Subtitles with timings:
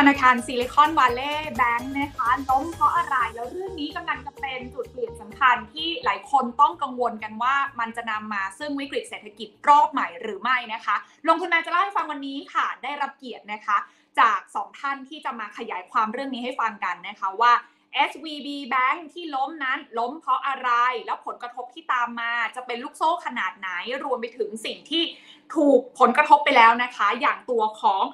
[0.00, 10.96] ธนาคาร Silicon Valley Bank นะคะล้มเพราะอะไร แล้วเรื่องนี้กำลังจะเป็นจุดเปลี่ยนสำคัญที่หลายคนต้องกังวลกันว่ามันจะนำมาซึ่งวิกฤตเศรษฐกิจรอบใหม่หรือไม่นะคะ
[11.28, 13.76] ลงทุนแมนจะเล่าให้ฟังวันนี้ค่ะ ได้รับเกียรตินะคะ
[14.20, 17.52] จากสองท่านที่จะมาขยายความเรื่องนี้ให้ฟังกันนะคะว่า
[18.10, 20.70] SVB Bank ที่ล้มนั้นล้มเพราะอะไร
[21.06, 23.68] แล้วผลกระทบที่ตามมาจะเป็นลูกโซ่ขนาดไหน
[24.04, 25.02] รวมไปถึงสิ่งที่
[25.56, 28.04] ถูกผลกระทบไปแล้วนะคะ อย่างตัวของ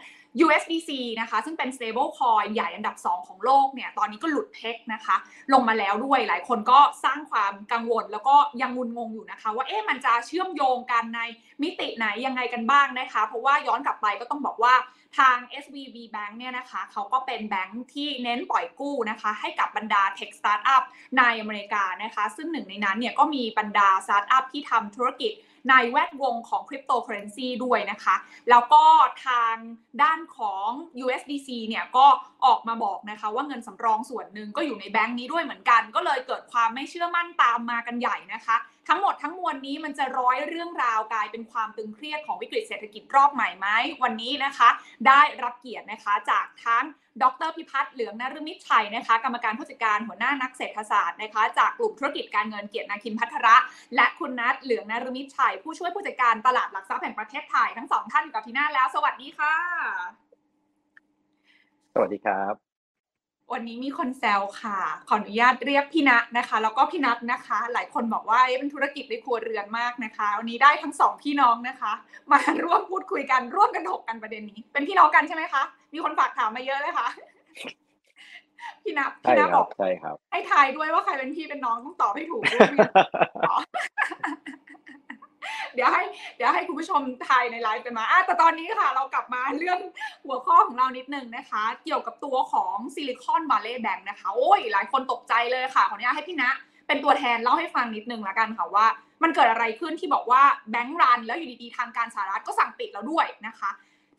[0.44, 0.90] USDC
[1.20, 5.16] นะคะ ซึ่งเป็น stable coin ใหญ่อันดับ 2 ของโลกเนี่ย ตอนนี้ก็หลุดเพกนะคะ
[5.52, 11.20] ลงมาแล้วด้วย หลายคนก็สร้างความกังวล แล้วก็ยังงุนงงอยู่นะคะ ว่า เอ๊ะ มันจะเชื่อมโยงกันใน
[11.62, 14.74] มิติไหนยังไงกันบ้างนะคะ เพราะว่าย้อนกลับไปก็ต้องบอกว่า
[15.18, 20.82] ทาง SVB Bank เนี่ยนะคะ เขาก็เป็นแบงค์ที่เน้นปล่อยกู้นะคะ ให้กับบรรดา Tech Startup
[21.18, 25.32] ในอเมริกานะคะ ซึ่งหนึ่งในนั้นเนี่ยก็มีบรรดา Startup ที่ทำธุรกิจ
[25.71, 28.16] ในแวดวงของคริปโตเคอเรนซีด้วยนะคะ
[28.51, 28.84] แล้วก็
[29.27, 29.55] ทาง
[30.02, 30.69] ด้านของ
[31.05, 32.07] USDC เนี่ยก็
[32.47, 38.57] ออกมาบอกนะคะ ว่าเงินสำรองส่วนหนึ่งก็อยู่ในแบงค์นี้ด้วยเหมือนกัน ก็เลยเกิดความไม่เชื่อมั่นตามมากันใหญ่นะคะ
[38.88, 43.69] ทั้งหมดทั้งมวลนี้มันจะร้อยเรื่องราวกลายเป็นความตึงเครียดของวิกฤตเศรษฐกิจรอบใหม่ไหม
[44.02, 44.69] วันนี้นะคะ
[45.09, 46.85] ได้รับเกียรตินะคะจากทั้ง
[47.23, 53.57] ดรพิพัฒน์เหลืองนฤมิตชัยนะคะกรรมการผู้จัดการหัวหน้านักเศรษฐศาสตร์นะคะจากกลุ่มธุรกิจการเงินเกียรตินาคินพัทระ
[53.96, 59.54] และคุณนัทเหลืองนฤมิตชัย ผู้ช่วยผู้จัดการตลาดหลักทรัพย์แห่งประเทศไทยทั้งสองท่านอยู่กับทีน่าแล้ว สวัสดีค่ะ
[61.95, 62.71] สวัสดีครับ
[63.52, 64.78] วันนี้มีคนแซวค่ะ
[65.09, 71.93] ขออนุญาตเรียกพี่นัทนะคะ แล้วก็พี่นัทนะคะ หลายคนบอกว่าเป็นธุรกิจในครัวเรือนมากนะคะ วันนี้ได้ทั้งสองพี่น้องนะคะ
[72.32, 75.62] มาร่วมพูดคุยกันร่วมกันถกกันประเด็นนี้ เป็นพี่น้องกันใช่ไหมคะ
[75.94, 77.09] มีคนฝากถามมาเยอะเลยค่ะ
[78.82, 82.69] พี่นัทพี่นัทบอกใช่ครับ ให้ทายด้วยว่าใครเป็นพี่เป็นน้องต้องตอบให้ถูกด้วย
[85.75, 86.03] เดี๋ยวให้
[86.37, 89.78] เดี๋ยวให้คุณผู้ชมทายในไลฟ์กันมาอะแต่ตอนนี้ค่ะ เรากลับมาเรื่อง
[90.25, 96.50] หัวข้อของเรานิดนึงนะคะ เกี่ยวกับตัวของซิลิคอนวัลเลย์แบงค์นะคะ โอ้ย หลายคนตกใจเลยค่ะ ขออนุญาตให้พี่ณนะ
[96.87, 98.87] เป็นตัวแทนเล่าให้ฟังนิดนึงละกันค่ะว่า
[99.22, 103.70] มันเกิดอะไรขึ้นที่บอกว่าแบงค์รัน แล้วอยู่ดีๆทางการสหรัฐก็สั่งปิดแล้วด้วยนะคะ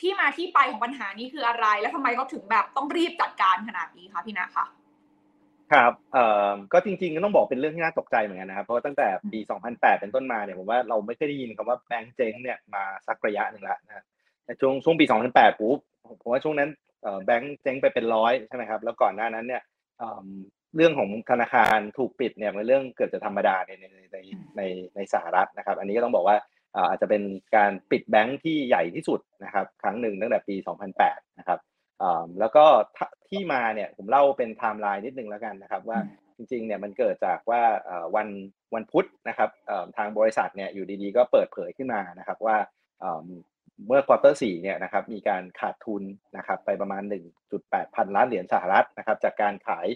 [0.01, 4.65] ที่มาที่ไปของปัญหานี้คืออะไร แล้วทำไมเขาถึงแบบต้องรีบจัดการขนาดนี้คะพี่นะคะ
[5.71, 14.03] ครับเอ่อก็จริงๆก็ต้องบอกเป็นเรื่องที่น่าตกใจเหมือนกันนะครับ เพราะว่าตั้งแต่ปี 2008 เป็นต้นมาเนี่ยผมว่าเราไม่เคยได้ยินคำว่าแบงก์เจ๊งเนี่ยมาสักระยะหนึ่งแล้วนะ
[14.45, 15.77] แต่ช่วงช่วงปี 2008 ปุ๊บ
[16.21, 16.69] ผมว่าช่วงนั้น
[17.03, 19.61] เอ่อแบงก์เจ๊งไปเป็นร้อยใช่ไหมครับ แล้วก่อนหน้านั้นเนี่ย
[19.97, 20.27] เอ่อ
[20.75, 24.17] เรื่องของธนาคารถูกปิดเนี่ยเป็นเรื่องเกือบจะธรรมดาในในใน
[24.57, 24.61] ใน
[24.95, 26.37] ในสหรัฐนะครับ อันนี้ก็ต้องบอกว่า
[26.89, 27.23] อาจจะเป็น
[27.55, 30.55] การปิดแบงก์ที่ใหญ่ที่สุดนะครับ ครั้งหนึ่งตั้งแต่ปี
[30.97, 31.59] 2008 นะครับ
[32.39, 32.65] แล้วก็
[33.29, 35.99] ที่มาเนี่ยผมเล่าเป็นไทม์ไลน์นิดนึงแล้วกันนะครับว่า
[36.37, 37.61] จริงๆเนี่ยมันเกิดจากว่า
[38.15, 38.27] วัน
[38.73, 39.49] วันพุธนะครับ
[39.97, 42.57] ทางบริษัทเนี่ยอยู่ดีๆ ก็เปิดเผยขึ้นมานะครับว่า
[43.87, 46.03] เมื่อควอเตอร์สี่เนี่ยนะครับมีการขาดทุน
[46.37, 47.03] นะครับไปประมาณ
[47.49, 49.87] 1.8 พันล้านเหรียญสหรัฐนะครับจากการขาย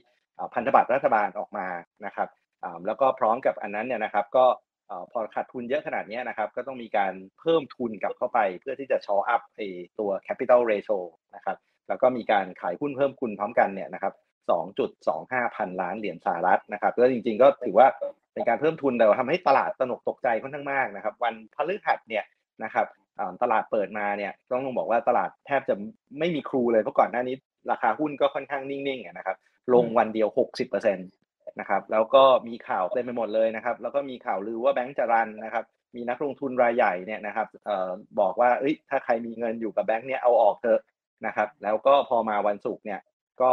[0.53, 1.67] พันธบัตรรัฐบาลออกมา
[2.05, 2.29] นะครับ
[2.87, 4.45] แล้วก็พร้อมกับอันนั้นเนี่ยนะครับก็
[5.11, 9.61] พอขาดทุนเยอะขนาดนี้นะครับก็ต้องมีการเพิ่มทุนกลับเข้าไปเพื่อที่จะชออัพไอ
[9.99, 10.99] ตัว capital ratio
[11.35, 11.57] นะครับ
[11.89, 14.13] แล้วก็มีการขายหุ้นเพิ่มคุณพร้อมกันเนี่ยนะครับ
[14.85, 17.87] 2.25 พันล้านเหรียญสหรัฐนะครับก็จริงๆก็ถือว่า
[18.33, 22.23] เป็นการเพิ่มทุนแต่ว่าทำให้ตลาดตนกตกใจค่อนข้างมากนะครับ วันพฤหัสเนี่ย
[22.63, 22.87] นะครับ
[23.41, 25.75] ตลาดเปิดมาเนี่ยต้องลงบอกว่าตลาดแทบจะ
[26.19, 27.35] ไม่มีครูเลยเพราะก่อนหน้านี้
[27.71, 29.37] ราคาหุ้นก็ค่อนข้างนิ่งๆนะครับ
[29.73, 30.29] ลงวันเดียว
[30.63, 35.65] 60%นะครับแล้วก็มีข่าวเต็มไปหมดเลยนะครับ แล้วก็มีข่าวลือว่าแบงก์จะรันนะครับ
[35.95, 37.89] มีนักลงทุนรายใหญ่เนี่ยนะครับออ
[38.19, 40.79] บอกว่าเอ้ยถ้าใครมีเงินอยู่กับแบงก์เนี่ยเอาออกเถอะ
[41.25, 43.01] นะครับ แล้วก็พอมาวันศุกร์เนี่ย
[43.41, 43.51] ก็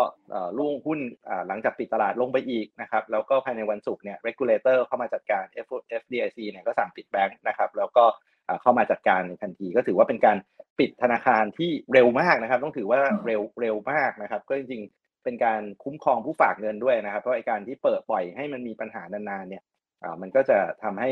[0.58, 1.00] ลุ่งหุ้น
[1.48, 5.44] หลังจากปิดตลาดลงไปอีกนะครับ แล้วก็ภายในวันศุกร์เนี่ย regulator เข้ามาจัดการ
[6.00, 8.04] FDIC เนี่ยก็สั่งปิดแบงค์นะครับ แล้วก็
[8.62, 10.36] เข้ามาจัดการในทันที ก็ถือว่าเป็นการ
[10.78, 19.62] ปิดธนาคารที่เร็วมากนะครับ ต้องถือว่าเร็วเร็วมากนะครับ ก็จริงๆ เป็นการคุ้มครองผู้ฝากเงินด้วยนะครับ เพราะไอ้การที่เปิดปล่อยให้มันมีปัญหานานๆเนี่ย
[20.20, 21.10] มันก็จะทำให้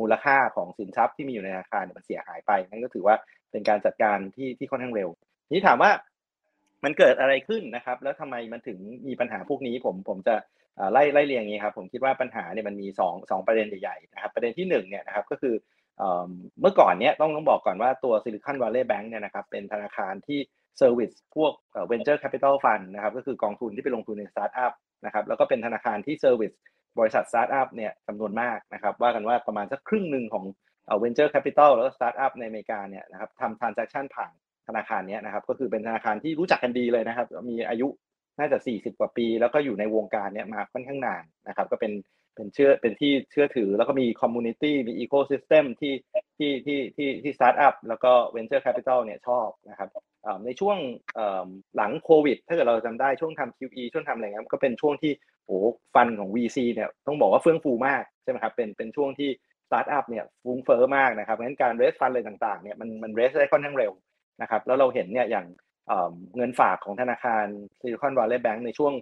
[0.00, 3.16] มูลค่าของสินทรัพย์ที่มีอยู่ในธนาคารมันเสียหายไป นั่นก็ถือว่า
[3.50, 5.10] เป็นการจัดการที่ที่ค่อนข้างเร็ว
[5.54, 5.90] นี้ถามว่า
[6.84, 8.78] มันเกิดอะไรขึ้นนะครับ แล้วทำไมมันถึง
[9.08, 10.34] มีปัญหาพวกนี้ผมผมจะ
[10.92, 15.54] ไล่ไล่เรียงอย่างนี้ครับ ผมคิดว่าปัญหาเนี่ยมันมี2 2ประเด็นใหญ่ๆนะครับ ประเด็นที่1เนี่ยนะครับก็คือ
[16.60, 20.38] เมื่อก่อนเนี้ยต้องต้องบอกก่อนว่าตัว Silicon Valley Bank เนี่ยนะครับเป็นธนาคารที่
[20.78, 21.52] service พวก
[21.90, 24.72] venture capital fund นะครับก็คือกองทุนที่ไปลงทุนในสตาร์ทอัพ
[25.04, 26.52] นะครับแล้วก็เป็นธนาคารที่ service
[26.98, 30.44] บริษัทสตาร์ทอัพเนี่ยจำนวนมากนะครับว่ากันว่าประมาณสักครึ่งหนึ่งของ
[30.86, 34.32] เอ่อ venture capital แล้วก็สตาร์ทอัพในอเมริกาเนี่ยนะครับทำ transaction ผ่าน
[34.68, 37.88] ธนาคารนี้นะครับ ก็คือเป็นธนาคารที่รู้จักกันดีเลยนะครับ มีอายุ
[38.38, 41.92] น่าจะ 40 กว่าปี แล้วก็อยู่ในวงการเนี้ยมาค่อนข้างนานนะครับ ก็เป็น
[42.34, 45.94] เป็นเชื่อเป็นที่เชื่อถือ แล้วก็มี community มี ecosystem ที่
[46.38, 49.88] ที่ที่ที่ที่สตาร์ทอัพแล้วก็ venture capital เนี่ยชอบนะครับ
[50.44, 50.78] ในช่วง
[51.76, 55.12] หลังโควิด ถ้าเกิดเราจำได้ช่วงทำ QE ช่วงทำอะไรเงี้ยก็เป็นช่วงที่
[55.46, 55.58] โอ้
[55.94, 59.30] fund ของ VC เนี่ยต้องบอกว่าเฟื่องฟูมากใช่ไหมครับเป็นเป็นช่วงที่
[59.66, 63.92] สตาร์ทอัพเนี่ยฟุ้งเฟ้อมากนะครับเพราะฉะนั้นการ raise fund อะไรต่างๆเนี่ยมันมัน raise ได้ค่อนข้างเร็ว
[64.42, 65.46] นะครับแล้วเราเห็นเนี่ยอย่าง
[66.36, 67.46] เงินฝากของธนาคาร
[67.80, 68.92] Silicon Valley Bank ในช่วง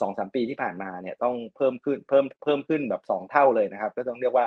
[0.00, 4.46] สองสามปีที่ผ่านมาเนี่ยต้องเพิ่มขึ้นเพิ่มเพิ่มขึ้นแบบสองเท่าเลยนะครับ ก็ต้องเรียกว่า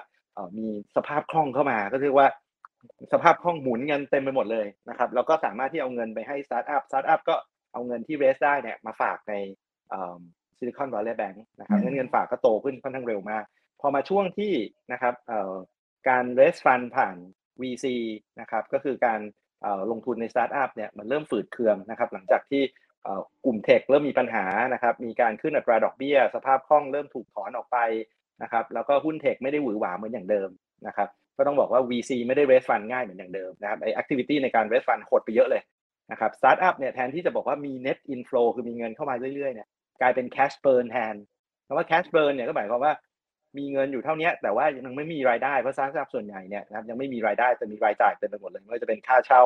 [0.57, 2.27] มีสภาพคล่องเข้ามา ก็เรียกว่า
[3.13, 7.35] สภาพคล่องหมุนเงินเต็มไปหมดเลยนะครับแล้วก็สามารถที่เอาเงินไปให้สตาร์ทอัพสตาร์ทอัพก็
[7.73, 9.33] เอาเงินที่ raise ได้เนี่ยมาฝากใน
[10.57, 13.43] Silicon Valley Bank นะครับเงินฝากก็โตขึ้นค่อนข้างเร็วมาก
[13.81, 14.53] พอมาช่วงที่
[14.91, 15.13] นะครับ
[16.09, 17.15] การ raise fund ผ่าน
[17.61, 17.85] VC
[18.39, 19.19] นะครับก็คือการ
[19.91, 22.61] ลงทุนในสตาร์ทอัพเนี่ยมันเริ่มฝืดเคืองนะครับ หลังจากที่
[23.45, 27.77] กลุ่ม tech เริ่มมีปัญหานะครับ มีการขึ้นอัตราดอกเบี้ย สภาพคล่องเริ่มถูกถอนออกไป
[28.43, 30.49] นะครับ แล้วก็หุ้น tech ไม่ได้หวือหวาเหมือนอย่างเดิม
[30.87, 35.61] นะครับ ก็ต้องบอกว่า VC ไม่ได้ raise fund ง่ายเหมือนอย่างเดิมนะครับไอ activity ในการ raise fund หดไปเยอะเลย
[36.11, 39.67] นะครับสตาร์ทอัพเนี่ยแทนที่จะบอกว่ามี net inflow คือมีเงินเข้ามาเรื่อยๆเนี่ย
[40.01, 41.15] กลายเป็น cash burn แทน
[41.67, 42.93] คำว่า cash burn เนี่ยก็หมายความว่า
[43.59, 49.43] มีเงินอยู่เท่านี้แต่ว่ายังไม่มีรายได้เพราะสตาร์ทอัพส่วนใหญ่เนี่ยนะครับยังไม่มีรายได้แต่มีรายจ่ายเต็มไปหมดเลยไม่ว่าจะเป็นค่าเช่า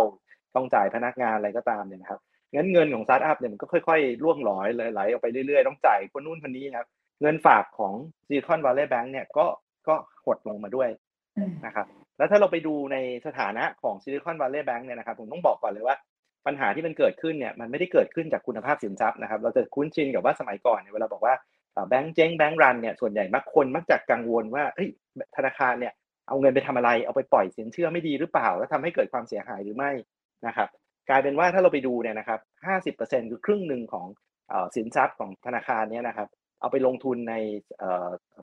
[0.56, 2.20] ต้องจ่ายพนักงานอะไรก็ตามเนี่ยนะครับ
[2.54, 6.88] งั้นเงินของสตาร์ทอัพเนี่ยมันก็ค่อยๆร่อยหรอไหลออกไปเรื่อยๆ ต้องจ่ายคนนู้นคนนี้นะครับ
[7.22, 7.94] เงินฝากของ
[8.28, 9.46] ซิลิคอนวัลเลย์แบงก์เนี่ยก็
[9.88, 10.90] ก็หดลงมาด้วย
[11.66, 11.86] นะครับ
[12.18, 15.96] แล้วถ้าเราไปดูในสถานะของซิลิคอนวัลเลย์แบงก์เนี่ยนะครับผมต้องบอกก่อนเลยว่า
[16.46, 21.34] ปัญหาที่มันเกิดขึ้นเนี่ยมันไม่ได้เกิดขึ้นจากคุณภาพสินทรัพย์นะครับ เราจะคุ้นชินกับว่าสมัยก่อนเนี่ยเวลาบอกว่า
[21.90, 24.90] แบงก์เจ๊งแบงก์รันเนี่ยส่วนใหญ่มักคนมักจะกังวลว่าเฮ้ย
[25.36, 25.94] ธนาคารเนี่ย
[26.28, 29.92] เอาเงินไปทำอะไรเอาไปปล่อยสินเชื่อไม่ดีหรือเปล่า แล้วทำให้เกิดความเสียหายหรือไม่
[30.48, 30.70] นะครับ
[31.10, 32.40] กลายเป็นว่าถ้าเราไปดูเนี่ยนะครับ
[32.90, 34.08] 50%คือครึ่งหนึ่งของ
[34.76, 36.28] สินทรัพย์ของธนาคารเนี่ยนะครับ
[36.62, 37.36] เอาไปลงทุนใน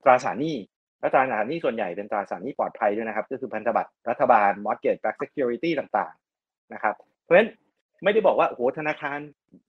[0.05, 0.57] ตราสารหนี้
[1.01, 7.51] และตราสารหนี้ส่วนใหญ่เป็นตราสารหนี้ปลอดภัยด้วยนะครับ ก็คือพันธบัตรรัฐบาล mortgage backed security ต่างๆนะครับ เพราะฉะนั้น
[8.05, 9.19] ไม่ได้บอกว่าโอ้โหธนาคาร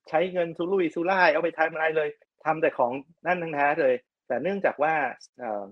[0.08, 2.08] ใช้เงินซุรุ่ยซุร่ายเอาไปทำอะไรเลย
[2.44, 2.92] ทำแต่ของ
[3.26, 3.94] นั่นทั้งแท้เลย
[4.28, 4.92] แต่เนื่องจากว่า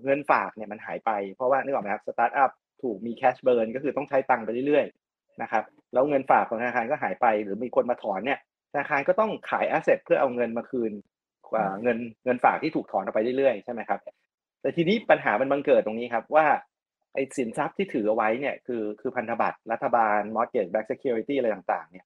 [0.03, 2.51] เงินฝากเนี่ยมันหายไป เพราะว่านึกออกไหมครับสตาร์ทอัพ
[2.83, 5.63] ถูกมี cash burn ก็คือต้องใช้ตังค์ไปเรื่อยๆนะครับ
[5.93, 8.39] แล้วเงินฝากของธนาคารก็หายไป หรือมีคนมาถอนเนี่ย
[8.71, 10.91] ธนาคารก็ต้องขาย asset เพื่อเอาเงินมาคืน
[11.83, 13.99] เงินเงินฝากที่ถูกถอนออกไปเรื่อยๆใช่ไหมครับ
[14.61, 16.45] แต่ทีนี้ปัญหามันบังเกิดตรงนี้ครับว่า
[17.13, 22.05] ไอ้สินทรัพย์ที่ถือเอาไว้เนี่ยคือคือพันธบัตรรัฐบาล mortgage backed security อะไรต่างๆเนี่ย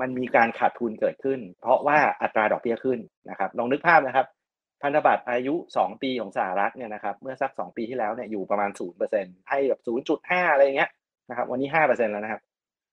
[0.00, 2.98] มันมีการขาดทุนเกิดขึ้น เพราะว่าอัตราดอกเบี้ยขึ้น
[3.30, 4.26] นะครับลองนึกภาพนะครับ
[4.82, 8.70] พันธบัตรอายุ 2 ปีของสหรัฐเนี่ยนะครับเมื่อสัก 2 ปีที่แล้วเนี่ยอยู่ประมาณ
[9.10, 9.80] 0%ให้แบบ
[10.16, 10.90] 0.5 อะไรเงี้ย
[11.30, 12.42] นะครับวันนี้ 5%แล้วนะครับ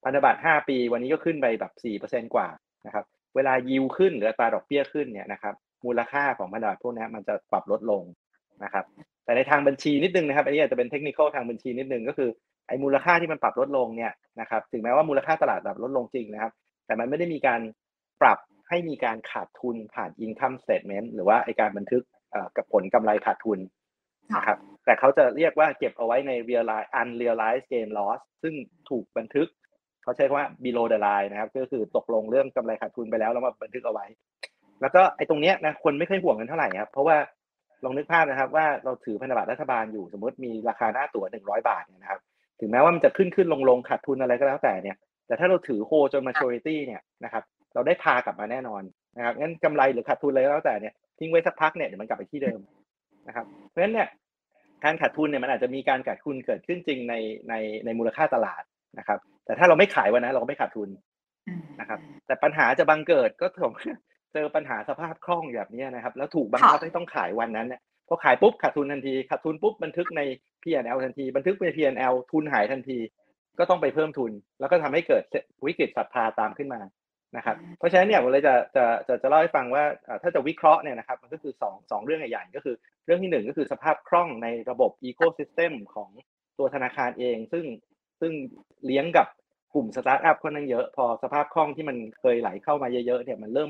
[0.03, 1.71] พันธบัตร 5 ปีวันนี้ก็ขึ้นไปแบบ
[2.11, 2.47] 4%กว่า
[2.85, 3.05] นะครับ
[3.35, 5.55] เวลายิวขึ้นหรืออัตราดอกเบี้ยขึ้นเนี่ยนะครับ
[5.85, 8.03] มูลค่าของพันธบัตรพวกนี้มันจะปรับลดลง
[8.63, 8.85] นะครับ
[9.25, 12.29] แต่ในทางบัญชีนิดนึงนะครับอันนี้อาจจะเป็นเทคนิคทางบัญชีนิดนึงก็คือ
[12.67, 16.51] ไอ้มูลค่าที่มันปรับลดลงเนี่ยนะครับถึงแม้ว่ามูลค่าตลาดปรับลดลงจริงนะครับ
[16.91, 17.61] แต่มันไม่ได้มีการ
[18.21, 18.39] ปรับ
[18.69, 22.03] ให้มีการขาดทุนผ่าน income statement หรือว่าไอการบันทึก
[22.57, 23.59] กับผลกำไรขาดทุน
[24.35, 28.53] นะครับแต่เขาจะเรียกว่าเก็บเอาไว้ใน realize unrealized gain loss ซึ่ง
[28.89, 29.47] ถูกบันทึก
[30.03, 34.05] เขาใช้คำว่า below the line นะครับ ก็คือตกลงเรื่องกำไรขาดทุนไปแล้วแล้วมาบันทึกเอาไว้
[34.81, 37.17] แล้วก็ไอ้ตรงเนี้ยนะคนไม่ค่อยห่วงกันเท่าไหร่ครับเพราะว่า
[37.83, 42.21] ลองนึกภาพนะครับ ว่าเราถือพันธบัตรรัฐบาลอยู่สมมติมีราคาหน้าตั๋วหนึ่งร้อยบาทนะครับ
[42.59, 44.97] ถึงแม้ว่ามันจะขึ้นขึ้นลงลงขาดทุนอะไรก็แล้วแต่เนี่ย
[45.31, 47.43] แต่ถ้าเราถือโฮจน maturity เนี่ยนะครับ
[47.73, 48.81] เราได้พากลับมาแน่นอน
[49.17, 52.59] นะครับงั้นกำไรหรือขาดทุนอะไรก็แล้วแต่เนี่ยทิ้งไว้สักพักเนี่ยเดี๋ยวมันกลับไปที่เดิม
[53.27, 54.07] นะครับเพราะฉะนั้นเนี่ย
[54.83, 57.15] การขาดทุนเนี่ยมันอาจจะมีการขาดทุนเกิดขึ้นจริงใน
[57.49, 57.53] ใน
[57.85, 58.63] ในมูลค่าตลาด
[58.99, 60.89] นะครับ แต่ถ้าเราไม่ขายวันนั้นเราก็ไม่ขาดทุน
[61.79, 63.73] นะครับ แต่ปัญหาจะบังเกิดก็ถม
[64.33, 70.21] เจอปัญหาสภาพคล่องแบบนี้นะครับ แล้วถูกบังคับให้ต้องขายวันนั้นเนี่ยพอขายปุ๊บขาดทุนทันทีขาดทุนปุ๊บบันทึกใน
[70.63, 72.97] P&L ทันที บันทึกใน P&L ทุนหายทันที
[73.59, 75.23] ก็ต้องไปเพิ่มทุน แล้วก็ทำให้เกิด
[75.65, 76.81] วิกฤตศรัทธาตามขึ้นมา
[77.37, 79.83] นะครับเพราะฉะนั้นเนี่ยผมเลยจะจะจะจะเล่าให้ฟังว่า
[80.23, 86.09] ถ้าจะวิเคราะห์เนี่ยนะครับมันก็คือสองสองเรื่องใหญ่ๆก็คือเรื่องที่หนึ่งก็คือสภาพคล่องในระบบ ecosystem ของ
[86.57, 87.65] ตัวธนาคารเอง ซึ่ง
[88.21, 88.33] ซึ่ง
[88.85, 89.27] เลี้ยงกับ
[89.73, 93.69] กลุ่มสตาร์ทอัพค่อนข้างเยอะพอสภาพคล่องที่มันเคยไหลเข้ามาเยอะๆเนี่ยมันเริ่ม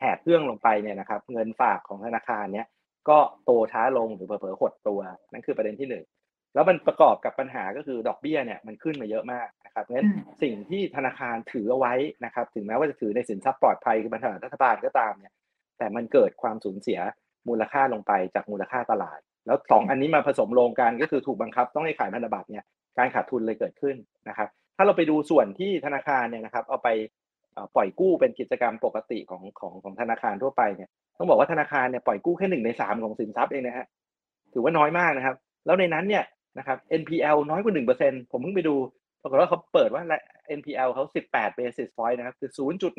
[0.00, 2.66] แหกเครื่องลงไปเนี่ยนะครับเงินฝากของธนาคารเนี่ย
[3.08, 5.00] ก็โตช้าลงหรือเผลอๆหดตัว
[5.32, 6.04] นั่นคือประเด็นที่หนึ่ง
[6.54, 10.08] แล้วมันประกอบกับปัญหาก็คือดอกเบี้ยเนี่ยมันขึ้นมาเยอะมากนะครับงั้น
[10.42, 11.94] สิ่งที่ธนาคารถือเอาไว้
[12.24, 15.32] นะครับ ถึงแม้ว่าจะถือในสินทรัพย์ปลอดภัยคือบัรรัฐบาลก็ตามเนี่ย
[15.78, 16.98] แต่มันเกิดความสูญเสีย
[17.48, 22.64] มูลค่าลงไปจากมูลค่าตลาด แล้วสองอันนี้มาผสมลงกันก็คือถูกบังคับต้องให้ขายพันธบัตรเนี่ย
[22.98, 23.96] การขาดทุนเลยเกิดขึ้น
[24.28, 26.88] นะครับ ถ้าเราไปดูส่วนที่ธนาคารเนี่ยนะครับเอาไป
[27.76, 33.86] ปล่อยกู้เป็นกิจกรรมปกติของของของธนาคารทั่วไปเนี่ยต้องบอกว่าธนาคารเนี่ยปล่อยกู้แค่หนึ่งในสามของสินทรัพย์เองนะฮะ
[34.52, 36.24] ถือว่าน้อยมากนะครับ แล้วในนั้นเนี่ย
[36.58, 38.74] นะครับ NPL น้อยกว่าหนึ่งเปอร์เซ็นผมเพิ่งไปดู
[39.22, 40.02] ปรากฏว่าเขาเปิดว่า
[40.58, 42.50] NPL เขา 18 basis point นะครับ คือ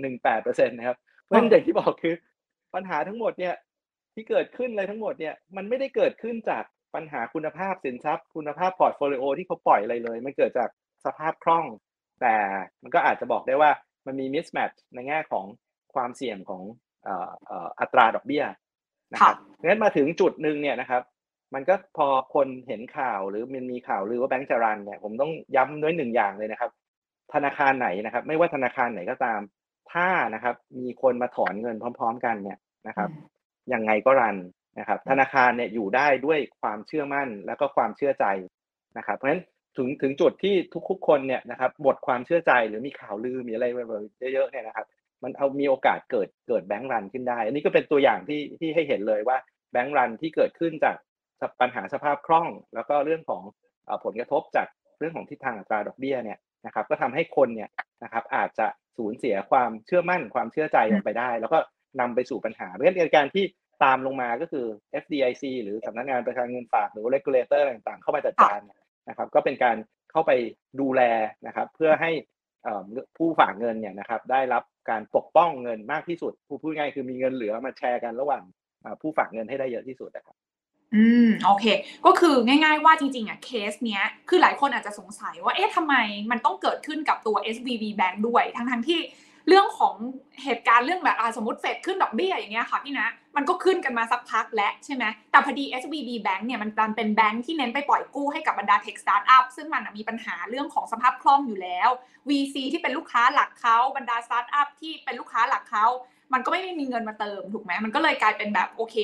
[0.10, 2.16] 0.18%นะครับเพราะฉะนั้นอย่างที่บอกคือ
[2.74, 3.56] ปัญหาทั้งหมดเนี่ย
[4.14, 6.64] ที่เกิดขึ้นอะไรทั้งหมดเนี่ยมันไม่ได้เกิดขึ้นจาก
[6.96, 10.70] ปัญหาคุณภาพสินทรัพย์ คุณภาพ portfolio ที่เขาปล่อยอะไรเลย มันเกิดจาก
[11.06, 11.66] สภาพคล่อง
[12.22, 12.36] แต่
[12.84, 13.72] มันก็อาจจะบอกได้ว่า
[14.06, 15.46] มันมีมิสแมทในแง่ของ
[15.94, 16.64] ความเสี่ยงของ
[17.80, 18.44] อัตราดอกเบี้ย
[19.12, 21.02] นะครับงั้นมาถึงจุดหนึ่งเนี่ยนะครับ
[21.54, 26.72] มันก็พอคนเห็นข่าวหรือมันมีข่าวหรือว่าแบงก์จารันเนี่ยผมต้องย้ำด้วยหนึ่งอย่างเลยนะครับ
[27.34, 29.40] ธนาคารไหนนะครับ ไม่ว่าธนาคารไหนก็ตาม
[29.94, 32.58] ถ้านะครับ มีคนมาถอนเงินพร้อม ๆ กันเนี่ย
[32.88, 33.10] นะครับ
[33.74, 34.38] ยังไงก็รัน
[34.80, 38.26] นะครับ ธนาคารเนี่ยอยู่ได้ด้วยความเชื่อมั่นแล้วก็ความเชื่อใจ
[38.98, 39.44] นะครับ เพราะฉะนั้น
[39.78, 40.56] ถึงถึงจุดที่
[40.90, 44.86] ทุกๆคนเนี่ยนะครับหมดความเชื่อใจหรือมีข่าวลือมีอะไรแบบเยอะๆเนี่ยนะครับ
[45.24, 49.38] มันเอามีโอกาสเกิดเกิดแบงก์รันขึ้นได้ อันนี้ก็เป็นตัวอย่างที่ที่ให้เห็นเลยว่า
[49.72, 50.96] แบงก์รันที่เกิดขึ้นจาก
[51.62, 53.42] ปัญหาสภาพคล่อง แล้วก็เรื่องของ
[54.04, 54.68] ผลกระทบจาก
[55.00, 57.70] เรื่องของทิศทางอัตราดอกเบี้ยเนี่ยนะครับก็ทำให้คนเนี่ย
[58.04, 61.60] นะครับอาจจะสูญเสียความเชื่อมั่นความเชื่อใจลงไปได้ แล้วก็
[62.00, 63.46] นำไปสู่ปัญหาเพราะฉะนั้นการที่
[63.84, 64.66] ตามลงมาก็คือ
[65.04, 68.60] FDIC หรือสำนักงานประกันเงินฝากหรือ regulator ต่างๆ เข้ามาจัดการ
[69.10, 69.78] นะครับ ก็เป็นการ
[70.12, 70.32] เข้าไป
[70.82, 71.02] ดูแล
[71.48, 72.12] นะครับ เพื่อให้
[73.18, 78.44] ผู้ฝากเงินเนี่ยนะครับ ได้รับการปกป้องเงินมากที่สุด ผู้พูดง่ายคือมีเงินเหลือมาแชร์กันระหว่าง
[79.02, 80.36] ผู้ฝากเงินให้ได้เยอะที่สุดนะครับ
[80.96, 81.66] อืมโอเค
[82.06, 85.96] ก็คือง่ายๆว่าจริงๆอะเคสเนี้ยคือหลายคนอาจจะสงสัยว่าเอ๊ะทำไม
[86.32, 89.00] มันต้องเกิดขึ้นกับตัว SVB Bank ด้วยทั้งๆที่
[89.48, 89.96] เรื่องของ
[90.44, 101.90] เหตุการณ์เรื่องแบบสมมติเฟดขึ้นดอกเบี้ยอย่างเงี้ยค่ะพี่นะ มันก็ขึ้นกันมาสักพักแล้วใช่ไหมแต่พอดี SVB Bank เนี่ยมันเป็นแบงค์ที่เน้นไปปล่อยกู้ให้กับบรรดา tech สตาร์ทอัพซึ่งมันมีปัญหาเรื่องของสภาพคล่องอยู่แล้ว
[102.30, 105.86] VC ที่เป็นลูกค้าหลักเขาบรรดาสตาร์ทอัพที่เป็นลูกค้าหลักเขา
[106.34, 108.96] มันก็ไม่ได้มีเงินมาเติมถูกไหมมันก็เลยกลายเป็นแบบโอเค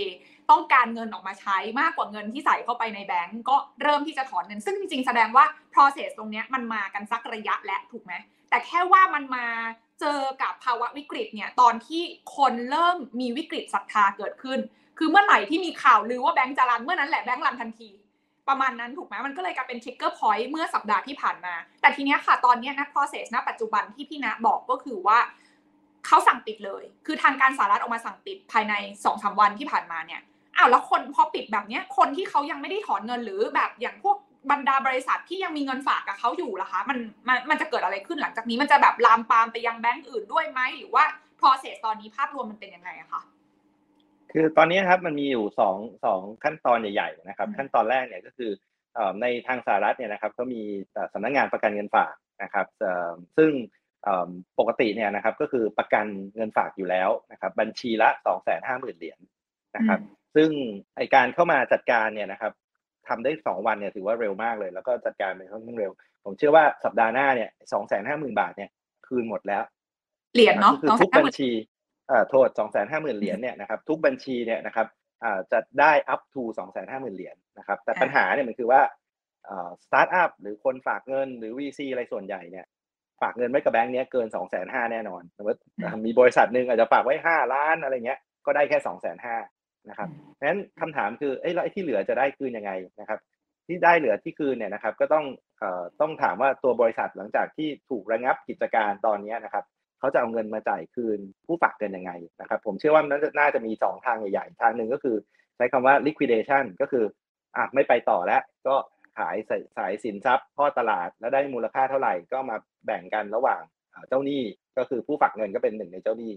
[0.51, 8.13] ต้องการเงินออกมาใช้มากกว่าเงินที่ใส่เข้าไปในแบงก์ก็เริ่มที่จะถอนเงิน ซึ่งจริงๆแสดงว่า process ตรงนี้มันมากันสักระยะแล้วถูกไหม
[8.49, 9.45] แต่แค่ว่ามันมา
[9.99, 12.01] เจอกับภาวะวิกฤตเนี่ยตอนที่
[12.37, 14.59] คนเริ่มมีวิกฤตศรัทธาเกิดขึ้น
[14.97, 17.89] คือเมื่อไหร่ที่มีข่าวลือว่าแบงก์จะ run เมื่อนั้นแหละแบงก์ run ทันที
[18.47, 25.19] ประมาณนั้นถูกไหมมันก็เลยกลายเป็น trigger point เมื่อสัปดาห์ที่ผ่านมา แต่ทีเนี้ยค่ะตอนนี้นะ process ณปัจจุบันที่พี่นะบอกก็คือว่า
[26.07, 28.73] เขาสั่งปิดเลย คือทางการสหรัฐออกมาสั่งปิดภายใน
[29.05, 30.21] สองสาวันที่ผ่านมาเนี่ย
[30.59, 34.17] อ้าวแล้วคนพอปิดแบบเนี้ยคนที่เขายังไม่ได้ถอนเงินหรือแบบอย่างพวก
[34.51, 36.97] บรรดาบริษัทที่ยังมีเงินฝากกับเขาอยู่ล่ะคะมัน
[37.27, 41.03] มันมันจะเกิดอะไรขึ้นหลังจากนี้มันจะแบบลามปามไปยังแบงก์อื่นด้วยไหมหรือว่า
[41.39, 43.21] process ตอนนี้ภาพรวมมันเป็นยังไงอะคะ
[44.31, 45.75] คือตอนนี้ครับมันมีอยู่สอง
[46.05, 48.51] สองขั้นตอนใหญ่ๆนะครับ ขั้นตอนแรกเนี่ยก็คือ
[49.21, 50.61] ในทางสหรัฐเนี่ยนะครับก็มี
[51.13, 52.13] สำนักงานประกันเงินฝาก
[52.43, 52.67] นะครับ
[53.37, 53.51] ซึ่ง
[54.59, 59.19] ปกติเนี่ยนะครับก็คือประกันเงินฝากอยู่แล้วนะครับบัญชีละสองแสนห้าหมื่นเหรียญ
[59.75, 59.99] นะครับ
[60.35, 60.49] ซึ่ง
[60.95, 62.53] ไอการเข้ามาจัดการเนี่ยนะครับ
[63.07, 65.91] ทำได้สองวันเนี่ยถือว่าเร็วมากเลย แล้วก็จัดการไปค่อนข้างเร็ว
[66.25, 68.69] ผมเชื่อว่าสัปดาห์หน้าเนี่ยสองแสนห้าหมื่นบาทเนี่ย
[69.07, 69.63] คืนหมดแล้ว
[70.33, 71.49] เหรียญเนาะคือทุกบัญชี
[72.07, 74.87] เอ่อโทษสองแสนห้าหมื่นเหรียญเนี่ยนะครับทุกบัญชีเนี่ยนะครับ
[75.23, 78.81] อ่าจะได้ up to สองแสนห้าหมื่นเหรียญนะครับแต่ปัญหาเนี่ยมันคือว่า
[79.49, 82.65] อ่าสตาร์ทอัพหรือคนฝากเงินหรือ VC อะไรส่วนใหญ่เนี่ย
[83.21, 85.59] ฝากเงินไว้กับแบงค์เนี้ยเกินสองแสนห้าแน่นอนสมมติ
[86.05, 89.35] มีบริษัทหนึ่งอาจจะฝากไว้ห้าล้านอะไรเงี้ยก็ได้แค่สองแสนห้า
[89.89, 93.19] นะครับเพราะฉะนั้นคำถามคือเอ้ยแล้วไอ้ที่เหลือจะได้คืนยังไงนะครับ
[93.67, 95.25] ที่ได้เหลือที่คืนเนี่ยนะครับ ก็ต้อง
[95.59, 99.65] เอ่อต้องถามว่าตัวบริษัทหลังจากที่ถูกระงับกิจการตอนนี้นะครับ
[99.99, 103.03] เขาจะเอาเงินมาจ่ายคืนผู้ฝากเงินยังไงนะครับ ผมเชื่อว่า
[103.39, 105.15] น่าจะมีสองทางใหญ่ๆ ทางหนึ่งก็คือ
[105.55, 107.05] ใช้คำว่า liquidation ก็คือ
[107.55, 108.75] อะไม่ไปต่อแล้ว ก็
[109.17, 109.35] ขาย
[109.77, 113.61] สายสินทรัพย์พ่อตลาดแล้วได้มูลค่าเท่าไหร่ก็มาแบ่งกันระหว่าง
[114.07, 114.41] เจ้าหนี้
[114.77, 116.31] ก็คือผู้ฝากเงินก็เป็นหนึ่งในเจ้าหนี้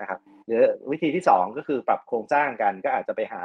[0.00, 3.42] นะครับหรือวิธีที่ 2 ก็คือปรับโครงสร้างกันก็อาจจะไปหา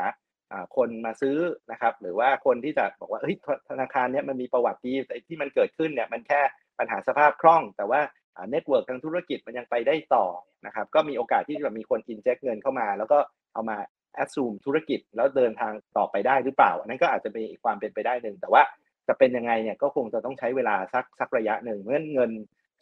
[0.75, 1.37] คนมาซื้อ
[1.71, 3.35] นะครับ หรือว่าคนที่จะบอกว่าเฮ้ย
[3.69, 6.41] ธนาคารนี้มันมีประวัติดีแต่ที่มันเกิดขึ้นเนี่ยมันแค่
[6.79, 8.01] ปัญหาสภาพคล่อง แต่ว่า
[8.49, 10.25] network ทางธุรกิจมันยังไปได้ต่อ
[10.65, 13.17] นะครับก็มีโอกาสที่จะมีคน inject เงินเข้ามา แล้วก็
[13.53, 13.77] เอามา
[14.13, 18.63] assume ธุรกิจแล้วเดินทางต่อไปได้หรือเปล่าอันนั้นก็อาจจะเป็นความเป็นไปได้หนึ่งแต่ว่า
[19.07, 22.31] จะเป็นยังไงเนี่ยก็คงจะต้องใช้เวลาสักสักระยะหนึ่งเมื่อเงิน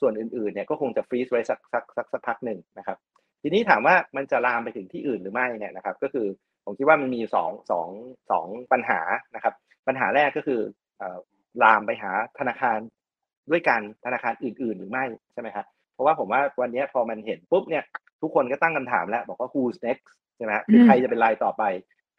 [0.01, 2.97] ส่วนอื่นๆเนี่ยก็คงจะฟรีซไว้สักสักสักสักพักหนึ่งนะครับ
[3.43, 6.27] ทีนี้ถามว่ามันจะลามไปถึงที่อื่นหรือไม่เนี่ยนะครับ ก็คือ
[6.65, 7.89] ผมคิดว่ามันมีสองสอง
[8.31, 8.99] สองปัญหา
[9.35, 9.53] นะครับ
[9.87, 10.61] ปัญหาแรกก็คือ
[11.63, 12.79] ลามไปหาธนาคาร
[13.51, 17.83] ด้วยกันธนาคารอื่น ๆ หรือไม่ใช่ไหมครับเพราะว่าผมว่าวันนี้พอมันเห็นปุ๊บเนี่ย
[18.21, 20.05] ทุกคนก็ตั้งคำถามแล้ว บอกว่า who's next
[20.37, 21.63] ใช่ไหมคือใครจะเป็นรายต่อไป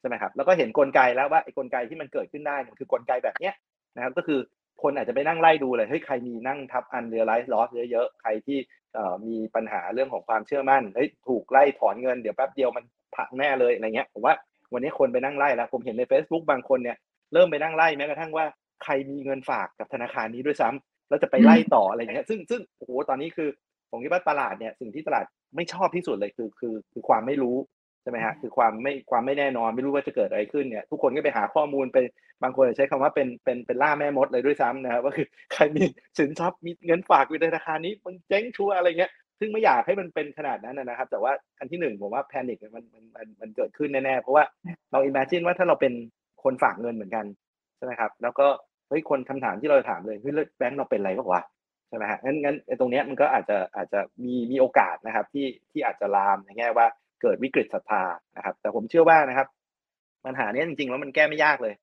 [0.01, 3.55] ใช่ไหมครับแล้วก็เห็นนกลไกแล้วว่าไอ้กลไกที่มันเกิดขึ้นได้มันคือกลไกแบบเนี้ย
[3.97, 4.41] นะครับก็คือ
[4.83, 8.59] คนอาจจะไปนั่งไล่ดูเลยเฮ้ยใครมีนั่งทับ unrealized loss เยอะๆใครที่
[9.27, 12.85] มีปัญหาเรื่องของความเชื่อมั่นเฮ้ยถูกไล่ถอนเงินเดี๋ยวแป๊บเดียวมัน
[13.17, 14.35] ผักแน่เลยอะไรเงี้ยผมว่า
[14.73, 16.97] วันนี้คนไปนั่งไล่แล้วผมเห็นใน Facebook บางคนเนี่ย
[17.33, 18.47] เริ่มไปนั่งไล่แม้กระทั่งว่า
[18.85, 20.69] ใครมีเงินฝากกับธนาคารนี้ด้วยซ้
[21.09, 23.49] แล้วจะไปไล่ต่ออะไรเงี้ยซึ่งซึ่งโอ้โหตอนนี้คือ
[23.91, 25.25] ผมคิดว่าตลาดเนี่ยสิ่งที่ตลาด
[25.57, 27.57] ไม่ชอบที่สุดเลยคือคือคือความไม่รู้
[28.05, 31.99] ใช่ไหมฮะคือความไม่ความไม่แน่นอนไม่รู้ว่าจะเกิดอะไรขึ้นเนี่ยทุกคนก็ไปหาข้อมูลไป
[32.43, 35.85] บางคนใช้คำว่าเป็นเป็นเป็นล่าแม่มดเลยด้วยซ้ำนะครับว่าคือใครมี
[36.19, 44.45] สินทรัพย์มีเงินฝากอยู่ในธนาคารนี้มันเจ๊งชัวอะไรเงี้ยซึ่งไม่อยากให้มันเป็นขนาดนั้นนะครับ แต่ว่าอันที่หนึ่งผมว่าแพนิคมันมันมันมันเกิดขึ้นแน่ๆเพราะว่า
[44.93, 45.93] เราอิมเมจินว่าถ้าเราเป็น
[46.45, 47.27] คนฝากเงินเหมือนกัน
[47.77, 48.47] ใช่ไหมครับแล้วก็
[48.89, 51.43] เฮ้ยคนคำถามที่เราถามเลยเฮ้ยแบงก์เราเป็นอะไรบ้างวะ
[51.89, 56.87] ใช่ไหมฮะงั้นงั้นตรงเนี้ยมันก็อาจจะอาจจะมีมีโอกาสนะครับที่ที่อาจจะลามในแง่ว่า
[57.23, 58.05] เกิดวิกฤตศรัทธา
[58.37, 59.49] นะครับ แต่ผมเชื่อว่านะครับ
[60.27, 61.75] ปัญหานี้จริงๆแล้วมันแก้ไม่ยากเลย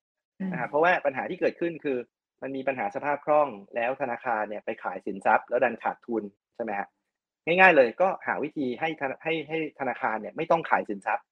[0.51, 1.97] นะครับเพราะว่าปัญหาที่เกิดขึ้นคือ
[2.41, 6.23] มันมีปัญหาสภาพคล่องแล้วธนาคารเนี่ยไปขายสินทรัพย์ แล้วดันขาดทุน
[6.55, 6.87] ใช่ไหมฮะ
[7.45, 8.89] ง่ายๆเลยก็หาวิธีให้
[9.23, 11.25] ให้ให้ธนาคารเนี่ยไม่ต้องขายสินทรัพย์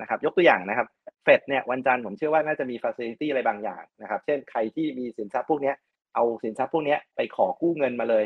[0.00, 0.86] นะครับ ยกตัวอย่างนะครับ
[1.24, 5.72] เฟดเนี่ยวันจันทร์ผมเชื่อว่าน่าจะมีฟ a c i l i t y อะไรบางอย่างนะครับ เช่นใครที่มีสินทรัพย์พวกนี้
[6.14, 8.24] เอาสินทรัพย์พวกนี้ไปขอกู้เงินมาเลย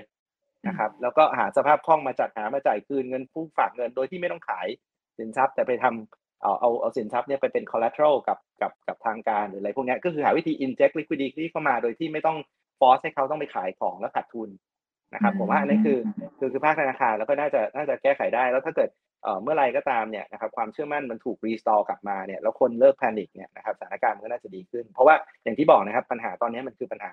[0.69, 4.67] นะครับ แล้วก็หาสภาพคล่องมาจัดหามาจ่ายคืนเงินผู้ฝากเงินโดยที่ไม่ต้องขาย
[5.19, 12.39] สินทรัพย์แต่ไปทำเอาเอาเอาสินทรัพย์เนี่ยไปเป็น collateral กับกับกับทางการหรืออะไรพวกนี้ก็คือหาวิธี inject liquidity เข้ามาโดยที่ไม่ต้อง
[12.81, 14.51] force ให้เขาต้องไปขายของแล้วขาดทุน
[15.15, 15.99] นะครับผมว่าอันนี้คือ
[16.39, 18.91] คือคือภาคธนาคารแล้วก็น่าจะน่าจะแก้ไขได้ แล้วถ้าเกิด
[19.43, 27.13] เมื่อไรก็ตามเนี่ยนะครับความเชื่อมั่นมันถูก restore กลับมาเนี่ยแล้วคนเลิก panic เนี่ยนะครับสถานการณ์มันก็น่าจะดีขึ้น เพราะว่าอย่างที่บอกนะครับปัญหาตอนนี้มันคือปัญหา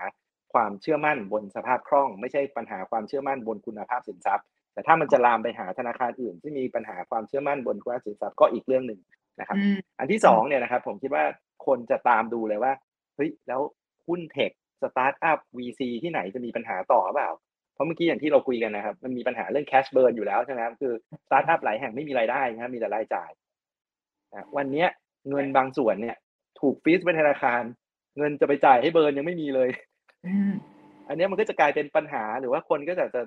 [0.53, 8.99] ความเชื่อมั่นบนสภาพคล่อง ไม่ใช่ปัญหาความเชื่อมั่นบนคุณภาพสินทรัพย์ แต่ถ้ามันจะลามไปหาธนาคารอื่น ที่มีปัญหาความเชื่อมั่นบนคุณภาพสินทรัพย์ก็อีกเรื่องหนึ่ง
[9.39, 9.57] นะครับ
[9.99, 11.25] อันที่สองเนี่ยนะครับ ผมคิดว่า
[11.65, 12.73] คนจะตามดูเลยว่า
[13.15, 13.61] เฮ้ยแล้ว
[14.07, 17.31] หุ้น tech สตาร์ทอัพ VC ที่ไหนจะมีปัญหาต่อหรือเปล่า
[17.73, 20.93] เพราะเมื่อกี้อย่างที่เราคุยกันนะครับ มันมีปัญหาเรื่อง cash burn อยู่แล้วใช่ไหมครับคือ
[21.25, 23.31] สตาร์ทอัพหลายแห่งไม่มีรายได้นะครับมีแต่รายจ่าย
[24.57, 24.85] วันนี้
[25.29, 26.15] เงินบางส่วนเนี่ย
[26.59, 27.61] ถูก freeze ไปธนาคาร
[28.17, 29.69] เงินจะไปจ่ายให้ burn ยังไม่มีเลย
[31.13, 33.21] อันนี้มันก็จะกลายเป็นปัญหาหรือว่าคนก็จะจะ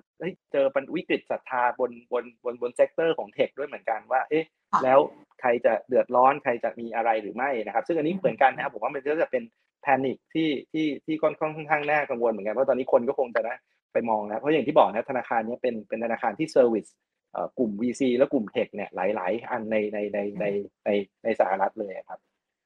[0.52, 4.46] เจอปัญวิกฤตศรัทธาบนบนบนบน sector ของ tech ด้วยเหมือนกันว่า เอ๊ะ
[4.84, 4.98] แล้ว
[5.40, 9.42] ใครจะเดือดร้อนใครจะมีอะไรหรือไม่นะครับ ซึ่งอันนี้เหมือนกันนะครับผมว่ามันก็จะเป็น
[9.82, 13.56] panic ที่ที่ที่ค่อนข้างค่อนข้างน่ากังวลเหมือนกันเพราะตอนนี้คนก็คงจะนะ
[13.92, 16.86] ไปมองนะเพราะอย่างที่บอกนะธนาคารนี้เป็นเป็นธนาคารที่ service
[17.58, 20.44] กลุ่ม VC และกลุ่มเทคเนี่ยหลาย ๆ อันในในในใน
[20.84, 20.90] ใน
[21.24, 22.18] ในสหรัฐเลยครับ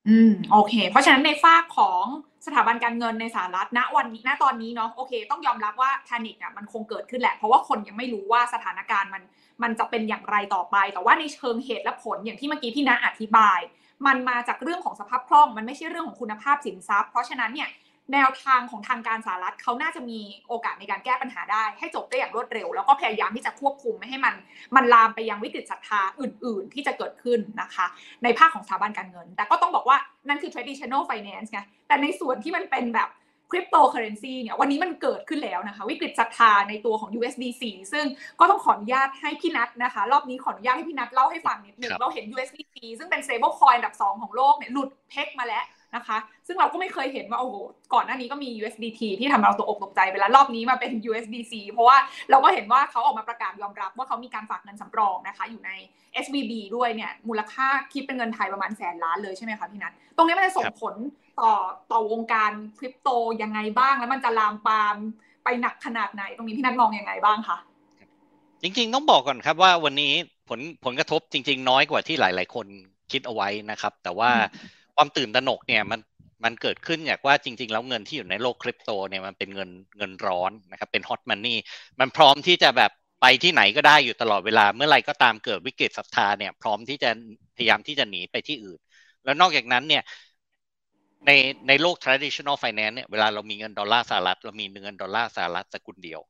[0.09, 2.05] อืมโอเค เพราะฉะนั้นในฝากของ
[2.47, 9.23] สถาบันการเงินในสหรัฐณวันนี้ณตอนนี้เนาะโอเค ต้องยอมรับว่าแพนิคอะมันคงเกิดขึ้นแหละ เพราะว่าคนยังไม่รู้ว่าสถานการณ์มัน
[9.63, 13.61] มันจะเป็นอย่างไรต่อไป แต่ว่าในเชิงเหตุและผลอย่างที่เมื่อกี้พี่ณอธิบาย
[14.07, 17.69] มันมาจากเรื่องของสภาพคล่อง มันไม่ใช่เรื่องของคุณภาพสินทรัพย์ เพราะฉะนั้นเนี่ย
[18.13, 24.35] แนวทางของทางการสหรัฐเขาน่าจะมีโอกาสในการแก้ปัญหาได้ ให้จบได้อย่างรวดเร็ว แล้วก็พยายามที่จะควบคุมไม่ให้มัน
[24.77, 27.87] มันลามไปยังวิกฤตศรัทธาอื่น ๆ ที่จะเกิดขึ้นนะคะ
[28.25, 29.97] ในภาคของสถาบันการเงิน แต่ก็ต้องบอกว่า
[30.29, 33.11] นั่นคือ traditional finance ไงแต่ในส่วนที่มันเป็นแบบ
[33.53, 38.05] คริปโตเคอเรนซีเนี่ยวันนี้มันเกิดขึ้นแล้วนะคะวิกฤตศรัทธาในตัวของ USDC ซึ่ง
[38.41, 45.65] ก็ต้องขออนุญาตให้พี่นัทนะคะ รอบนี้ขออนุญาตให้พี่นัทเล่าให้ฟังนิดนึงเราเห็น USDC ซึ่งเป็น stable coin อันดับ 2 ของโลกเนี่ยหลุด peg มาแล้ว
[45.97, 47.57] นะคะ ซึ่งเราก็ไม่เคยเห็นว่าโอ้โห
[47.95, 51.97] ก่อนหน้านี้ก็มี USDT ที่ทำเราตกอกตกใจไปแล้วรอบนี้มาเป็น USDC เพราะว่า
[52.31, 55.71] เราก็เห็นว่าเขาออกมาประกาศยอมรับว่าเขามีการฝากเงินสำรองนะคะ อยู่ใน
[56.25, 60.95] SVB ด้วยเนี่ยมูลค่าคิดเป็นเงินไทยประมาณแสนล้านเลยใช่ไหมคะพี่นัทตรงนี้มันจะส่งผล
[61.41, 61.53] ต่อ
[61.93, 63.09] ต่อวงการคริปโต
[63.43, 64.97] ยังไงบ้าง แล้วมันจะลามปาม
[65.45, 67.59] ไปหนักขนาดไหน ตรงนี้พี่นัทมองยังไงบ้างคะ
[68.63, 70.13] จริงๆ ต้องบอกก่อนครับว่าวันนี้
[70.49, 72.67] ผลผลกระทบจริง ๆ น้อยกว่าที่หลาย ๆ คน
[73.13, 74.31] คิดเอาไว้นะครับ แต่ว่า
[75.01, 76.01] ความตื่นตระหนกเนี่ยมัน
[76.45, 81.59] มันเกิดขึ้นอย่างว่าจริง ๆ แล้วเงินที่อยู่ในโลกคริปโตเนี่ยมันเป็นเงินเงินร้อนนะครับเป็นฮอตมันนี่
[82.01, 87.11] มันพร้อมที่จะแบบไปที่ไหนก็ได้อยู่ตลอดเวลาเมื่อไรก็ตามเกิดวิกฤตศรัทธาเนี่ยพร้อมที่จะ
[87.57, 88.81] พยายามที่จะหนีไปที่อื่น
[89.25, 90.03] แล้วนอกจากนั้นเนี่ย
[91.27, 91.31] ใน
[91.69, 96.21] ในโลก traditional finance เนี่ยเวลาเรามีเงินดอลลาร์สหรัฐเรามีเงินดอลลาร์สหรัฐสกุลเดียว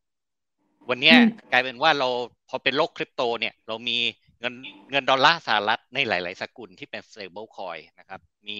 [0.88, 1.14] วันนี้
[1.52, 2.08] กลายเป็นว่าเรา
[2.48, 3.98] พอเป็นโลกคริปโตเนี่ยเรามี
[4.40, 4.54] เงิน
[4.90, 8.58] เงินดอลลาร์สหรัฐในหลาย ๆ สกุลที่เป็น stable coin นะครับ มี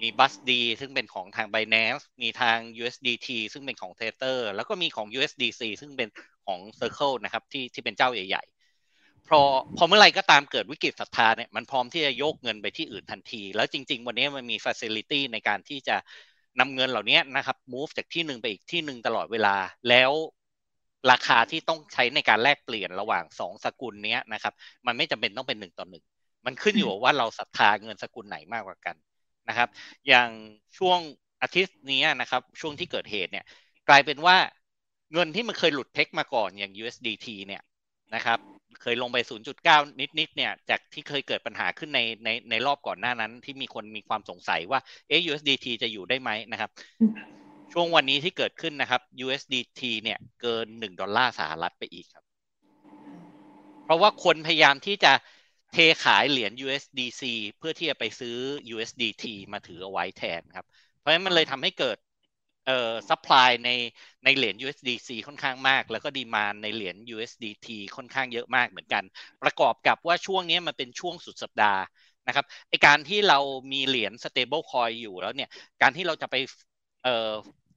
[0.00, 6.08] มี BUSD ซึ่งเป็นของทาง Binance มีทาง USDT ซึ่งเป็นของ Tether แล้วก็มีของ USDC ซึ่งเป็น
[6.46, 9.40] ของ Circle นะครับที่ที่เป็นเจ้าใหญ่ ๆ พอ
[9.76, 15.96] พอเมื่อไรก็ตามเกิดวิกฤตศรัทธาเนี่ยมันพร้อมที่จะโยกเงินไปที่อื่นทันที แล้วจริง ๆ วันนี้มันมี facility ในการที่จะ
[16.60, 19.56] นำเงินเหล่านี้นะครับ move จากที่หนึ่งไปอีกที่หนึ่งตลอดเวลา
[19.88, 20.10] แล้ว
[21.10, 24.54] ราคาที่ต้องใช้ในการแลกเปลี่ยนระหว่างสองสกุลนี้นะครับ
[24.86, 26.04] มันไม่จำเป็นต้องเป็นหนึ่งต่อหนึ่ง
[26.46, 28.96] มันขึ้นอยู่ว่าเราศรัทธาเงินสกุลไหนมากกว่ากัน
[29.48, 29.68] นะครับ
[30.08, 30.28] อย่าง
[30.78, 30.98] ช่วง
[31.42, 33.44] อาทิตย์นี้นะครับ ช่วงที่เกิดเหตุเนี่ย
[33.88, 34.36] กลายเป็นว่า
[35.12, 37.62] เงินที่มันเคยหลุดเพกมาก่อนอย่าง USDT เนี่ย
[38.14, 38.38] นะครับ
[38.82, 39.18] เคยลงไป
[39.58, 46.70] 0.9 นิดๆเนี่ยจากที่เคยเกิดปัญหาขึ้นในในในรอบก่อนหน้านั้น ที่มีคนมีความสงสัยว่าเอ๊ะ USDT จะอยู่ได้ไหมนะครับ
[47.72, 52.24] ช่วงวันนี้ที่เกิดขึ้นนะครับ USDT เนี่ยเกินหนึ่งดอลลาร์สหรัฐไปอีกครับ
[53.84, 55.12] เพราะว่าคนพยายามที่จะ
[55.72, 58.36] เทขายเหรียญ USDC เพื่อที่จะไปซื้อ
[58.74, 60.66] USDT มาถือเอาไว้แทนครับ
[60.98, 61.96] เพราะฉะนั้นมันเลยทำให้เกิด
[62.66, 63.70] เอ่อ supply ใน
[64.24, 69.02] ในเหรียญ USDC ค่อนข้างมาก แล้วก็ demand ในเหรียญ USDT ค่อนข้างเยอะมากเหมือนกัน
[69.42, 71.80] ประกอบกับว่าช่วงนี้มันเป็นช่วงสุดสัปดาห์
[72.26, 73.38] นะครับไอการที่เรา
[73.72, 75.48] มีเหรียญ stable coin อยู่แล้วเนี่ย
[75.82, 76.36] การที่เราจะไป
[77.02, 77.32] เอ่อ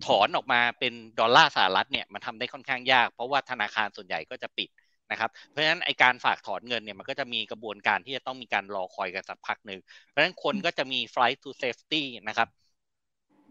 [0.06, 4.70] ถอนออกมาเป็นดอลลาร์สหรัฐเนี่ยมันทำได้ค่อนข้างยาก เพราะว่าธนาคารส่วนใหญ่ก็จะปิด
[5.12, 12.48] นะครับ เพราะฉะนั้นไอการฝากถอนเงินเนี่ยมันก็จะมีกระบวนการที่จะต้องมีการรอคอยกันสักพักหนึ่งเพราะฉะนั้นคนก็จะมี flight to safety นะครับ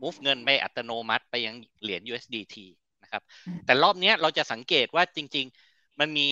[0.03, 2.57] move เงินไปอัตโนมัติไปยังเหรียญ USDT
[3.03, 3.23] นะครับ
[3.65, 6.29] แต่รอบนี้เราจะสังเกตว่าจริง ๆ มันมี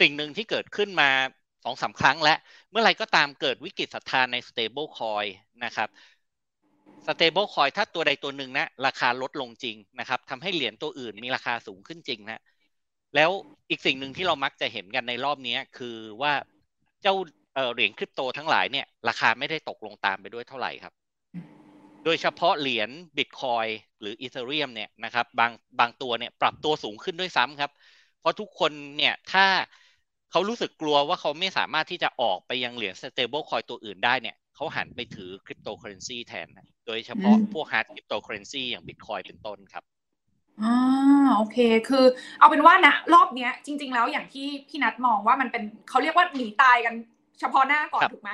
[0.00, 1.10] สิ่งหนึ่งที่เกิดขึ้นมา
[1.64, 2.38] สองสาครั้งแล้ว
[2.70, 5.28] เมื่อไรก็ตามเกิดวิกฤตศรัทธาใน stable coin
[5.64, 5.88] นะครับ
[7.06, 12.40] stable coin ถ้าตัวใดตัวหนึ่งนะราคาลดลงจริงนะครับทำให้เหรียญตัวอื่นมีราคาสูงขึ้นจริงนะ
[13.14, 13.30] แล้ว
[13.70, 16.32] อีกสิ่งหนึ่งที่เรามักจะเห็นกันในรอบนี้คือว่า
[17.02, 17.14] เจ้า
[17.72, 20.92] เหรียญคริปโตทั้งหลายเนี่ยราคาไม่ได้ตกลงตามไปด้วยเท่าไหร่ครับ
[22.04, 23.66] โดยเฉพาะเหรียญบิตคอย
[24.00, 27.70] หรืออีเธเรียมเนี่ยนะครับบางบางตัวเนี่ยปรับตัวสูงขึ้นด้วยซ้ำครับ
[28.20, 29.46] เพราะทุกคนเนี่ยถ้า
[30.30, 39.84] เขารู้สึกกลัวว่าเขาไม่สามารถที่จะออกไปยังเหรียญ stable coin ตัวอื่นได้เนี่ย เขาหันไปถือคริปโตเคอเรนซีแทนนะโดยเฉพาะพวก hard คริปโตเคอเรนซีอย่างบิตคอยน์เป็นต้นครับ
[40.62, 40.74] อ่า
[41.36, 42.04] โอเค คือ
[42.38, 46.94] เอาเป็นว่านะรอบเนี้ย จริง ๆ แล้วอย่างที่พี่นัทมองว่ามันเป็นเขาเรียกว่าหนีตายกัน
[47.40, 48.30] เฉพาะหน้าก่อนถูกไหม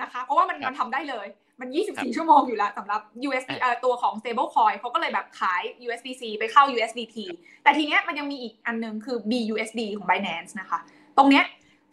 [0.00, 1.26] นะคะ เพราะว่ามันมันทำได้เลย
[1.60, 7.16] มัน 24 ชั่วโมงอยู่แล้วสำหรับ USD เอ่อตัวของ stable coin เขาก็เลยแบบขาย USDC ไปเข้า USDT
[7.62, 10.78] แต่ทีเนี้ยมันยังมีอีกอันนึงคือ BUSD ของ Binance นะคะ
[11.18, 11.44] ตรงเนี้ย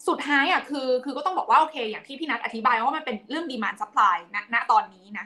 [0.08, 5.26] สุดท้ายอะคือคือก็ต้องบอกว่าโอเค อย่างที่พี่นัทอธิบายว่ามันเป็นเรื่อง demand supply ณณตอนนี้นะ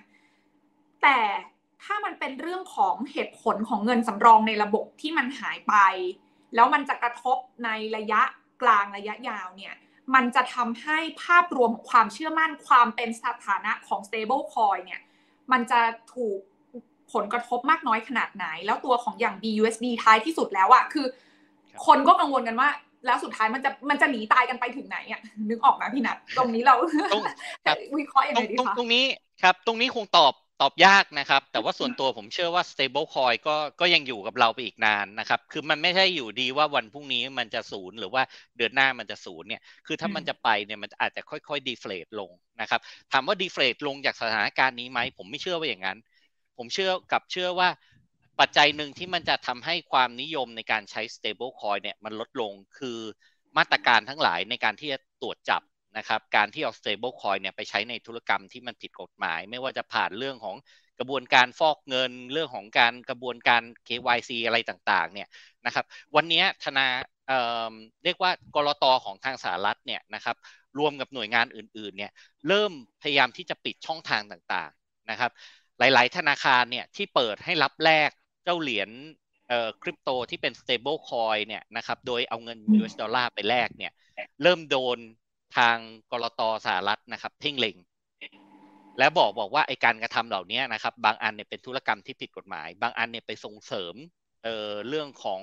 [1.01, 1.19] แต่
[1.83, 5.75] ถ้ามันเป็นเรื่องของเหตุผลของเงินสำรองในระบบที่มันหายไป
[6.55, 8.21] แล้วมันจะกระทบในระยะ
[8.61, 9.75] กลางระยะยาวเนี่ย
[10.15, 15.01] มันจะทำให้ภาพรวมของความเชื่อมั่นความเป็นสถานะของ stable coin เนี่ย
[15.51, 15.79] มันจะ
[16.13, 16.39] ถูก
[17.13, 21.05] ผลกระทบมากน้อยขนาดไหน แล้วตัวของอย่าง BUSD ท้ายที่สุดแล้วอะคือ
[21.85, 22.69] คนก็กังวลกันว่า
[23.05, 26.75] แล้วสุดท้ายมันจะมันจะหนีตายกันไปถึงไหนอะนึกออกไหมพี่นัทตรงนี้เรา
[27.99, 29.05] วิเคราะห์ยังไงดีคะตรงนี้
[29.43, 38.23] ครับ ตรงนี้คงตอบตอบยากนะครับ แต่ว่าส่วนตัวผมเชื่อว่า stable coin ก็ก็ยังอยู่กับเราไปอีกนานนะครับ คือมันไม่ใช่อยู่ดีว่าวันพรุ่งนี้มันจะศูนย์หรือว่า
[38.57, 42.31] เดือนหน้ามันจะศูนย์เนี่ย คือถ้ามันจะไปเนี่ยมันอาจจะค่อยๆ deflate ลง
[42.61, 42.79] นะครับ
[43.11, 45.97] ถามว่า deflate ลงจากสถานการณ์นี้ไหม ผมไม่เชื่อว่าอย่างนั้น
[46.57, 47.69] ผมเชื่อกับเชื่อว่า
[48.39, 52.99] ปัจจัยหนึ่งที่มันจะทำให้ความนิยมในการใช้ stable coin เนี่ยมันลดลงคือ
[53.57, 55.61] มาตรการทั้งหลายในการที่จะตรวจจับ
[55.97, 60.55] นะครับการที่เอา stable coin เนี่ยไปใช้ในธุรกรรมที่มันผิดกฎหมาย ไม่ว่าจะผ่านเรื่องของ
[60.99, 65.27] กระบวนการฟอกเงินเรื่องของการกระบวนการ KYC อะไรต่างๆเนี่ย
[65.65, 66.87] นะครับวันนี้ธนา
[67.27, 70.37] เเรียกว่ากรตอของทางสหรัฐเนี่ยนะครับ
[70.79, 72.11] รวมกับหน่วยงานอื่นๆเนี่ย
[72.47, 72.71] เริ่ม
[73.01, 75.31] พยายามที่จะปิดช่องทางต่างๆนะครับ
[75.79, 78.09] หลาย ๆ ธนาคารเนี่ยที่เปิดให้รับแลก
[78.47, 78.89] เจ้าเหรียญ
[79.81, 83.93] คริปโตที่เป็น stable coin เนี่ยนะครับโดยเอาเงิน US ดอลลาร์ไปแลกเนี่ย
[84.43, 84.97] เริ่มโดน
[85.57, 85.77] ทาง
[86.11, 87.75] กรตสหรัฐนะครับเพ่งเล็ง
[88.99, 93.95] และบอกบอกว่าไอการกระทำเหล่านี้นะครับ บางอันเนี่ยเป็นธุรกรรมที่ผิดกฎหมาย บางอันเนี่ยไปส่งเสริม
[94.43, 95.41] เอ่อเรื่องของ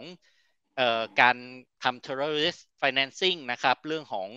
[0.76, 1.36] เอ่อการ
[1.82, 4.28] ทำ terrorist financing นะครับเรื่องของ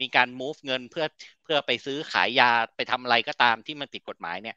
[0.00, 1.06] มีการ move เงินเพื่อ
[1.44, 4.56] เพื่อไปซื้อขายยาไปทำอะไรก็ตามที่มันผิดกฎหมายเนี่ย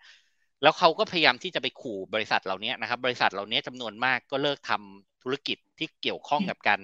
[0.62, 6.80] แล้วเขาก็พยายามที่จะไปขู่บริษัทเหล่านี้นะครับ บริษัทเหล่านี้จำนวนมากก็เลิกทำธุรกิจที่เกี่ยวข้องกับการ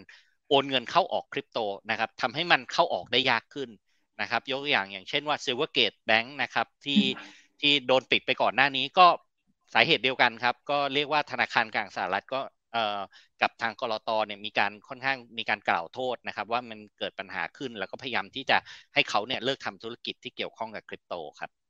[0.50, 1.60] โอนเงินเข้าออกคริปโต
[1.90, 3.70] นะครับทำให้มันเข้าออกได้ยากขึ้น
[4.22, 7.04] นะครับ ยกตัวอย่างอย่างเช่นว่า Silvergate Bank นะครับที่
[7.62, 9.08] ที่โดนปิดไปก่อนหน้านี้ก็
[9.74, 12.40] สาเหตุเดียวกันครับ ก็เรียกว่าธนาคารกลางสหรัฐก็
[12.74, 13.00] เอ่อ
[13.42, 18.58] กับทางกรตเนี่ยมีการค่อนข้างมีการกล่าวโทษนะครับ ว่ามันเกิดปัญหาขึ้นแล้วก็พยายามที่จะ
[18.94, 21.63] ให้เขาเนี่ยเลิกทำธุรกิจที่เกี่ยวข้องกับคริปโตครับ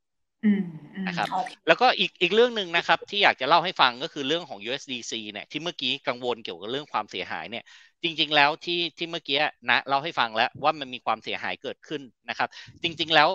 [1.08, 1.28] นะครับ
[1.68, 7.64] แล้วก็อีกอีกเรื่องหนึ่งนะครับ ที่อยากจะเล่าให้ฟังก็คือเรื่องของ USDC เนี่ยที่เมื่อกี้กังวลเกี่ยวกับเรื่องความเสียหายเนี่ย
[8.04, 12.50] จริง ๆ แล้วที่ที่เมื่อกี้นะเล่าให้ฟังแล้วว่ามันมีความเสียหายเกิดขึ้นนะครับ
[12.84, 13.30] จริง ๆ แล้ว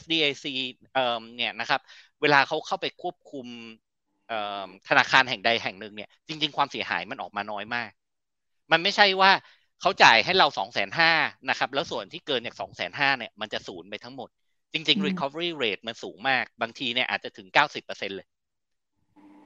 [0.00, 0.46] FDIC
[0.94, 1.80] เอ่อเนี่ยนะครับ
[2.22, 3.46] เวลาเขาเข้าไปควบคุม
[4.88, 7.90] ธนาคารแห่งใดแห่งหนึ่งเนี่ย จริง ๆ ความเสียหายมันออกมาน้อยมาก
[8.72, 9.30] มันไม่ใช่ว่า
[9.80, 11.12] เขาจ่ายให้เราสองแสนห้า
[11.50, 14.28] นะครับ แล้วส่วนที่เกินจากสองแสนห้าเนี่ยมันจะศูนย์ไปทั้งหมด
[14.72, 18.26] จริง ๆ recovery rate มันสูงมาก บางทีเนี่ยอาจจะถึงเก้าสิบเปอร์เซ็นเลย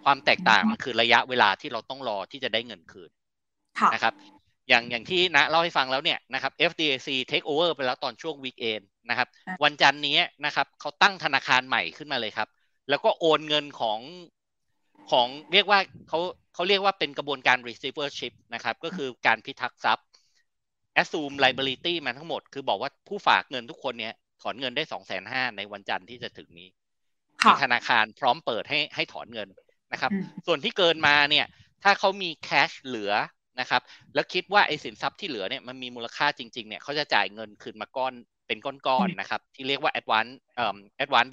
[0.05, 3.11] ความแตกต่างมันคือระยะเวลาที่เราต้องรอที่จะได้เงินคืน
[3.95, 4.15] นะครับ
[4.69, 9.29] อย่างอย่างที่นะเล่าให้ฟังแล้วเนี่ยนะครับ FDIC take over ไปแล้วตอนช่วง weekend นะครับ
[9.65, 12.49] วันจันนี้นะครับเขาตั้งธนาคารใหม่ขึ้นมาเลยครับ
[12.89, 13.99] แล้วก็โอนเงินของ
[15.11, 16.19] ของเรียกว่าเขา
[16.55, 20.07] เขาเรียกว่าเป็นกระบวนการ receivership นะครับ ก็คือการพิทักษ์ทรัพย์
[21.03, 26.69] assume liability มาทั้งหมด คือบอกว่าผู้ฝากเงินทุกคนเนี่ย ถอนเงินได้สองแสนห้าในวันจันทร์ที่จะถึงนี้
[27.43, 29.49] ที่ธนาคารพร้อมเปิดให้ให้ถอนเงิน
[29.93, 30.11] นะครับ
[30.47, 31.47] ส่วนที่เกินมาเนี่ย
[31.83, 33.13] ถ้าเขามีแคชเหลือ
[33.61, 33.83] นะครับ
[34.15, 38.15] แล้วคิดว่าไอ้สินทรัพย์ที่เหลือเนี่ยมันมีมูลค่าจริงๆเนี่ยเขาจะจ่ายเงินคืนมาก้อน
[38.47, 41.31] เป็นก้อนๆนะครับ ที่เรียกว่า advance เอ่อ advance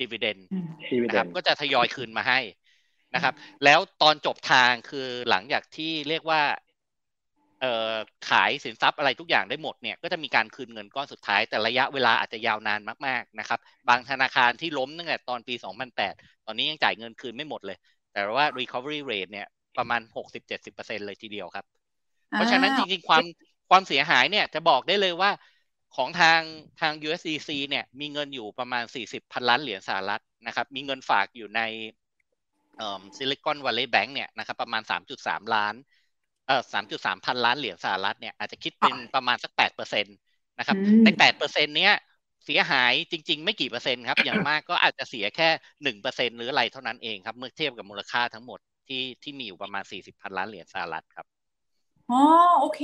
[0.00, 0.40] dividend
[1.08, 2.40] นะครับก็จะทยอยคืนมาให้
[3.14, 6.65] นะครับ แล้วตอนจบทางคือหลังจากที่เรียกว่าเอ่อ
[8.30, 15.54] ขายสินทรัพย์อะไรทุกอย่างได้หมดเนี่ยก็จะมีการคืนเงินก้อนสุดท้าย แต่ระยะเวลาอาจจะยาวนานมากๆนะครับ บางธนาคารที่ล้มตั้งแต่ตอนปี
[16.00, 17.78] 2008 ตอนนี้ยังจ่ายเงินคืนไม่หมดเลย
[18.12, 19.46] แต่ว่า recovery rate เนี่ย
[19.78, 20.00] ประมาณ
[20.54, 21.66] 60-70%เลยทีเดียวครับ
[22.30, 23.24] เพราะฉะนั้นจริงๆความ
[23.70, 25.30] ความเสียหายเนี่ยจะบอกได้เลยว่า
[25.96, 26.40] ของทาง
[26.80, 31.60] ทาง USDC เนี่ยมีเงินอยู่ประมาณ 40 พันล้านเหรียญสหรัฐนะครับมีเงินฝากอยู่ใน
[33.16, 34.82] ซิลิคอนวัลเลย์แบงก์เนี่ยนะครับประมาณ
[35.18, 35.74] 3.3 ล้าน
[36.46, 40.16] เอ่อ3.3พันล้านเหรียญสหรัฐเนี่ยอาจจะคิดเป็นประมาณสัก8เปอร์เซ็นต์
[40.58, 41.94] นะครับใน8เปอร์เซ็นต์เนี้ย
[42.44, 45.48] เสียหายจริง ๆ ไม่กี่เปอร์เซ็นต์ครับ อย่างมากก็อาจจะเสียแค่
[45.82, 51.26] หนึ่งเปอร์เซ็นหรืออะไรเท่านั้นเองครับ เมื่อเทียบกับมูลค่าทั้งหมดที่ที่มีอยู่ประมาณ40พันล้านเหรียญสหรัฐครับ
[52.10, 52.22] อ๋อ
[52.60, 52.82] โอเค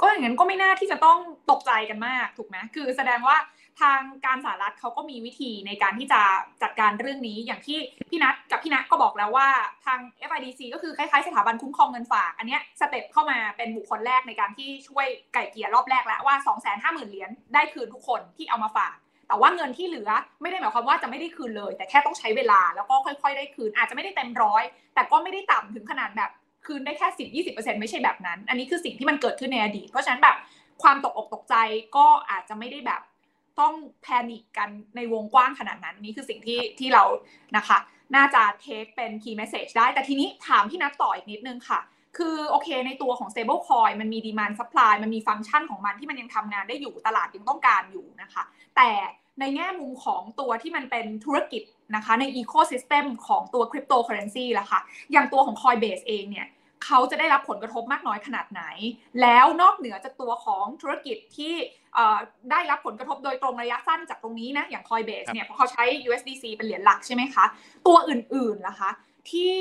[0.00, 1.18] ก็อย่างนั้นก็ไม่น่าที่จะต้อง
[1.50, 3.36] ตกใจกันมากถูกไหมคือแสดงว่า
[3.80, 6.20] ทางการสหรัฐเขาก็มีวิธีในการที่จะ
[6.62, 7.78] จัดการเรื่องนี้อย่างที่
[8.10, 9.48] พี่นัทกับพี่นัทก็บอกแล้วว่า
[9.86, 18.94] ทาง FIDC ก็คือคล้ายๆสถาบันคุ้มครองเงินฝาก อันนี้ step เข้ามาเป็นบุคคลแรกในการที่ช่วยไก่เกียร์รอบแรกแล้วว่า 2 5 0 0 0 0เหรียญได้คืนทุกคนที่เอามาฝาก
[19.28, 20.10] แต่ว่าเงินที่เหลือ
[20.42, 24.62] ไม่ได้หมายความว่าจะไม่ได้คืนเลย แต่แค่ต้องใช้เวลาแล้วก็ค่อยๆ ได้คืน อาจจะไม่ได้เต็มร้อย
[24.94, 26.30] แต่ก็ไม่ได้ต่ำถึงขนาดแบบ
[26.66, 30.36] คืนได้แค่สิบยี่สิบเปอร์เซ็นต์ไม่ใช่แบบนั้น อันนี้คือสิ่งที่มันเกิดขึ้นในอดีต เพราะฉะนั้นแบบ
[30.82, 31.54] ความตกอกตกใจ
[31.96, 33.00] ก็อาจจะไม่ได้แบบ
[33.62, 37.04] ต้องแพนิคกันในวงกว้างขนาดนั้นนี่คือสิ่งที่ที่เรา
[37.56, 37.78] นะคะ
[38.16, 41.80] น่าจะเทคเป็น key message ได้ แต่ทีนี้ถามพี่นัทต่ออีกนิดนึงค่ะ
[42.18, 48.42] คือโอเคในตัวของ stable coin มันมี demand supply มันมีฟังก์ชันของมันที่มันยังทำงานได้อยู่ตลาดยังต้องการอยู่นะคะ
[48.76, 48.90] แต่
[49.40, 51.62] ในแง่มุมของตัวที่มันเป็นธุรกิจ
[51.96, 54.80] นะคะใน ecosystem ของตัว cryptocurrency ละค่ะ
[55.12, 56.46] อย่างตัวของ Coinbase เองเนี่ย
[56.84, 58.62] เขาจะได้รับผลกระทบมากน้อยขนาดไหน
[59.22, 61.54] แล้วนอกเหนือจากตัวของธุรกิจที่
[62.50, 67.44] ได้รับผลกระทบโดยตรงระยะสั้นจากตรงนี้นะอย่าง Coinbase เนี่ยเพราะเขาใช้ USDC เป็นเหรียญหลักใช่ไหมคะ
[67.86, 68.90] ตัวอื่นๆล่ะคะ
[69.30, 69.54] ที่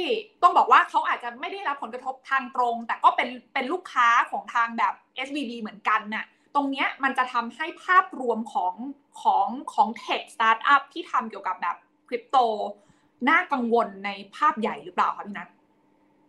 [0.43, 4.93] ต้องบอกว่าเขาอาจจะไม่ได้รับผลกระทบทางตรง แต่ก็เป็นเป็นลูกค้าของทางแบบ
[5.27, 8.73] SVB เหมือนกันน่ะตรงนี้มันจะทำให้ภาพรวมของ
[9.21, 11.75] ของของเทคสตาร์ทอัพที่ทำเกี่ยวกับแบบ
[12.07, 12.37] คริปโต
[13.29, 15.47] น่ากังวลในภาพใหญ่หรือเปล่าคะพี่นัท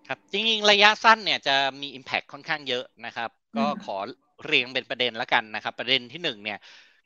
[0.08, 3.96] ครับจริงๆ ระยะสั้นเนี่ยจะมี Impact ค่อนข้างเยอะนะครับ ก็ขอ
[4.44, 6.58] เรียงเป็นประเด็นละกันนะครับ ประเด็นที่หนึ่งเนี่ย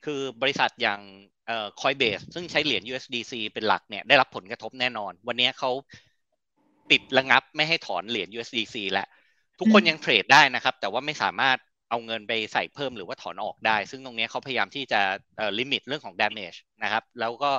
[0.04, 1.00] คือบริษัทอย่าง
[1.46, 5.70] เอ่อ Coinbase ซึ่งใช้เหรียญ USDC เป็นหลักเนี่ยได้รับผลกระทบแน่นอน วันนี้เขา
[6.90, 9.06] ปิดระงับไม่ให้ถอนเหรียญ USDC แล้ว
[9.58, 11.58] ทุกคนยังเทรดได้นะครับ แต่ว่าไม่สามารถ
[11.90, 15.00] เอาเงินไปใส่เพิ่มหรือว่าถอนออกได้ ซึ่งตรงนี้เขาพยายามที่จะ
[15.58, 17.50] ลิมิตเรื่องของ damage นะครับ แล้วก็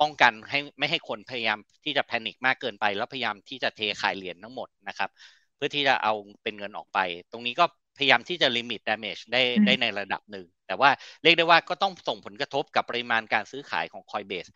[0.00, 5.10] ป้องกันให้ไม่ให้คนพยายามที่จะแพนิคมากเกินไป แล้วพยายามที่จะเทขายเหรียญทั้งหมดนะครับ
[5.56, 6.98] เพื่อที่จะเอาเป็นเงินออกไป
[7.32, 7.64] ตรงนี้ก็
[7.98, 10.90] พยายามที่จะลิมิต damage ได้ได้ในระดับหนึ่ง แต่ว่า
[11.22, 14.50] เรียกได้ว่าก็ต้องส่งผลกระทบกับปริมาณการซื้อขายของ Coinbase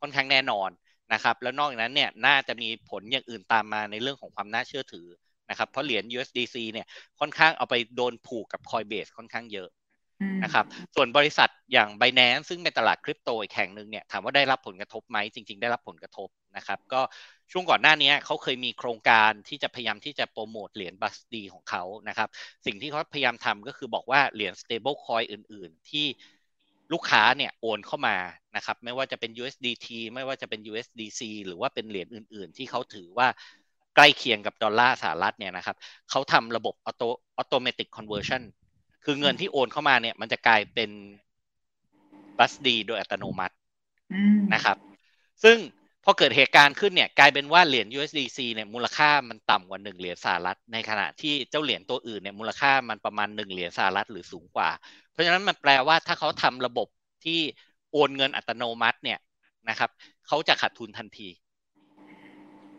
[0.00, 0.70] ค่อนข้างแน่นอน
[1.12, 5.06] นะครับ แล้วนอกจากนั้นเนี่ยน่าจะมีผลอย่างอื่นตามมาในเรื่องของความน่าเชื่อถือ
[5.50, 6.86] นะครับเพราะเหรียญ USDC เนี่ย
[7.20, 9.68] ค่อนข้างเอาไปโดนผูกกับ Coinbase ค่อนข้างเยอะ
[10.44, 17.00] นะครับส่วนบริษัทอย่าง Binance ซึ่งเป็นตลาดคริปโตอีกแห่งหนึ่งเนี่ยถามว่าได้รับผลกระทบไหมจริง ๆ ได้รับผลกระทบนะครับก็
[17.52, 22.28] ช่วงก่อนหน้านี้เขาเคยมีโครงการที่จะพยายามที่จะโปรโมทเหรียญ BUSD ของเขานะครับ
[22.66, 26.06] สิ่งที่เขาพยายามทำก็คือบอกว่าเหรียญ stable coin อื่น ๆ ที่
[26.92, 28.16] ลูกค้าเนี่ยโอนเข้ามา
[28.56, 33.28] นะครับไม่ว่าจะเป็น USDT ไม่ว่าจะเป็น USDC หรือว่าเป็นเหรียญอื่น ๆ ที่เขาถือว่า
[33.96, 35.76] ใกล้เคียงกับดอลลาร์สหรัฐเนี่ยนะครับ
[36.10, 37.02] เขาทำระบบ auto
[37.36, 38.42] automatic conversion
[39.04, 40.90] คือเงินที่โอนเข้ามาเนี่ย มันจะกลายเป็น
[42.38, 43.54] BUSD โดยอัตโนมัติ
[44.54, 44.76] นะครับ
[45.44, 45.58] ซึ่ง
[46.04, 54.70] พอเกิดเหตุการณ์ขึ้นเนี่ย กลายเป็นว่าเหรียญ USDC เนี่ยมูลค่ามันต่ำกว่าหนึ่งเหรียญสหรัฐ ในขณะที่เจ้าเหรียญตัวอื่นเนี่ยมูลค่ามันประมาณหนึ่งเหรียญสหรัฐหรือสูงกว่า
[55.10, 56.88] เพราะฉะนั้นมันแปลว่าถ้าเขาทำระบบ
[57.24, 57.40] ที่
[57.92, 59.18] โอนเงินอัตโนมัติเนี่ย
[59.68, 59.90] นะครับ
[60.26, 61.28] เขาจะขาดทุนทันที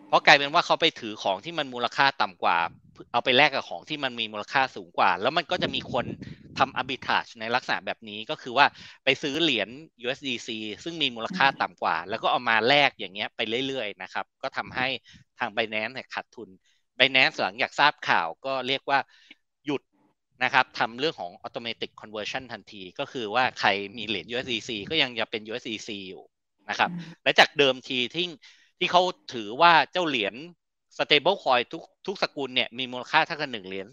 [0.07, 2.57] เพราะกลายเป็นว่าเขาไปถือของที่มันมูลค่าต่ำกว่า
[3.11, 6.05] เอาไปแลกกับของที่มันมีมูลค่าสูงกว่า แล้วมันก็จะมีคน
[6.57, 8.65] ทำ arbitrage ในลักษณะแบบนี้ก็คือว่า
[9.03, 9.69] ไปซื้อเหรียญ
[10.03, 10.49] USDC
[10.83, 14.87] ซึ่งมีมูลค่าต่ำกว่า แล้วก็เอามาแลกอย่างเงี้ยไปเรื่อยๆนะครับ ก็ทำให้
[15.39, 16.49] ทาง Binance เนี่ยขาดทุน
[16.97, 18.99] Binance หลังจากทราบข่าวก็เรียกว่า
[19.65, 19.81] หยุด
[20.43, 26.23] นะครับทำเรื่องของ automatic conversion ทันที ก็คือว่าใครมีเหรียญ USDC ก็ยังจะเป็น USDC อยู่
[26.69, 26.89] นะครับ
[27.23, 28.25] และจากเดิมทีที่
[28.79, 29.01] ที่เขา
[29.33, 30.35] ถือว่าเจ้าเหรียญ
[30.97, 33.87] stable coin ทุกทุกสกุลเนี่ยมีมูลค่าเท่ากับหนึ่งเหรียญ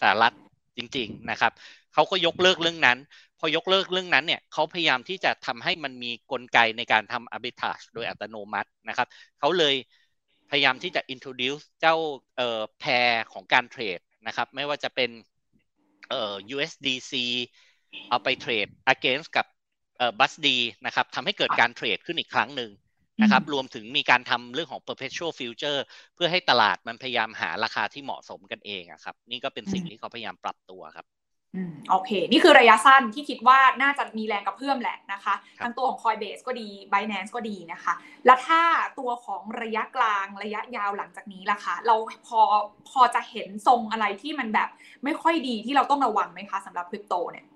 [0.00, 0.34] สหรัฐ
[0.76, 1.52] จริง ๆนะครับ
[1.94, 2.98] เขาก็ยกเลิกเรื่องนั้น
[3.38, 9.08] พอยกเลิกเรื่องนั้นเนี่ยเขาพยายามที่จะทำให้มันมีกลไกในการทำ arbitrage โดยอัตโนมัตินะครับ
[9.38, 9.74] เขาเลย
[10.50, 11.94] พยายามที่จะ introduce เจ้า
[12.36, 15.10] เอ่อแพรของการเทรดนะครับไม่ว่าจะเป็น
[16.10, 17.12] เอ่อ USDC
[18.10, 19.46] เอาไปเทรด against กับ
[19.98, 22.70] เอ่อ BUSD นะครับทำให้เกิดการเทรดขึ้นอีกครั้งหนึ่ง
[23.22, 25.80] นะครับ รวมถึงมีการทำเรื่องของ perpetual future
[26.14, 31.06] เพื่อให้ตลาดมันพยายามหาราคาที่เหมาะสมกันเองอะครับ นี่ก็เป็นสิ่งที่เขาพยายามปรับตัวครับ
[31.56, 37.94] อืมโอเค นี่คือระยะสั้นที่คิดว่าน่าจะมีแรงกระเพื่อมแหละนะคะครับทั้งตัวของ Coinbase ก็ดี Binance ก็ดีนะคะ
[38.26, 38.62] แล้วถ้า
[38.98, 41.94] ตัวของระยะกลางระยะยาวหลังจากนี้ล่ะคะ เรา
[42.26, 42.40] พอ
[42.90, 44.68] พอจะเห็นทรงอะไรที่มันแบบ
[45.04, 47.54] ไม่ค่อยดีที่เราต้องระวังไหมคะสำหรับคริปโตเนี่ยก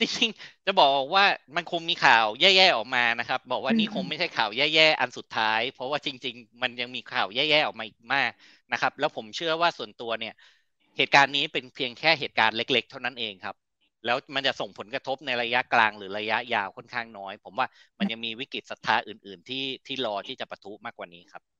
[0.00, 1.24] จริงๆ จะบอกว่า
[1.56, 8.30] มันคงมีข่าวแย่ๆออกมานะครับ บอกว่านี่อืมคงไม่ใช่ข่าวแย่ๆอันสุดท้าย เพราะว่าจริง ๆ มันยังมีข่าวแย่ๆออกมาอีกมาก
[8.72, 10.34] นะครับ แล้วผมเชื่อว่าส่วนตัวเนี่ย
[10.96, 13.56] เหตุการณ์นี้เป็นเพียงแค่เหตุการณ์เล็ก ๆ เท่านั้นเองครับ
[14.04, 17.66] แล้วมันจะส่งผลกระทบในระยะกลางหรือระยะยาวค่อนข้างน้อย ผมว่า
[17.98, 21.57] มันยังมีวิกฤตศรัทธาอื่น ๆ ที่ที่รอที่จะปะทุมากกว่านี้ครับ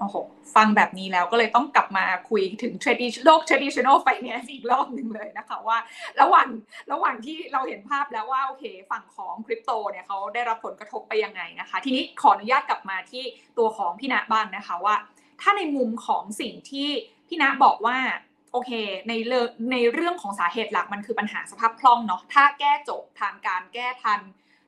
[0.00, 0.16] โอ้โห
[0.56, 5.78] ฟังแบบนี้แล้วก็เลยต้องกลับมาคุยถึง traditional โลก traditional finance อีกรอบหนึ่งเลยนะคะว่า
[6.20, 6.48] ระหว่าง
[6.92, 13.24] ระหว่างที่เราเห็นภาพแล้วว่าโอเคฝั่งของคริปโตเนี่ยเขาได้รับผลกระทบไปยังไงนะคะ ทีนี้ขออนุญาตกลับมาที่
[13.58, 14.94] ตัวของพี่ณบ้างนะคะว่า
[15.40, 16.88] ถ้าในมุมของสิ่งที่
[17.28, 17.98] พี่ณบอกว่า
[18.52, 18.70] โอเค
[19.08, 24.20] ในเรื่องในเรื่องของสาเหตุหลักมันคือปัญหาสภาพคล่องเนาะถ้าแก้จบทางการแก้ทัน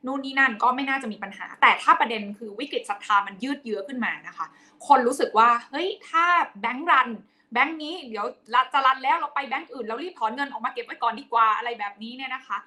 [0.07, 4.47] นู่นนี่นั่นก็ไม่น่าจะมีปัญหา แต่ถ้าประเด็นคือวิกฤตศรัทธามันยืดเยื้อขึ้นมานะคะ
[4.87, 6.25] คนรู้สึกว่าเฮ้ยถ้า
[6.61, 7.09] แบงก์รัน
[7.53, 8.27] แบงก์นี้เดี๋ยว
[8.73, 12.59] จะรันแล้วเราไปแบงก์อื่นแล้วรีบถอนเงินออกมาเก็บไว้ก่อนดีกว่าอะไรแบบนี้เนี่ยนะคะ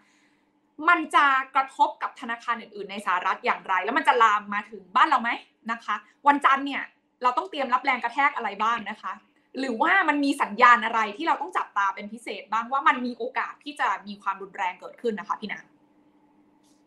[0.90, 5.30] มันจะกระทบกับธนาคารอื่น ๆ ในสหรัฐอย่างไร แล้วมันจะลามมาถึงบ้านเราไหม
[5.72, 5.96] นะคะ
[6.28, 6.84] วันจันทร์เนี่ย
[7.24, 9.12] เราต้องเตรียมรับแรงกระแทกอะไรบ้างนะคะ
[9.60, 15.60] หรือว่ามันมีสัญญาณอะไรที่เราต้องจับตาเป็นพิเศษบ้างว่ามันมีโอกาสที่จะมีความรุนแรงเกิดขึ้นนะคะพี่นา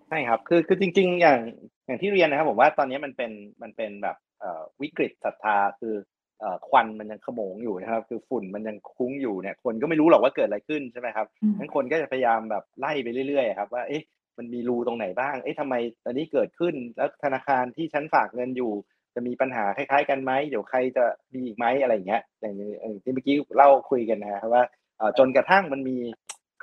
[0.08, 1.40] ใช่ครับคือคือจริง ๆ อย่าง
[1.86, 5.94] อย่างที่เรียนนะครับผมว่าตอนนี้มันเป็นมันเป็นแบบเอ่อวิกฤตศรัทธาคือ
[6.40, 14.02] เอ่อควันมันยังขโมงอยู่นะครับ คือฝุ่นมันยังคุ้งอยู่เนี่ยคนก็ไม่รู้หรอกว่าเกิดอะไรขึ้นใช่ไหมครับอืมงั้นคนก็จะพยายามแบบไล่ไปเรื่อยๆครับว่าเอ๊ะ
[14.38, 15.74] มันมีรูตรงไหนบ้าง เอ๊ะทำไม
[16.06, 18.72] อันนี้เกิดขึ้นแล้วธนาคารที่ฉันฝากเงินอยู่
[19.14, 24.64] จะมีปัญหาคล้ายๆ กันไหมเดี๋ยวใครจะมีอีกไหมอะไรอย่างเงี้ยอย่างอย่างที่เมื่อกี้เล่าคุยกันนะครับว่า
[24.98, 25.96] เอ่อจนกระทั่งมันมี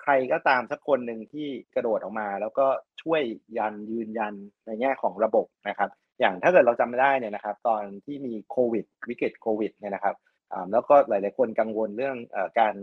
[0.05, 2.67] ใครก็ตามสักคนหนึ่งที่กระโดดออกมา แล้วก็
[3.01, 3.21] ช่วย
[3.57, 4.33] ยันยืนยัน
[4.65, 5.89] ในแง่ของระบบนะครับ
[6.19, 10.15] อย่างถ้าเกิดเราจำไม่ได้เนี่ยนะครับ ตอนที่มีโควิดวิกฤตโควิดเนี่ยนะครับ
[10.51, 12.75] อ่าแล้วก็หลาย ๆ คนกังวลเรื่องเอ่อการ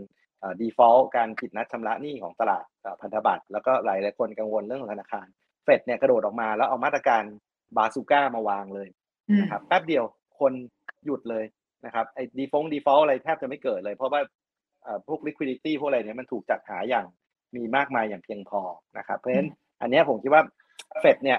[0.60, 5.26] default การผิดนัดชำระหนี้ของตลาดเอ่อพันธบัตรแล้วก็หลายหลาย ๆ คนกังวลเรื่องของธนาคาร
[5.64, 7.22] เฟดเนี่ยกระโดดออกมาแล้วเอามาตรการ
[7.76, 8.88] บาซูก้ามาวางเลย
[9.28, 10.04] อืมนะครับแป๊บเดียว
[10.40, 10.52] คน
[11.04, 11.44] หยุดเลย
[11.84, 14.28] นะครับไอ้ default default อะไรแทบจะไม่เกิดเลย เพราะว่าเอ่อ
[15.06, 17.06] พวก liquidity พวกอะไรเนี่ยมันถูกจัดหาอย่าง
[17.56, 18.60] มีมากมายอย่างเพียงพอ
[18.98, 19.48] นะครับเพราะฉะนั้น
[19.80, 20.42] อันเนี้ยผมคิดว่า
[21.00, 21.38] เฟดเนี่ย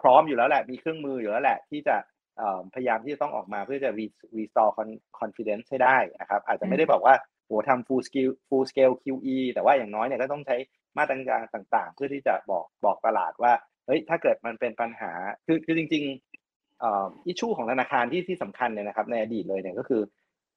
[0.00, 1.96] พร้อมอยู่แล้วแหละมีเครื่องมืออยู่แล้วแหละ ที่จะ
[2.36, 7.14] เอ่อพยายามที่จะต้องออกมาเพื่อจะ re- restore con- confidence ให้ได้นะครับอาจจะไม่ได้บอกว่า
[7.46, 10.56] โหทำ full scale full scale QE แต่ว่าอย่างน้อยเนี่ยก็ต้องใช้
[10.98, 13.52] มาตรการต่าง ๆ เพื่อที่จะบอกบอกตลาดว่า
[13.86, 15.12] เฮ้ยถ้าเกิดมันเป็นปัญหา
[15.46, 20.02] คือคือจริงๆเอ่ออิชชูของธนาคารที่ที่สำคัญเนี่ยนะครับในอดีตเลยเนี่ยก็คือ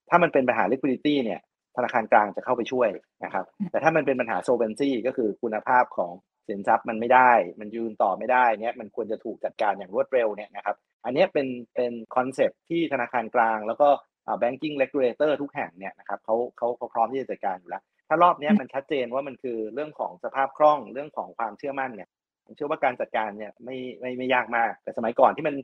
[0.09, 1.39] ถ้ามันเป็นปัญหา liquidity เนี่ย
[1.77, 2.89] ธนาคารกลางจะเข้าไปช่วย
[3.25, 6.11] นะครับ แต่ถ้ามันเป็นปัญหา solvency ก็คือคุณภาพของ
[6.47, 13.87] สินทรัพย์มันไม่ได้ มันยืนต่อไม่ได้เนี่ยมันควรจะถูกจัดการอย่างรวดเร็วเนี่ยนะครับ อันเนี้ยเป็นเป็นคอนเซปที่ธนาคารกลาง แล้วก็
[14.27, 22.09] อ่า banking regulator ทุกแห่งเนี่ยนะครับเขาเขาเขาพร้อมที่จะจัดการอยู่แล้ว ถ้ารอบเนี้ยมันชัดเจนว่ามันคือเรื่องของสภาพคล่องเรื่องของความเชื่อมั่นเนี่ย
[22.45, 25.55] ผมเชื่อว่าการจัดการเนี่ยไม่ไม่ไม่ยากมาก แต่สมัยก่อนที่มัน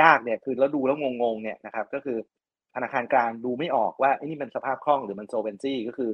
[0.00, 2.18] ยากเนี่ยคือแล้วดูแล้วงงๆเนี่ยนะครับก็คือ
[2.74, 6.10] ธนาคารกลางดูไม่ออกว่าไอ้นี่มันสภาพคล่องหรือมันโซเวนซี่ก็คือ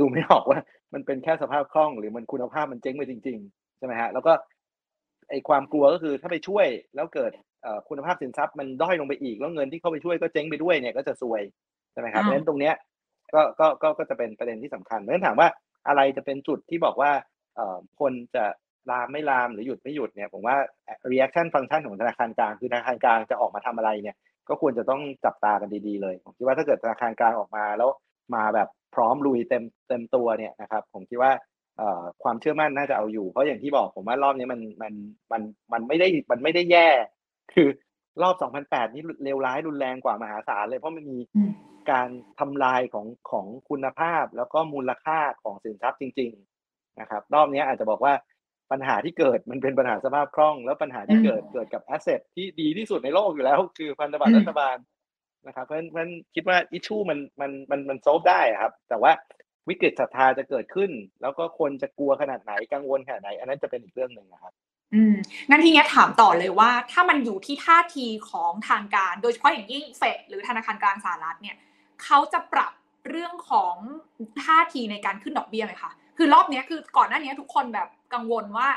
[0.00, 0.58] ดูไม่ออกว่า
[0.94, 4.32] มันเป็นแค่สภาพคล่อง หรือมันคุณภาพมันเจ๊งไปจริงๆใช่ไหมฮะแล้วก็
[5.30, 11.42] ไอ้ความกลัวก็คือถ้าไปช่วยแล้วเกิดเอ่อคุณภาพสินทรัพย์มันด้อยลงไปอีกแล้วเงินที่เข้าไปช่วยก็เจ๊งไปด้วยเนี่ยก็จะซวย
[11.92, 12.74] ใช่ไหมครับเพอ่าราะฉะนั้นตรงเนี้ย
[13.34, 15.48] ก็ก็ก็ก็จะเป็นประเด็นที่สำคัญเพราะฉะนั้นถามว่า
[15.88, 17.10] อะไรจะเป็นจุดที่บอกว่า
[17.56, 18.44] เอ่อคนจะ
[18.90, 20.56] ลามไม่ลามหรือหยุดไม่หยุดเนี่ยผมว่า
[21.12, 24.16] reaction function ของธนาคารกลางคือธนาคารกลางจะออกมาทำอะไรเนี่ย
[24.48, 27.90] ก็ควรจะต้องจับตากันดีๆเลย ผมคิดว่าถ้าเกิดธนาคารกลางออกมาแล้ว
[28.34, 31.32] มาแบบพร้อมลุยเต็มเต็มตัวเนี่ยนะครับ ผมคิดว่า
[31.78, 34.92] เอ่อความเชื่อมั่นน่าจะเอาอยู่ เพราะอย่างที่บอกผมว่ารอบนี้มันมัน
[35.32, 35.42] มัน
[35.72, 36.88] มันไม่ได้มันไม่ได้แย่
[37.54, 37.68] คือ
[38.22, 38.34] รอบ
[38.66, 41.52] 2008 นี่เลวร้ายรุนแรงกว่ามหาศาลเลยเพราะมันมีอืม
[41.90, 42.08] การ
[42.40, 46.30] ทำลายของของคุณภาพ แล้วก็มูลค่าของสินทรัพย์จริง
[46.66, 48.12] ๆ นะครับ รอบนี้อาจจะบอกว่า
[48.72, 54.76] ปัญหาที่เกิดมันเป็นปัญหาสภาพคล่อง แล้วปัญหาที่อืมเกิดเกิดกับ asset ที่ดีที่สุดในโลกอยู่แล้ว คือพันธบัตรอืมรัฐบาล
[55.46, 59.12] นะครับเพราะฉะนั้นคิดว่า issue มันมันมันมัน solve ได้ครับ แต่ว่า
[59.68, 60.90] วิกฤตศรัทธาจะเกิดขึ้น
[61.22, 64.52] แล้วก็คนจะกลัวขนาดไหนกังวลขนาดไหน อันนั้นจะเป็นอีกเรื่องหนึ่งนะครับ
[64.94, 65.14] อืม
[65.48, 71.56] งั้นทีเนี้ยถามต่อเลยว่า ถ้ามันอยู่ที่ท่าทีของทางการ โดยเฉพาะอย่างยิ่งเฟดหรือธนาคารกลางสหรัฐเนี่ย
[72.02, 72.72] เขาจะปรับ
[73.08, 73.74] เรื่องของ
[74.44, 78.68] ท่าทีในการขึ้นดอกเบี้ยไหมคะ คือรอบนี้คือก่อนหน้านี้ทุกคนแบบกังวลว่า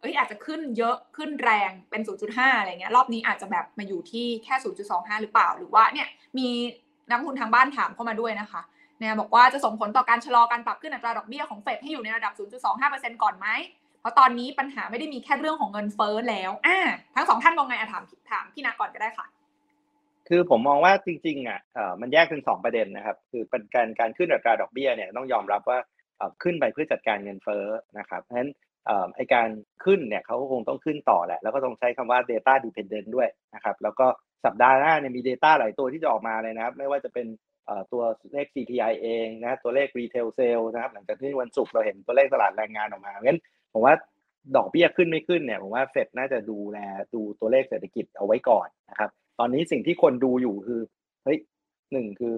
[0.00, 4.54] เอ้ยอาจจะขึ้นเยอะขึ้นแรงเป็น 0.5 อะไรเงี้ยรอบนี้อาจจะแบบมาอยู่ที่แค่
[4.88, 6.48] 0.25 หรือเปล่า หรือว่าเนี่ยมี
[7.10, 8.62] นักลงทุนทางบ้านถามเข้ามาด้วยนะคะ
[8.98, 12.32] เนี่ยบอกว่าจะส่งผลต่อการชะลอการปรับขึ้นอัตราดอกเบี้ยของเฟดให้อยู่ในระดับ
[12.76, 13.48] 0.25%ก่อนไหม
[14.00, 16.80] เพราะตอนนี้ปัญหาไม่ได้มีแค่เรื่องของเงินเฟ้อแล้วอ่า
[17.14, 19.26] ทั้งสองท่านมองไงอะถามถามพี่นักก่อนก็ได้ค่ะ
[20.28, 25.78] คือผมมองว่าจริงๆอะเออมันแยกเป็นสองประเด็นนะครับ คือเป็นการการขึ้นอัตราดอกเบี้ยเนี่ยต้องยอมรับว่า
[26.42, 27.64] ขึ้นไปเพื่อจัดการเงินเฟ้อ
[27.98, 28.50] นะครับเพราะฉะนั้น
[29.16, 29.48] ไอการ
[29.84, 34.06] ขึ้นเนี่ยเขาก็คงต้องขึ้นต่อแหละ แล้วก็ต้องใช้คำว่า data dependent ด้วยนะครับ แล้วก็
[34.44, 37.26] สัปดาห์หน้าเนี่ยมี data หลายตัวที่จะออกมาเลยนะครับ ไม่ว่าจะเป็น
[37.92, 38.02] ตัว
[38.32, 43.40] เลข CPI เองนะตัวเลข retail sale นะครับ หลังจากที่วันศุกร์เราเห็นตัวเลขตลาดแรงงานออกมาเพราะฉะนั้น
[43.72, 43.94] ผมว่า
[44.56, 46.78] ดอกเบี้ยขึ้นไม่ขึ้นเนี่ยผมว่าเฟดน่าจะดูแล
[47.14, 50.80] ดูตัวเลขเศรษฐกิจเอาไว้ก่อนนะครับ ตอนนี้สิ่งที่คนดูอยู่คือ
[51.24, 51.38] เฮ้ย
[51.92, 52.34] หนึ่งคือ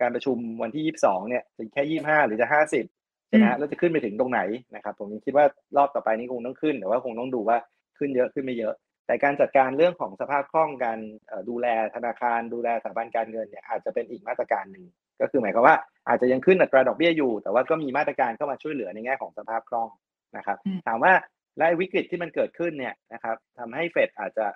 [0.00, 2.84] การประชุมวันที่ยี่สิบสองเนี่ยจะแค่ยี่ห้าหรือจะห้าสิบ
[3.30, 4.40] ใช่ไหมอืมแล้วจะขึ้นไปถึงตรงไหน
[4.74, 7.58] นะครับ ผมยังคิดว่ารอบต่อไปนี้คงต้องขึ้นแต่ว่าคงต้องดูว่า
[7.98, 8.74] ขึ้นเยอะขึ้นไม่เยอะ
[9.06, 14.84] แต่การจัดการเรื่องของสภาพคล่องการเอ่อดูแลธนาคาร ดูแลสถาบันการเงินเนี่ยอาจจะเป็นอีกมาตรการหนึ่ง
[15.20, 15.76] ก็คือหมายความว่า
[16.08, 19.88] อาจจะยังขึ้นอัตราดอกเบี้ยอยู่ แต่ว่าก็มีมาตรการเข้ามาช่วยเหลือในแง่ของสภาพคล่อง
[20.36, 21.12] นะครับอืมถามว่า
[21.58, 24.46] และวิกฤตที่มันเกิดขึ้นเนี่ยนะครับทำให้เฟดอาจจะ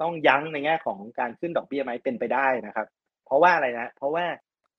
[0.00, 2.86] ต้องยั้งในแง่ของการขึ้นดอกเบี้ยไหมเป็นไปได้นะครับ
[3.26, 4.24] เพราะว่าอะไรนะ เพราะว่า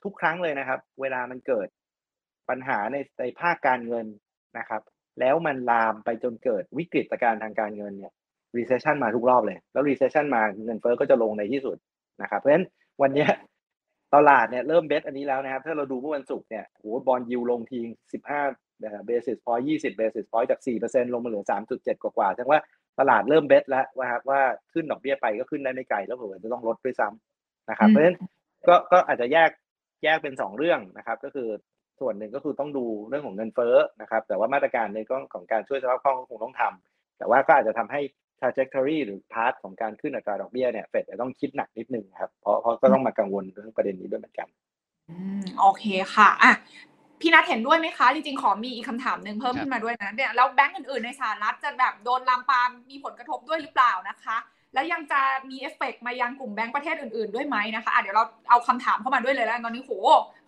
[0.04, 1.68] ทุกครั้งเลยนะครับ เวลามันเกิด
[2.52, 4.06] ปัญหาในในภาคการเงิน
[4.58, 4.82] นะครับ
[5.20, 8.14] แล้วมันลามไปจนเกิดวิกฤตการณ์ทางการเงินเนี่ย
[8.58, 11.78] recession มาทุกรอบเลย แล้ว recession มาเงินเฟ้อก็จะลงในที่สุด
[12.22, 12.66] นะครับ เพราะฉะนั้น
[13.02, 13.26] วันนี้
[14.16, 17.80] ตลาดเนี่ยเริ่มเบสอันนี้แล้วนะครับ ถ้าเราดูเมื่อวันศุกร์เนี่ยโหบอลยิวลงที
[18.44, 21.46] 15 basis point 20 basis point จาก4%ลงมาเหลือ
[21.78, 22.62] 3.7กว่าๆแสดงว่า
[23.00, 24.42] ตลาดเริ่มเบสแล้วว่าครับว่า
[24.74, 28.18] ขึ้นดอกเบี้ยไปก็ขึ้นได้ไม่ไกลแล้วเผื่อจะต้องลดด้วยซ้ำนะครับ เพราะฉะนั้น
[28.68, 29.50] ก็ก็อาจจะแยก
[30.04, 31.50] แยกเป็นสองเรื่องนะครับ ก็คือ
[32.02, 38.02] ส่วนหนึ่งก็คือต้องดูเรื่องของเงินเฟ้อนะครับ แต่ว่ามาตรการในก็ของการช่วยสภาพคล่องก็คงต้องทำแต่ว่าก็อาจจะทำให้
[38.40, 44.48] trajectory หรือ path ของการขึ้นอัตราดอกเบี้ยเนี่ยเฟดจะต้องคิดหนักนิดนึงครับ เพราะเพราะก็ต้องมากังวลเรื่องประเด็นนี้ด้วยเหมือนกัน
[45.10, 45.86] อืมโอเค
[46.16, 46.54] ค่ะอะ
[47.20, 54.38] พี่นัทเห็นด้วยไหมคะ จริงๆ ขอมีอีกคำถามหนึ่งเพิ่มขึ้นมาด้วยนะเนี่ยแล้วแบงก์อื่นๆ ในสหรัฐจะแบบโดนลามปามมีผลกระทบด้วยหรือเปล่านะคะ
[54.74, 59.94] แล้วยังจะมีเอฟเฟกต์มายังกลุ่มแบงก์ประเทศอื่นๆด้วยไหมนะคะอะเดี๋ยวเราเอาคำถามเข้ามาด้วยเลยแล้วตอนนี้โห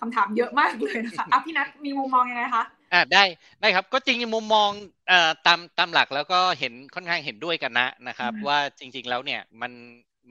[0.02, 3.24] คำถามเยอะมากเลยนะคะอะพี่นัทมีมุมมองยังไงคะอ่าได้
[3.62, 4.70] ได้ครับก็จริงๆมุมมอง
[5.08, 9.72] เอ่อตามตามหลักแล้วก็เห็นค่อนข้างเห็นด้วยกันนะนะครับอืมว่าจริง ๆแล้วเนี่ยมัน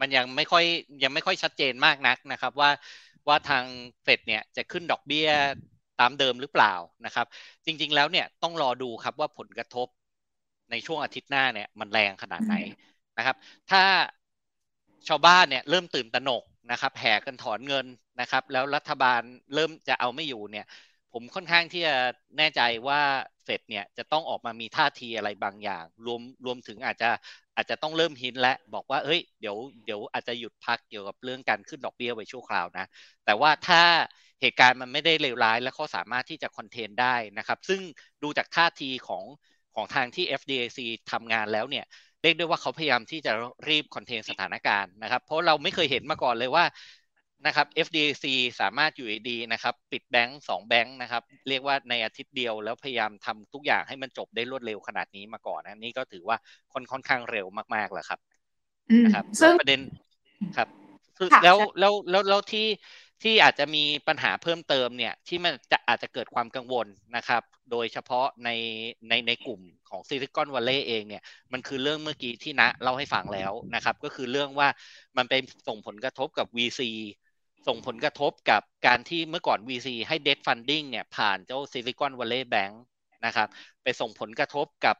[0.01, 0.65] มันยังไม่ค่อย
[1.03, 2.71] ยังไม่ค่อยชัดเจนมากนักนะครับว่า
[3.29, 3.65] ว่าทาง
[4.03, 5.29] เฟดเนี่ยจะขึ้นดอกเบี้ย
[6.01, 6.75] ตามเดิมหรือเปล่า
[7.07, 7.27] นะครับ
[7.67, 9.89] จริง ๆแล้วเนี่ยต้องรอดูครับว่าผลกระทบ
[10.71, 12.55] ในช่วงอาทิตย์หน้าเนี่ยมันแรงขนาดไหน
[13.19, 13.37] นะครับ
[13.71, 13.83] ถ้า
[15.09, 17.87] ชาวบ้านเนี่ยเริ่มตื่นตระหนกนะครับแห่กันถอนเงิน
[18.21, 19.21] นะครับ แล้วรัฐบาล
[19.55, 20.67] เริ่มจะเอาไม่อยู่เนี่ย
[21.13, 21.97] ผมค่อนข้างที่จะ
[22.39, 23.01] แน่ใจว่า
[23.45, 27.11] เฟดเนี่ยจะต้องออกมามีท่าทีอะไรบางอย่าง รวมรวมถึงอาจจะ
[27.57, 32.87] อาจจะต้องเริ่มหินและบอกว่าเฮ้ยเดี๋ยวเดี๋ยวอาจจะหยุดพักเกี่ยวกับเรื่องการขึ้นดอกเบี้ยไว้ชั่วคราวนะ
[33.25, 33.83] แต่ว่าถ้า
[34.41, 37.81] เหตุการณ์มันไม่ได้เลวร้าย และเขาสามารถที่จะคอนเทนได้นะครับ ซึ่ง
[38.23, 39.25] ดูจากท่าทีของ
[39.75, 40.79] ของทางที่ FDIC
[41.13, 41.85] ทำงานแล้วเนี่ย
[42.23, 43.33] เรียกได้ว่าเขาพยายามที่จะ
[43.69, 46.65] รีบคอนเทนสถานการณ์นะครับ เพราะเราไม่เคยเห็นมาก่อนเลยว่า
[47.47, 48.27] นะครับ FDIC
[48.61, 56.37] สามารถอยู่ดีๆนะครับปิดแบงก์สองแบงก์นะครับเรียกว่าในอาทิตย์เดียวแล้วพยายามทำทุกอย่างให้มันจบได้รวดเร็วขนาดนี้มาก่อนนะนี่ก็ถือว่า
[56.73, 58.21] ค่อนค่อนข้างเร็วมากๆแล้วครับ
[58.91, 59.81] อืมนะครับซึ่งแล้วประเด็น
[60.57, 60.69] ครับ
[61.19, 62.67] คือค่ะแล้วใช่แล้วแล้วแล้วที่
[63.23, 68.51] ที่อาจจะมีปัญหาเพิ่มเติมเนี่ยที่มันจะอาจจะเกิดความกังวลนะครับ โดยเฉพาะใน
[69.09, 69.61] ในในกลุ่ม
[69.91, 74.69] ของ Silicon Valley เองเนี่ยมันคือเรื่องเมื่อกี้ที่นัทเล่าให้ฟังแล้วนะครับ ก็คือเรื่องว่า
[75.17, 75.35] มันไป
[75.69, 76.81] ส่งผลกระทบกับ VC
[77.69, 82.75] ส่งผลกระทบกับการที่เมื่อก่อน VC ให้ debt funding เนี่ยผ่านเจ้า Silicon Valley Bank
[83.27, 83.49] นะครับ
[83.83, 84.97] ไปส่งผลกระทบกับ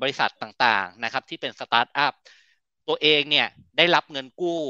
[0.00, 2.12] บริษัทต่างๆนะครับที่เป็นสตาร์ทอัพ
[2.88, 3.46] ตัวเองเนี่ย
[3.78, 4.60] ได้รับเงินกู้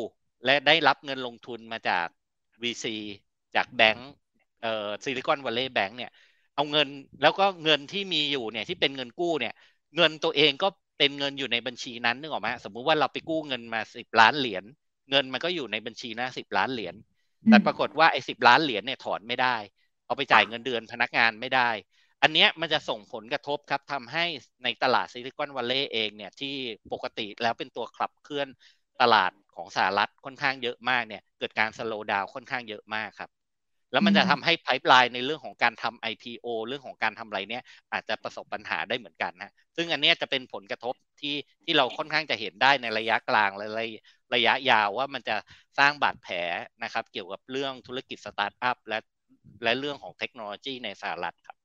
[0.45, 2.07] และได้รับเงินลงทุนมาจาก
[2.63, 2.85] VC
[3.57, 4.11] จากแบงก์
[4.63, 6.11] เอ่อ Silicon Valley Bank เนี่ย
[6.55, 6.89] เอาเงิน
[7.23, 9.55] แล้วก็เงินที่มีอยู่เนี่ยที่เป็นเงินกู้เนี่ย
[9.97, 14.65] เงินตัวเองก็เป็นเงินอยู่ในบัญชีนั้นนึกออกไหมสมมุติว่าเราไปกู้เงินมาสิบล้านเหรียญ
[15.11, 16.95] เงินมันก็อยู่ในบัญชีนะสิบล้านเหรียญ
[17.49, 19.57] แต่ปรากฏว่าไอ้สิบล้านเหรียญเนี่ยถอนไม่ได้
[20.07, 21.71] เอาไปจ่ายเงินเดือนพนักงานไม่ได้
[22.23, 24.25] อันเนี้ยมันจะส่งผลกระทบครับทำให้
[24.65, 26.55] ในตลาด Silicon Valley เองเนี่ยที่
[26.93, 28.49] ปกติแล้วเป็นตัวขับเคลื่อน
[29.01, 33.31] ตลาด ของสหรัฐค่อนข้างเยอะมากเนี่ย เกิดการ slow down ค่อนข้างเยอะมากครับ
[33.93, 43.87] แล้วมันจะทำให้ไพ p e ไลน์ในเรื่องของการทำ IPO เรื่องของการทำอะไรเนี่ย อาจจะประสบปัญหาได้เหมือนกันนะซึ่งอันนี้จะเป็นผลกระทบที่ที่เราค่อนข้างจะเห็นได้ในระยะกลางและระ
[44.35, 45.37] ระยะยาวว่ามันจะ
[45.79, 46.37] สร้างบาดแผล
[46.83, 48.99] นะครับ เกี่ยวกับเรื่องธุรกิจสตาร์ทอัพและ
[49.65, 51.57] และเรื่องของเทคโนโลยีในสหรัฐครับ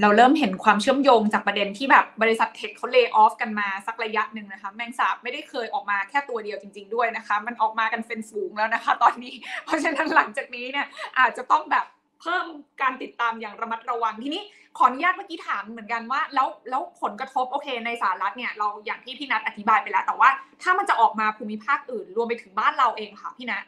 [0.00, 9.34] เราเริ่มเห็นความเชื่อมโยงจากประเด็นที่แบบบริษัทเทคเขา lay off กันมาสักระยะหนึ่งนะคะ แมงสาบไม่ได้เคยออกมาแค่ตัวเดียวจริง ๆ ด้วยนะคะ มันออกมากันเป็นฝูงแล้วนะคะ ตอนนี้
[9.64, 10.86] เพราะฉะนั้นหลังจากนี้เนี่ย
[11.18, 11.86] อาจจะต้องแบบ
[12.20, 12.46] เพิ่ม
[12.82, 14.42] การติดตามอย่างระมัดระวังทีนี้
[14.76, 20.28] ขออนุญาตเมื่อกี้ถามเหมือนกันว่า แล้วแล้วผลกระทบโอเคในสหรัฐเนี่ยเราอย่างที่พี่นัทอธิบายไปแล้ว แต่ว่า
[20.62, 23.60] ถ้ามันจะออกมาภูมิภาคอื่น รวมไปถึงบ้านเราเองค่ะพี่นะ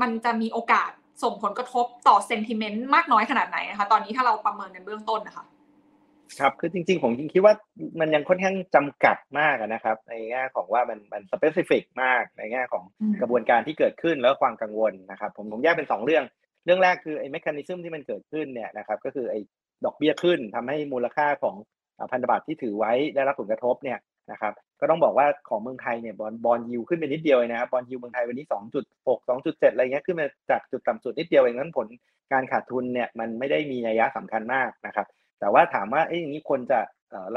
[0.00, 0.90] มันจะมีโอกาส
[1.22, 5.44] ส่งผลกระทบต่อเซนติเมนต์มากน้อยขนาดไหนนะคะ ตอนนี้ถ้าเราประเมินกันเบื้องต้นนะคะ
[6.40, 7.54] ครับคือจริง ๆ ผมจริงคิดว่า
[8.00, 12.84] มันยังค่อนข้างจำกัดมากนะครับในแง่ของว่ามันมันสเปซิฟิกมากในแง่ของ
[13.20, 16.24] กระบวนการที่เกิดขึ้นแล้วความกังวลนะครับ ผมผมแยกเป็น 2 เรื่อง
[16.64, 19.40] เรื่องแรกคือไอ้ mechanism ที่มันเกิดขึ้นเนี่ยนะครับก็คือไอ้
[19.84, 21.56] ดอกเบี้ยขึ้นทำให้มูลค่าของ
[22.10, 23.98] พันธบัตรที่ถือไว้ได้รับผลกระทบเนี่ย
[24.32, 28.46] นะครับก็ต้องบอกว่าของเมืองไทยเนี่ย bond bond yield ขึ้นไปนิดเดียวนะครับ bond yield เมืองไทยวันนี้
[28.86, 31.86] 2.6 2.7 อะไรเงี้ยขึ้นมาจากจุดต่ำสุดนิดเดียวเองนั้นผล
[32.32, 35.06] การขาดทุนเนี่ยมันไม่ได้มีนัยยะสำคัญมากนะครับ
[35.44, 36.80] แต่ว่าถามว่าเอ้ยอย่างนี้คนจะ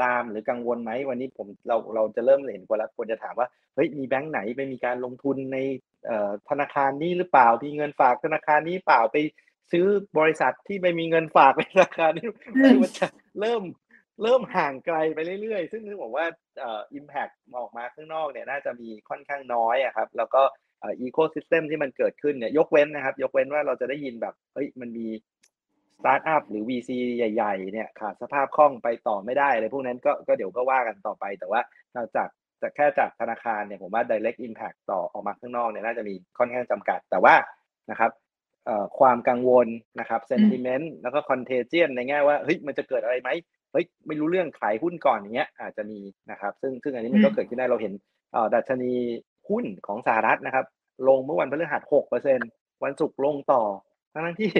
[0.02, 5.58] ลามหรือกังวลไหมวันนี้ผมเราเราจะเริ่มเห็นคนละคนจะถามว่าเฮ้ยมีแบงค์ไหนไปมีการลงทุนใน
[6.48, 9.16] ธนาคารนี้หรือเปล่ามีเงินฝากธนาคารนี้เปล่าไป
[9.72, 9.86] ซื้อ
[10.18, 12.26] บริษัทที่ไม่มีเงินฝากในธนาคารนี้
[12.82, 13.06] มันจะ
[13.40, 13.62] เริ่ม
[14.22, 16.26] เริ่มห่างไกลไปเรื่อยๆ ซึ่งซึ่งบอกว่า
[16.94, 17.28] impact
[17.58, 20.42] ออกมาข้างนอกเนี่ยน่าจะมีค่อนข้างน้อยอะครับแล้วก็
[20.82, 25.06] ecosystem ที่มันเกิดขึ้นเนี่ยยกเว้นนะครับ ยกเว้นว่าเราจะได้ยินแบบเฮ้ยมันมี
[25.98, 31.60] สตาร์ทอัพหรือ VC ใหญ่ๆเนี่ยขาดสภาพคล่องไปต่อไม่ได้อะไรพวกนั้นก็ก็เดี๋ยวก็ว่ากันต่อไป แต่ว่า
[32.16, 32.28] จาก
[32.62, 37.34] จากแค่จากธนาคารเนี่ยผมว่า direct impact ต่อออกมาข้างนอกเนี่ยน่าจะมีค่อนข้างจำกัด แต่ว่า
[37.90, 38.10] นะครับ
[38.98, 39.68] ความกังวล
[40.00, 43.30] นะครับ sentiment แล้วก็ contagion ในแง่ว่าเฮ้ยมันจะเกิดอะไรไหม
[43.72, 47.92] เฮ้ยไม่รู้เรื่องขายหุ้นก่อนอย่างเงี้ยอาจจะมีนะครับ ซึ่งซึ่งอันนี้มันก็เกิดขึ้นได้เราเห็น
[48.54, 48.92] ดัชนี
[49.48, 50.64] หุ้นของสหรัฐนะครับ
[51.08, 51.82] ลงเมื่อวันพฤหัส
[52.32, 53.62] 6%วันศุกร์ลงต่อ
[54.12, 54.50] ทั้งที่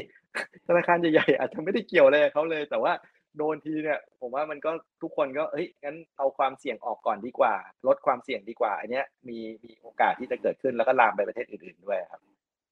[0.68, 2.92] ธนาคารใหญ่ๆอาจจะไม่ได้เกี่ยวอะไรเขาเลย แต่ว่า
[3.38, 4.70] โดนทีเนี่ย ผมว่ามันก็
[5.02, 7.54] ทุกคนก็เฮ้ยงั้นเอาความเสี่ยงออกก่อนดีกว่า
[7.86, 12.20] ลดความเสี่ยงดีกว่า อันเนี้ยมีมีโอกาสที่จะเกิดขึ้นแล้วก็ลามไปประเทศอื่นๆด้วยครับ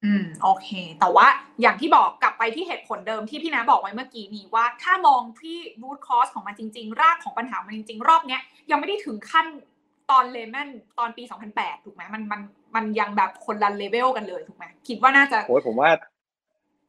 [0.05, 0.69] อืมโอเค
[1.01, 1.27] แต่ว่า
[1.61, 9.47] อย่างที่บอกกลับไปที่เหตุผลเดิมที่พี่นาบอกไว้เมื่อกี้นี้ว่าถ้ามองที่รูทคอสของมันจริง ๆ รากของปัญหามันจริง ๆ รอบเนี้ยยังไม่ได้ถึงขั้น
[10.11, 11.23] ตอนเลมอนตอนปี
[11.55, 12.41] 2008 ถูกไหมมันมัน
[12.77, 15.91] มันยังแบบคนละเลเวลกันเลยถูกไหมคิดว่าน่าจะโอ้ยผมว่า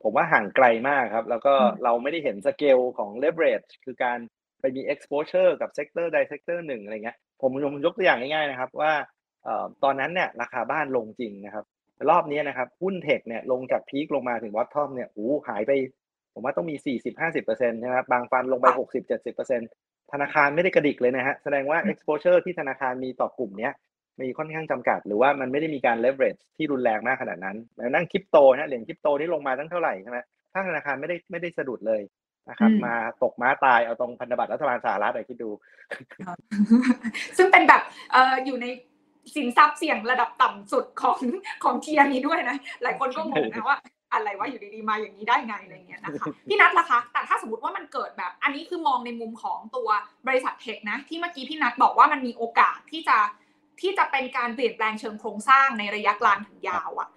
[0.04, 4.20] ผมว่าห่างไกลมากครับ แล้วก็เราไม่ได้เห็นสเกลของ leverage คือการ
[4.62, 7.52] ไปมี exposure กับ sector ใด sector หนึ่งอะไรเงี้ยผม
[7.86, 8.94] ยกตัวอย่างง่ายๆนะครับว่า
[9.84, 11.66] ตอนนั้นเนี่ยราคาบ้านลงจริงนะครับ
[12.10, 15.72] รอบนี้นะครับหุ้นเทคเนี่ยลงจาก peak ลงมาถึง bottom เนี่ยโอ้หายไป
[16.34, 18.66] ผมว่าต้องมี 40-50%นะครับบาง fund ลงไป
[19.40, 23.74] 60-70%ธนาคารไม่ได้กระดิกเลยนะฮะแสดงว่า exposure ที่ธนาคารมีต่อกลุ่มเนี้ย
[24.22, 30.20] มีค่อนข้างจำกัด หรือว่ามันไม่ได้มีการ leverage ที่รุนแรงมากขนาดนั้นแล้วยิ่งคริปโตนะเหรียญคริปโตนี่ลงมาตั้งเท่าไหร่ใช่ไหม
[30.54, 32.02] ถ้าธนาคารไม่ได้ไม่ได้สะดุดเลย
[32.50, 35.50] นะครับมาตกม้าตายเอาตรงพันธบัตรรัฐบาลสหรัฐไปคิดดู
[37.38, 38.66] ซึ่งเป็นแบบเอ่ออยู่ใน
[39.36, 41.20] สินทรัพย์เสี่ยงระดับต่ำสุดของ
[41.64, 43.78] ของเทียนี้ด้วยนะ หลายคนก็งงนะว่า
[44.14, 49.90] อะไรว่าอยู่ดีๆมาอย่างนี้ได้ไงอะไรเงี้ยนะคะพี่นัทล่ะคะ แต่ถ้าสมมติว่ามันเกิดแบบ อันนี้คือมองในมุมของตัว
[50.28, 53.18] บริษัทเทคนะ ที่เมื่อกี้พี่นัทบอกว่ามันมีโอกาสที่จะ
[53.82, 57.10] ที่จะเป็นการเปลี่ยนแปลงเชิงโครงสร้างในระยะกลางถึงยาวอะ่ะ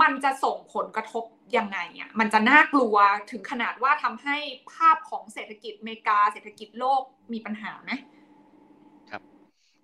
[0.00, 1.24] มันจะส่งผลกระทบ
[1.56, 2.96] ยังไงอะมันจะน่ากลัว
[3.30, 4.36] ถึงขนาดว่าทำให้
[4.72, 7.90] ภาพของเศรษฐกิจอเมริกา เศรษฐกิจโลกมีปัญหาไหม
[9.10, 9.22] ครับ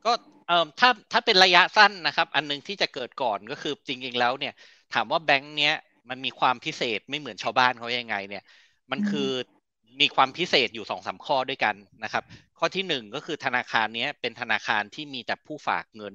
[0.04, 0.12] ก็
[0.46, 4.54] เอ่อถ้าถ้าเป็นระยะสั้นนะครับ อันนึงที่จะเกิดก่อนก็คือจริงๆแล้วเนี่ย
[4.94, 5.74] ถามว่าแบงค์เนี้ย
[6.10, 8.44] มันมีความพิเศษไม่เหมือนชาวบ้านเขายังไง เนี่ย
[8.90, 9.30] มันคือ
[10.00, 11.74] มีความพิเศษอยู่สองสาข้อด้วยกัน
[12.04, 12.24] นะครับ
[12.58, 16.14] ข้อที่หนึ่งก็คือธนาคารนี้เป็นธนาคารที่มีแต่ผู้ฝากเงิน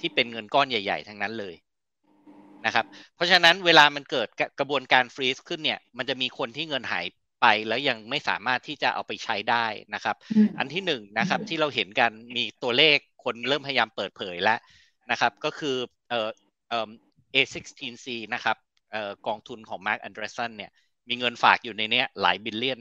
[0.00, 1.54] ที่เป็นเงินก้อนใหญ่ ๆ ทั้งนั้นเลย
[2.66, 4.28] นะครับ เพราะฉะนั้นเวลามันเกิด
[4.58, 7.06] กระบวนการฟรีซขึ้นเนี่ย มันจะมีคนที่เงินหาย
[7.42, 10.16] ไปแล้วยังไม่สามารถที่จะเอาไปใช้ได้นะครับ
[10.58, 14.58] อันที่หนึ่งนะครับที่เราเห็นกันมีตัวเลขคนเริ่มพยายามเปิดเผยแล้ว
[15.10, 15.76] นะครับ ก็คือ
[16.10, 16.28] เอ่อ
[16.68, 16.88] เอ่อ
[17.34, 18.56] A16C นะครับ
[18.92, 20.70] เอ่อกองทุนของ Mark Andreessen เนี่ย
[21.08, 22.80] มีเงินฝากอยู่ในนี้หลายบิลเลียน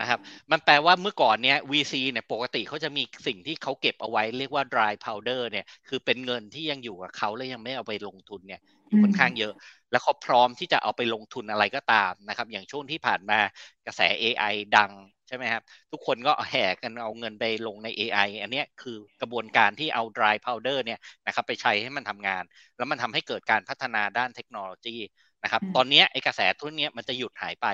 [0.00, 0.20] นะครับ
[0.50, 8.60] มันแปลว่าเมื่อก่อนเนี้ย VC เนี่ยปกติเขาจะมีสิ่งที่เขาเก็บเอาไว้เรียกว่า dry powder เนี่ยคือเป็นเงินที่ยังอยู่กับเขาและยังไม่เอาไปลงทุนเนี่ย
[9.02, 9.52] ค่อนข้างเยอะ
[9.90, 13.38] แล้วเขาพร้อมที่จะเอาไปลงทุนอะไรก็ตามนะครับ อย่างช่วงที่ผ่านมา
[13.86, 14.44] กระแส AI
[14.76, 14.92] ดัง
[15.28, 15.62] ใช่ไหมครับ
[15.92, 22.42] ทุกคนก็แห่กันเอาเงินไปลงใน AI อันนี้คือกระบวนการที่เอา dry powder เนี่ยนะครับไปใช้ให้มันทำงาน
[22.76, 24.96] แล้วมันทำให้เกิดการพัฒนาด้านเทคโนโลยี
[25.44, 27.66] นะครับตอนนี้ไอ้กระแสทุนนี้มันจะหยุดหายไป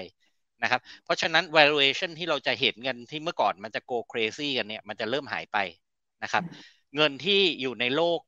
[0.62, 5.58] นะครับเพราะฉะนั้น valuation ที่เราจะเห็นเงินที่เมื่อก่อนมันจะ go crazy กันเนี่ยมันจะเริ่มหายไป
[6.22, 6.44] นะครับ
[6.96, 8.20] เงินที่อยู่ในโลก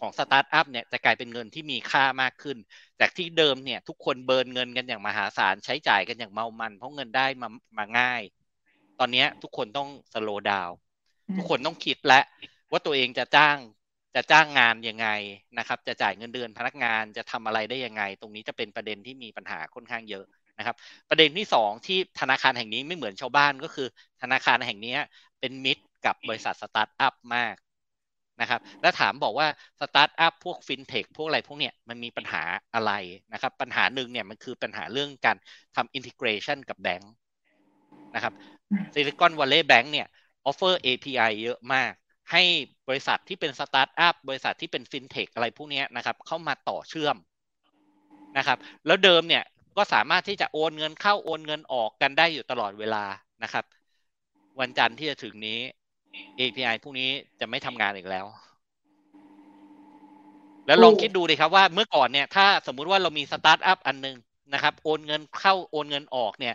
[0.00, 2.56] ของสตาร์ทอัพเนี่ยจะกลายเป็นเงินที่มีค่ามากขึ้น
[3.00, 8.22] จากที่เดิมเนี่ยทุกคน burn เงินกันอย่างมหาศาลใช้จ่ายกันอย่างเมามัน เพราะเงินได้มามาง่าย
[8.98, 10.70] ตอนนี้ทุกคนต้อง slow down
[11.36, 12.20] ทุกคนต้องคิดและ
[12.70, 13.56] ว่าตัวเองจะจ้าง
[14.14, 15.08] จะจ้างงานยังไง
[15.58, 20.24] นะครับ จะจ่ายเงินเดือนพนักงานจะทำอะไรได้ยังไง ตรงนี้จะเป็นประเด็นที่มีปัญหาค่อนข้างเยอะ
[20.58, 20.76] นะครับ
[21.10, 23.88] ประเด็นที่สองที่ธนาคารแห่งนี้ไม่เหมือนชาวบ้านก็คือ
[24.22, 24.96] ธนาคารแห่งนี้
[25.40, 27.54] เป็นมิตรกับบริษัทสตาร์ทอัพมาก
[28.40, 29.46] นะครับ แล้วถามบอกว่า
[29.80, 32.42] สตาร์ทอัพพวกฟินเทคพวกอะไรพวกเนี้ยมันมีปัญหา
[32.74, 32.92] อะไร
[33.32, 35.36] นะครับ ปัญหาหนึ่งเนี่ยมันคือปัญหาเรื่องการ
[35.76, 37.12] ทำ integration กับแบงค์
[38.14, 38.32] นะครับ
[38.94, 40.06] ซิลิคอนวัลเลย์แบงค์เนี่ย
[40.44, 41.92] ออฟเฟอร์ API เยอะมาก
[42.32, 42.42] ให้
[42.88, 47.16] บริษัทที่เป็นสตาร์ทอัพบริษัทที่เป็นฟินเทคอะไรพวกนี้นะครับเข้ามาต่อเชื่อม
[48.38, 49.44] นะครับ แล้วเดิมเนี่ย
[49.76, 53.04] ก็สามารถที่จะโอนเงินเข้าโอนเงินออกกันได้อยู่ตลอดเวลา
[53.42, 53.64] นะครับ
[54.60, 55.58] วันจันทร์ที่จะถึงนี้
[56.40, 57.10] API พวกนี้
[57.40, 58.26] จะไม่ทำงานอีกแล้ว
[60.66, 64.16] แล้วลองคิดดูดิครับว่าเมื่อก่อนเนี่ยถ้าสมมุติว่าเรามีสตาร์ทอัพอันนึง
[64.54, 66.54] นะครับ โอนเงินเข้าโอนเงินออกเนี่ย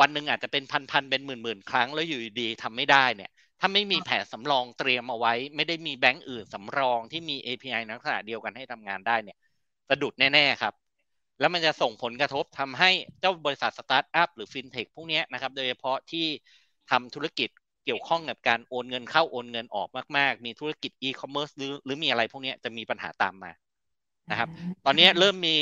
[0.00, 3.30] วันหนึ่งอาจจะเป็นพันๆเป็นหมื่นๆครั้งแล้วอยู่ดีทำไม่ได้เนี่ย
[3.64, 9.36] ถ้าไม่มีแผนสำรองเตรียมเอาไว้ ไม่ได้มีแบงก์อื่นสำรองที่มี API ในลักษณะเดียวกันให้ทำงานได้เนี่ย
[9.88, 10.74] สะดุดแน่ๆครับ
[11.40, 12.90] แล้วมันจะส่งผลกระทบทำให้
[13.20, 16.26] เจ้าบริษัทสตาร์ทอัพหรือฟินเทคพวกนี้นะครับ โดยเฉพาะที่
[16.90, 17.48] ทำธุรกิจ
[17.84, 23.50] เกี่ยวข้องกับการโอนเงินเข้าโอนเงินออกมาก ๆ มีธุรกิจอีคอมเมิร์ซหรือหรือมีอะไรพวกนี้จะมีปัญหาตามมา
[24.30, 24.48] นะครับ
[24.84, 25.56] ตอนนี้เริ่มมี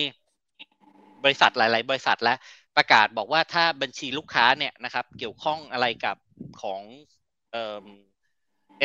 [1.24, 2.38] บริษัทหลาย ๆ บริษัทแล้ว
[2.76, 6.16] ประกาศบอกว่าถ้าบัญชีลูกค้าเนี่ยนะครับ เกี่ยวข้องอะไรกับ
[6.62, 7.19] ของเอ่อ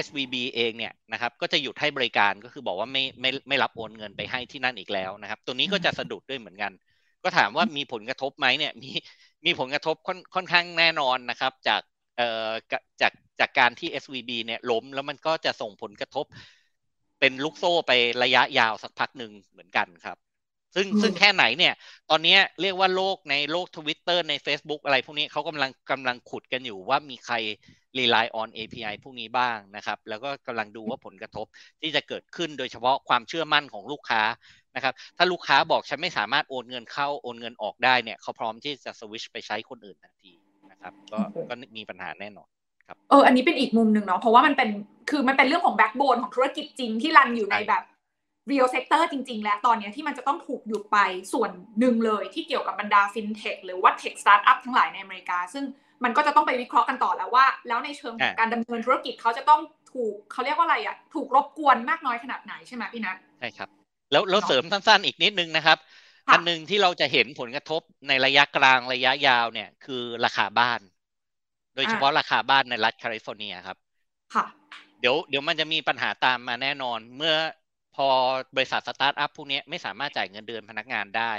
[0.06, 6.72] SVB เองเนี่ยนะครับก็จะหยุดให้บริการก็คือบอกว่าไม่ไม่ไม่รับโอนเงินไปให้ที่นั่นอีกแล้วนะครับ ตัวนี้ก็จะสะดุดด้วยเหมือนกัน
[7.24, 8.92] ก็ถามว่ามีผลกระทบไหมเนี่ยมี
[9.46, 11.82] มีผลกระทบค่อนค่อนข้างแน่นอนนะครับ จาก
[12.18, 12.50] เอ่อ
[13.02, 16.26] จากจากการที่ SVB เนี่ยล้มแล้วมันก็จะส่งผลกระทบ
[17.20, 17.92] เป็นลูกโซ่ไป
[18.24, 20.18] ระยะยาวสักพักหนึ่งเหมือนกันครับ
[20.76, 21.74] ซึ่งซึ่งแค่ไหนเนี่ย
[22.10, 27.36] ตอนนี้เรียกว่าโลกในโลกทวิตเตอร์ใน Facebook อะไรพวกนี้เขากำลังกำลังขุดกันอยู่ว่ามีใคร
[27.98, 31.46] rely on API พวกนี้บ้างนะครับ แล้วก็กำลังดูว่าผลกระทบ
[31.82, 34.22] ที่จะเกิดขึ้นโดยเฉพาะความเชื่อมั่นของลูกค้า
[34.76, 40.34] นะครับ ถ้าลูกค้าบอกฉันไม่สามารถโอนเงินเข้าโอนเงินออกได้เนี่ยเขาพร้อมที่จะสวิชไปใช้คนอื่นทันที
[40.72, 41.20] นะครับ ก็
[41.50, 42.50] ก็มีปัญหาแน่นอน
[42.88, 44.70] ครับเอออันนี้เป็นอีกมุมหนึ่งเนาะเพราะว่ามันเป็น
[45.10, 47.84] คือมันเป็นเรื่องของ backbone ของธุรกิจจริงที่รันอยู่ในแบบ
[48.52, 50.98] real sector จริง ๆ แล้วตอนนี้ที่มันจะต้องถูกหยุดไป
[51.34, 55.66] ส่วนหนึ่งเลยที่เกี่ยวกับบรรดาฟินเทคหรือว่าเทคสตาร์ทอัพทั้งหลายในอเมริกา ซึ่ง
[56.04, 59.62] มันก็จะต้องไปวิเคราะห์กันต่อแล้วว่า แล้วในเชิงของการดำเนินธุรกิจเขาจะต้อง
[59.94, 63.70] ถูกเขาเรียกว่าอะไรอะถูกรบกวนมากน้อยขนาดไหนใช่ไหมพี่นัทใช่ครับ
[64.12, 65.78] แล้วเราเสริมสั้นๆ อีกนิดนึงนะครับ
[66.32, 70.80] อันหนึ่งที่เราจะเห็นผลกระทบในระยะกลางระยะยาวเนี่ย คือราคาบ้าน
[71.76, 73.78] โดยเฉพาะราคาบ้านในรัฐแคลิฟอร์เนียครับ
[74.36, 74.46] ค่ะ
[75.00, 77.36] เดี๋ยวเดี๋ยวมันจะมีปัญหาตามมาแน่นอนเมื่อ
[77.96, 78.08] พอ
[78.56, 81.32] บริษัทสตาร์ทอัพพวกนี้ไม่สามารถจ่ายเงินเดือนพนักงานได้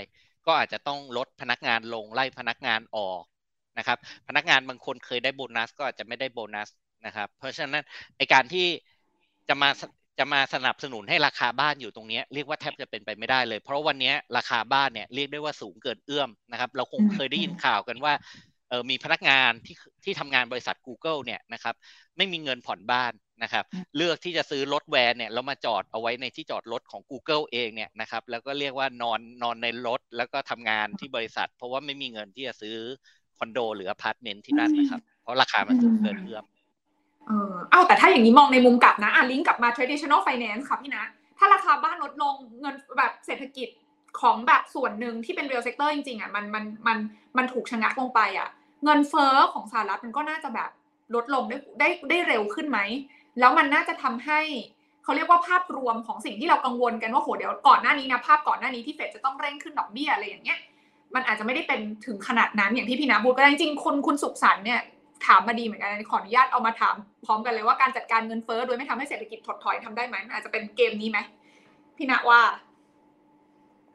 [0.46, 3.22] ก็อาจจะต้องลดพนักงานลงไล่พนักงานออก
[3.78, 3.98] นะครับ
[4.28, 6.68] พนักงานบางคนเคยได้โบนัสก็อาจจะไม่ได้โบนัส
[7.06, 7.82] นะครับ เพราะฉะนั้น
[8.16, 8.66] ไอการที่
[9.48, 9.70] จะมา
[10.18, 18.12] จะมาสนับสนุนให้ราคาบ้านอยู่ตรงนี้เรียกว่าแทบจะเป็นไปไม่ได้เลย เพราะวันนี้ราคาบ้านเนี่ยเรียกได้ว่าสูงเกินเอื้อมนะครับ เราคงเคยได้ยินข่าวกันว่า
[18.68, 21.74] เออมีพนักงานที่ที่ทำงานบริษัท Google เนี่ยนะครับ
[22.16, 23.12] ไม่มีเงินผ่อนบ้าน
[23.42, 23.64] นะครับ
[23.96, 32.76] เลือกที่จะซื้อรถแวนเนี่ยแล้วมาจอดเอาไว้ในที่จอดรถของ Google เองเนี่ยนะครับแล้วก็เรียกว่านอนนอนในรถแล้วก็ทำงานที่บริษัท เพราะว่าไม่มีเงินที่จะซื้อ
[33.38, 36.44] คอนโดหรืออพาร์ตเมนต์ที่นั่นนะครับ เพราะราคามันสูงเกินเอื้อม
[37.26, 41.04] เออเอาแต่ถ้าอย่างนี้มองในมุมกลับนะอะลิงก์กลับมา traditional finance ค่ะพี่นะ
[41.38, 43.68] ถ้าราคาบ้านลดลงเงินแบบเศรษฐกิจ
[44.20, 46.98] ของแบบส่วนหนึ่งที่เป็น real sector จริงๆอะมันมันมัน
[47.36, 48.48] มันถูกชะงักลงไปอะ
[48.84, 50.70] เงินเฟ้อของสหรัฐมันก็น่าจะแบบ
[51.14, 52.78] ลดลงได้ได้ได้เร็วขึ้นไหม
[53.38, 54.40] แล้วมันน่าจะทำให้
[55.04, 60.58] เขาเรียกว่าภาพรวมของสิ่งที่เรากังวลกันว่าโหเดี๋ยวก่อนหน้านี้นะภาพก่อนหน้านี้ที่เฟดจะต้องเร่งขึ้นดอกเบี้ยอะไรอย่างเงี้ย
[61.14, 64.80] มันอาจจะไม่ได้เป็นถึงขนาดนั้นอย่างที่พี่นาพูดก็ได้จริงคุณคุณสุขสันต์เนี่ย
[65.26, 71.18] ถามมาดีเหมือนกันขออนุญาตเอามาถามพร้อมกันเลยว่าการจัดการเงินเฟ้อโดยไม่ทำให้เศรษฐกิจถดถอยทำได้ไหมมันอาจจะเป็นเกมนี้ไหม
[71.96, 72.40] พี่ณว่า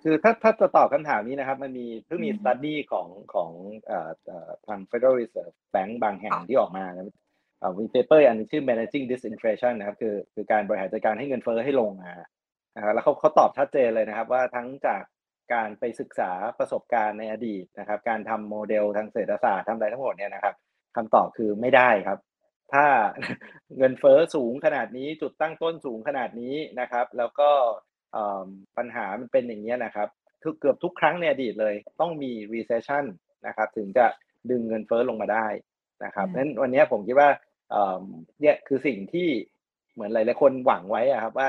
[0.03, 3.51] คือถ้าถ้าจะตอบคำถามนี้นะครับ มันมีเพิ่งมี study ของของ
[3.87, 7.05] เอ่อเอ่อทาง Federal Reserve Bank บางแห่งที่ออกมานะ
[7.59, 12.13] เอ่อมี paper อันนึงชื่อ managing disinflation นะครับ คือคือการบริหารจัดการให้เงินเฟ้อให้ลงมา
[12.75, 15.03] นะครับแล้วเขาเขาตอบชัดเจนเลยนะครับ ว่าทั้งจาก
[15.53, 20.55] การไปศึกษาประสบการณ์ในอดีตนะครับ การทำโมเดลทางเศรษฐศาสตร์ทำอะไรทั้งหมดเนี่ยนะครับ
[20.95, 22.19] คำตอบคือไม่ได้ครับ
[22.73, 22.85] ถ้า
[23.77, 27.49] เงินเฟ้อสูงขนาดนี้จุดตั้งต้นสูงขนาดนี้นะครับ แล้วก็
[28.77, 30.07] ปัญหามันเป็นอย่างนี้นะครับ
[30.43, 33.03] ทุกเกือบทุกครั้งในอดีตเลย ต้องมี recession
[33.47, 34.05] นะครับ ถึงจะ
[34.49, 35.47] ดึงเงินเฟ้อลงมาได้
[36.05, 37.29] นะครับนั้นวันนี้ผมคิดว่า
[38.41, 39.29] เนี่ยคือสิ่งที่
[39.93, 41.47] เหมือนหลายๆคนหวังไว้อะครับ ว่า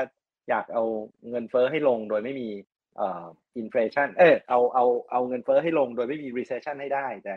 [0.49, 0.83] อยากเอา
[1.29, 2.49] เงินเฟ้อให้ลงโดยไม่มี
[2.97, 3.23] เอ่อ
[3.57, 7.35] inflation เออเอาเอาเอาเงินเฟ้อให้ลงโดยไม่มี recession ให้ได้ แต่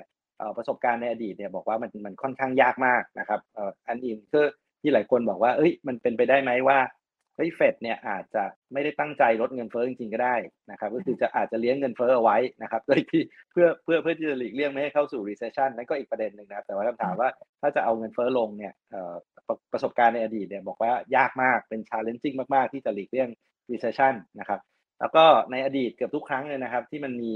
[0.57, 4.47] ประสบการณ์ในอดีตเนี่ยบอกว่ามันมันค่อนข้างยากมากนะครับเอ่ออันอื่นคือ
[4.81, 6.79] ที่หลายคนบอกว่าเอ้ยมันเป็นไปได้ไหมว่า
[7.37, 10.37] เฮ้ยเฟดเนี่ยอาจจะไม่ได้ตั้งใจลดเงินเฟ้อจริงๆก็ได้
[10.71, 13.23] นะครับ ก็คือจะอาจจะเลี้ยงเงินเฟ้อเอาไว้นะครับโดยที่
[13.53, 17.29] เพื่อเพื่อเพื่อที่จะหลีกเลี่ยงไม่ให้เข้าสู่ recession นั่นก็อีกประเด็นหนึ่งนะครับ แต่ว่าคำถามว่า
[17.61, 18.73] ถ้าจะเอาเงินเฟ้อลงเนี่ย
[19.73, 23.29] ประสบการณ์ในอดีตเนี่ยบอกว่ายากมากเป็น challenging มากๆ ที่จะหลีกเลี่ยง
[23.73, 24.61] recession นะครับ
[25.01, 27.33] แล้วก็ในอดีตเกือบทุกครั้งเลยนะครับ ที่มันมี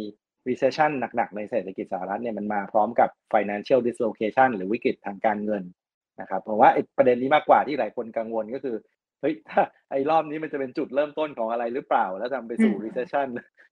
[0.48, 5.62] recession หนักๆ ในเศรษฐกิจสหรัฐเนี่ยมันมาพร้อมกับ financial dislocation หรือวิกฤตทางการเงิน
[6.20, 8.76] นะครับผมว่าประเด็นนี้มากกว่าที่หลายคนกังวลก็คือ
[9.20, 13.28] เฮ้ยถ้าไอ้รอบนี้มันจะเป็นจุดเริ่มต้นของอะไรหรือเปล่า แล้วทำไปสู่ recession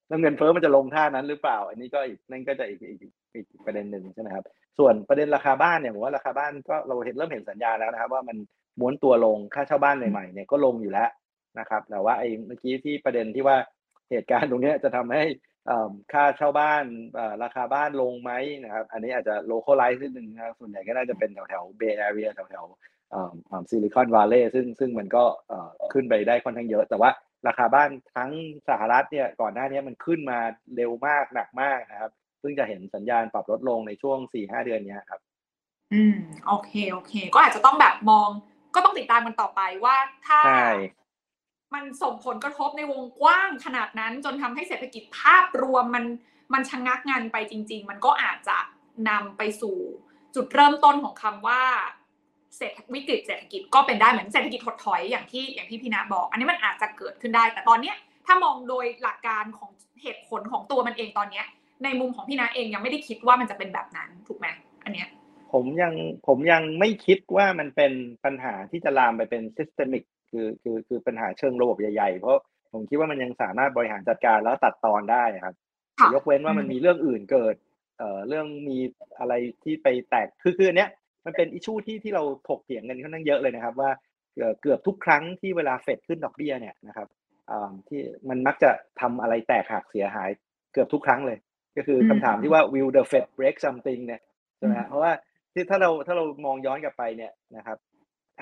[0.08, 3.00] แล้วเงินเฟ้อมันจะลงท่านั้นหรือเปล่า อันนี้ก็อีกนั่นก็จะอีกอีก
[3.34, 4.44] อีกประเด็นหนึ่งใช่ไหมครับ
[4.78, 8.36] ส่วนประเด็นราคาบ้านเนี่ยผมว่าราคาบ้านก็เราเห็นเริ่มเห็นสัญญาแล้วนะครับว่ามัน
[8.80, 11.10] ม้วนตัวลงค่าเช่าบ้านใหม่ๆเนี่ยก็ลงอยู่แล้ว
[11.58, 13.56] นะครับ แต่ว่าไอ้เมื่อกี้ที่ประเด็นที่ว่า
[14.10, 15.24] เหตุการณ์ตรงนี้จะทำให้
[16.12, 16.84] ค่าเช่าบ้าน
[17.42, 18.32] ราคาบ้านลงไหม
[18.64, 22.64] นะครับ อันนี้อาจจะ localize นิดนึงนะครับส่วนใหญ่ก็น่าจะเป็นแถวแถว Bay Area แถวแถว
[23.70, 25.24] ซิลิคอนวัลเลย์ซึ่งซึ่งมันก็
[25.92, 27.10] ขึ้นไปได้ค่อนข้างเยอะ แต่ว่า
[27.46, 28.30] ราคาบ้านทั้ง
[28.68, 30.38] สหรัฐเนี่ยก่อนหน้านี้มันขึ้นมา
[30.76, 35.20] เร็วมากหนักมากนะครับเพิ่งจะเห็นสัญญาณปรับลดลงในช่วงสี่ห้าเดือนนี้ครับ
[35.92, 38.28] อืมโอเคโอเค ก็อาจจะต้องแบบมอง
[38.74, 39.96] ก็ต้องติดตามกันต่อไปว่า
[40.26, 40.40] ถ้า
[41.74, 46.04] มันส่งผลกระทบในวงกว้างขนาดนั้น จนทำให้เศรษฐกิจภาพรวมมัน
[46.52, 48.58] มันชะงักงันไปจริง ๆ มันก็อาจจะ
[49.08, 49.76] นำไปสู่
[50.34, 51.62] จุดเริ่มต้นของคำว่า
[52.58, 57.96] เศรษฐวิกฤตเศรษฐกิจก็เป็นได้เหมือนเศรษฐกิจถดถอยอย่างที่อย่างที่พี่นาบอก อันนี้มันอาจจะเกิดขึ้นได้ แต่ตอนเนี้ย
[58.26, 59.70] ถ้ามองโดยหลักการของ
[60.02, 61.46] เหตุผลของตัวมันเองตอนเนี้ย
[61.84, 64.46] ในมุมของพี่นาเองยังไม่ได้คิดว่ามันจะเป็นแบบนั้นถูกไหม
[64.84, 65.08] อันเนี้ย
[65.52, 65.92] ผมยัง
[66.26, 67.92] ผมยังไม่คิดว่ามันเป็น
[68.24, 72.42] ปัญหาที่จะลามไปเป็น systemic คือคือคือปัญหาเชิงระบบใหญ่ๆ เพราะ
[72.72, 75.54] ผมคิดว่ามันยังสามารถบริหารจัดการแล้วตัดตอนได้ครับ
[76.14, 77.54] ยกเว้นว่ามันมีเรื่องอื่นเกิด
[77.98, 78.78] เอ่อเรื่องมี
[79.18, 79.32] อะไร
[79.64, 80.90] ที่ไปแตกคือคือเนี้ย
[81.28, 83.90] มันเป็นอิชูที่ที่เราถกเถียงกันค่อนข้างเยอะเลยนะครับ ว่า
[84.60, 87.08] เกือบทุกครั้งที่เวลาเฟดขึ้นดอกเบี้ยเนี่ยนะครับ
[87.88, 88.70] ที่มันมักจะ
[89.00, 90.30] ทำอะไรแตกหักเสียหาย
[90.72, 91.38] เกือบทุกครั้งเลย
[91.76, 94.20] ก็คือคำถามที่ว่า will the Fed break something เนี่ย
[94.58, 95.12] ใช่ไหมเพราะว่า
[95.52, 97.78] ที่ถ้าเราถ้าเรามองย้อนกลับไปเนี่ยนะครับ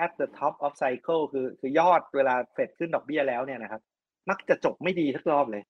[0.05, 3.81] at the top of cycle คือคือยอดเวลาเฟดขึ้นดอกเบี้ยแล้วเนี่ยนะครับ
[4.29, 5.63] มักจะจบไม่ดีสักรอบเลย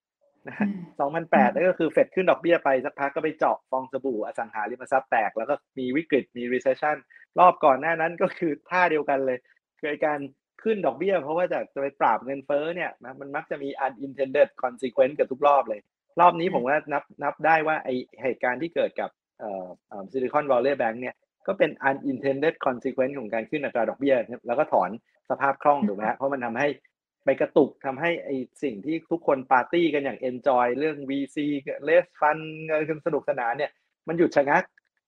[0.47, 0.57] นะ
[1.05, 6.97] 2008นั่นก็คือเฟดขึ้นดอกเบี้ยไปสักพักก็ไปเจาะฟองสบู่อสังหาริมทรัพย์แตก แล้วก็มีวิกฤตมี recession
[7.39, 9.37] รอบก่อนหน้านั้นก็คือท่าเดียวกันเลย
[9.79, 10.19] คือการ
[10.63, 15.81] ขึ้นดอกเบี้ย เพราะว่าจะจะไปปราบเงินเฟ้อเนี่ยนะมันมักจะมี unintended consequence กับทุกรอบเลย
[16.19, 17.89] รอบนี้ผมว่านับนับได้ว่าไอ
[18.21, 19.51] เหตุการณ์ที่เกิดกับเอ่
[20.01, 21.15] อซิลิคอนวัลเลย์แบงก์เนี่ย
[21.47, 24.15] ก็เป็น unintended consequence ของการขึ้นอัตราดอกเบี้ย
[24.47, 24.89] แล้วก็ถอน
[25.29, 26.67] สภาพคล่องถูกไหมเพราะมันทำให้
[27.27, 28.29] ไปกระตุกทำให้ไอ
[28.63, 31.37] สิ่งที่ทุกคนปาร์ตี้กันอย่าง enjoy เรื่อง VC
[31.83, 33.71] เลสฟันเงินสนุกสนานเนี่ย
[34.07, 34.63] มันหยุดชะงัก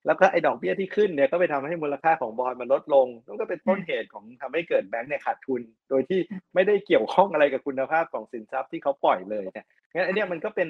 [0.06, 5.60] แล้วก็ไอดอกเบี้ยที่ขึ้นเนี่ยก็ไปทำให้มูลค่าของบอลมันลดลงนั่นก็เป็นต้นเหตุของทำให้เกิดแบงก์เนี่ยขาดทุน
[5.90, 6.20] โดยที่
[6.54, 10.68] ไม่ได้เกี่ยวข้องอะไรกับคุณภาพของสินทรัพย์ที่เขาปล่อยเลยเนี่ยงั้นไอ้นี่มันก็เป็น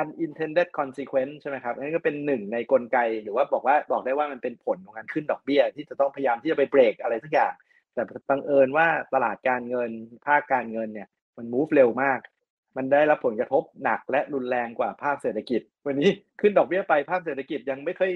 [0.00, 7.52] unintended consequence ใช่ไหมครับอันนี้ก็เป็นหนึ่งในกลไก หรือว่าบอกว่าบอกได้ว่ามันเป็นผลของการขึ้นดอกเบี้ย ที่จะต้องพยายามที่จะไปเบรกอะไรสักอย่าง
[7.94, 9.90] แต่บังเอิญว่าตลาดการเงิน
[10.26, 12.20] ภาคการเงินเนี่ยมัน move เร็วมาก
[12.76, 16.10] มันได้รับผลกระทบหนักและรุนแรงกว่าภาพเศรษฐกิจ วันนี้
[16.40, 18.10] ขึ้นดอกเบี้ยไปภาพเศรษฐกิจยังไม่ค่อย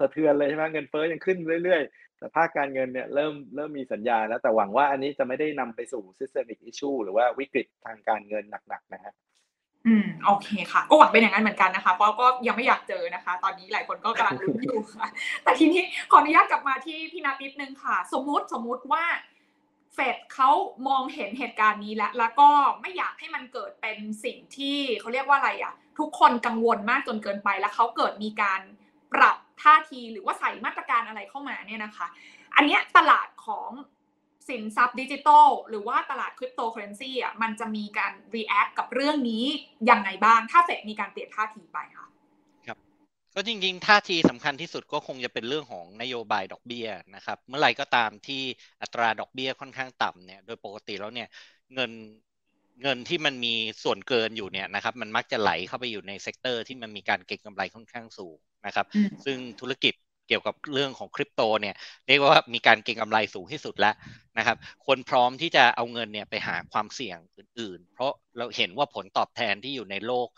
[0.00, 9.14] สะเทือนเลยใช่ไหมเงินเฟ้อยังขึ้นเรื่อยๆ แต่ภาคการเงินเนี่ยเริ่มเริ่มมีสัญญาแล้วแต่หวังว่าอันนี้จะไม่ได้นำไปสู่ systemic issue หรือว่าวิกฤตทางการเงินหนักๆนะฮะ
[9.86, 15.06] อืมโอเคค่ะ ก็หวังเป็นอย่างนั้นเหมือนกันนะคะ เพราะก็ยังไม่อยากเจอนะคะ ตอนนี้หลายคนก็กำลังรุ้นอยู่ค่ะ
[15.42, 19.04] แต่ทีนี้ขออนุญาตกลับมาที่พี่นัทนิดนึงค่ะ สมมุติสมมุติว่า
[19.94, 20.50] เฟดเขา
[20.88, 22.48] มองเห็นเหตุการณ์นี้แล้ว แล้วก็
[22.80, 28.60] ไม่อยากให้มันเกิดเป็นสิ่งที่เขาเรียกว่าอะไรอะทุกคนกังวลมากจนเกินไปแล้วเขาเกิดมีการ
[29.12, 32.06] ปรับท่าทีหรือว่าใส่มาตรการอะไรเข้ามาเนี่ยนะคะ
[32.56, 33.70] อันนี้ตลาดของ
[34.48, 39.44] สินทรัพย์ดิจิทัลหรือว่าตลาดคริปโตเคอร์เรนซีอะมันจะมีการ react กับเรื่องนี้
[39.90, 42.06] ยังไงบ้าง ถ้าเฟดมีการเปลี่ยนท่าทีไปค่ะ
[42.66, 42.78] ครับ
[43.34, 48.42] ก็จริงๆ ท่าทีสำคัญที่สุดก็คงจะเป็นเรื่องของนโยบายดอกเบี้ยนะครับ เมื่อไหร่ก็ตามที่
[48.82, 51.28] อัตราดอกเบี้ยค่อนข้างต่ำเนี่ย โดยปกติแล้วเนี่ย
[51.74, 51.92] เงิน
[52.82, 58.86] เงินที่มันมีส่วนเกินอยู่เนี่ยนะครับมันมักจะไหลเข้าไปอยู่ใน sector ที่มันมีการเก็งกำไรค่อนข้างสูงนะครับ
[59.24, 59.94] ซึ่งธุรกิจ
[60.28, 61.74] เกี่ยวกับเรื่องของคริปโตเนี่ย
[62.06, 63.94] เรียกว่ามีการเก็งกำไรสูงที่สุดแล้ว
[64.38, 64.56] นะครับ
[64.86, 70.28] คนพร้อมที่จะเอาเงินเนี่ยไปหาความเสี่ยงอื่น ๆ เพราะเราเห็นว่าผลตอบแทนที่อยู่ในโลก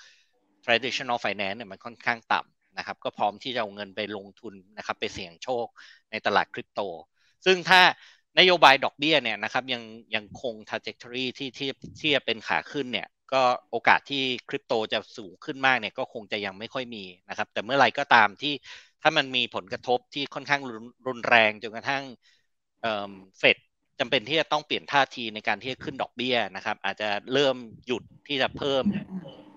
[0.64, 5.66] traditional finance เนี่ยมันค่อนข้างต่ำนะครับ ก็พร้อมที่จะเอาเงินไปลงทุนนะครับไปเสี่ยงโชค
[6.10, 6.80] ในตลาดคริปโต
[7.46, 7.82] ซึ่งถ้า
[8.38, 9.82] นโยบายดอกเบี้ยเนี่ยนะครับยัง
[10.14, 11.70] ยังคง trajectory ที่ที่
[12.00, 18.54] ที่จะเป็นขาขึ้นเนี่ยก็โอกาสที่คริปโตจะสูงขึ้นมากเนี่ยก็คงจะยังไม่ค่อยมีนะครับแต่เมื่อไรก็ตามที่
[19.08, 20.62] ถ้ามันมีผลกระทบที่ค่อนข้าง
[21.06, 22.04] รุนแรงจนกระทั่ง
[23.38, 23.56] เฟด
[24.00, 28.84] จำเป็นที่จะต้องเปลี่ยนท่าทีในการที่จะขึ้นดอกเบี้ยนะครับ อาจจะเริ่มหยุดที่จะเพิ่ม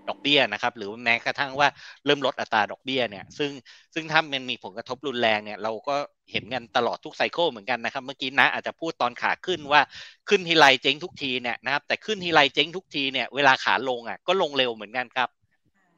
[0.09, 1.67] ดอกเบี้ยนะครับ หรือแม้กระทั่งว่า
[2.05, 3.51] เริ่มลดอัตราดอกเบี้ยเนี่ย ซึ่ง
[3.93, 5.95] ซึ่งถ้ามันมีผลกระทบรุนแรงเนี่ย เราก็
[6.31, 9.81] เห็นกันตลอดทุกไซเคิลเหมือนกันนะครับ เมื่อกี้นะอาจจะพูดตอนขาขึ้นว่า
[10.29, 15.29] ขึ้นทีไรเจ๊งทุกทีเนี่ยนะครับ แต่ขึ้นทีไรเจ๊งทุกทีเนี่ยเวลาขาลงอะก็ลงเร็วเหมือนกันครับ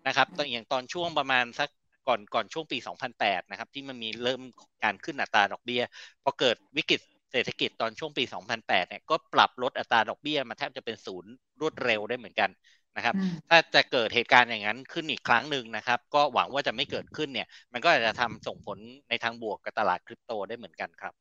[0.08, 1.70] นะครับตอนอย่างตอนช่วงประมาณสัก
[2.08, 2.78] ก่อนก่อนช่วงปี
[3.16, 4.42] 2008 นะครับ ที่มันมีเริ่ม
[4.84, 5.84] การขึ้นอัตราดอกเบี้ย
[6.24, 8.24] พอเกิดวิกฤตเศรษฐกิจตอนช่วงปี
[8.56, 11.32] 2008 เนี่ยก็ปรับลดอัตราดอกเบี้ยมาแทบจะเป็นศูนย์
[11.62, 12.50] รวดเร็วได้เหมือนกัน
[12.96, 13.16] นะครับ
[13.50, 18.78] ถ้าจะเกิดเหตุการณ์อย่างนั้นขึ้นอีกครั้งหนึ่งนะครับ ก็หวังว่าจะไม่เกิดขึ้นเนี่ย มันก็อาจจะทำส่งผล
[19.10, 21.14] ในทางบวกกับตลาดคริปโตได้เหมือนกันครับ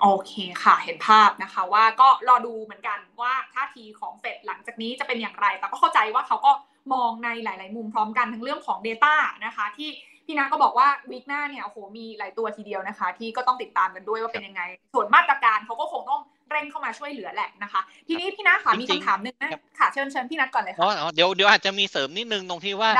[0.00, 0.32] โอเค
[0.62, 6.52] ค่ะ เห็นภาพนะคะว่าก็รอดูเหมือนกันว่าท่าทีของเฟดหลังจากนี้จะเป็นอย่างไร แต่ก็เข้าใจว่าเขาก็
[6.94, 9.14] มองในหลาย ๆ มุมพร้อมกันทั้งเรื่องของ Data
[9.46, 9.90] นะคะที่
[10.26, 14.62] พี่นาก็บอกว่าวีคหน้าเนี่ยโอ้โหมีหลายตัวทีเดียวนะคะ ที่ก็ต้องติดตามกันด้วยว่าเป็นยังไง
[14.94, 16.20] ส่วนมาตรการเขาก็คงต้อง
[16.50, 22.90] เร่งเข้ามาช่วยเหลือแหละนะคะ ทีนี้พี่นาค่ะมีคำถามหนึ่งนะค่ะเชิญเชิญพี่นัทก่อนเลยค่ะเดี๋ยวเดี๋ยวอาจจะมีเสริมนิดนึงตรงที่ว่า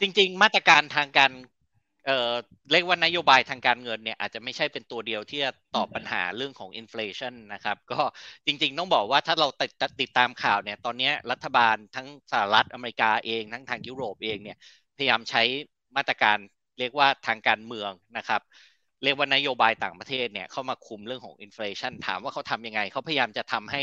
[0.00, 1.30] จริง ๆ มาตรการทางการ
[2.04, 2.32] เอ่อ
[2.70, 8.00] เรียกว่านโยบายทางการเงินเนี่ยอาจจะไม่ใช่เป็นตัวเดียวที่จะตอบปัญหาเรื่องของอินฟลชันนะครับก็
[8.46, 14.56] จริงๆ ต้องบอกว่าถ้าเราติดติดตามข่าวเนี่ยตอนนี้รัฐบาลทั้งสหรัฐอเมริกาเองทั้งทางยุโรปเองเนี่ย
[14.96, 15.42] พยายามใช้
[15.96, 16.38] มาตรการ
[16.78, 18.40] เรียกว่าทางการเมืองนะครับ
[19.02, 23.82] เรียกว่านโยบายต่างประเทศเนี่ยเข้ามาคุมเรื่องของอินฟลชันถามว่าเขาทำยังไงเขาพยายามจะทำให้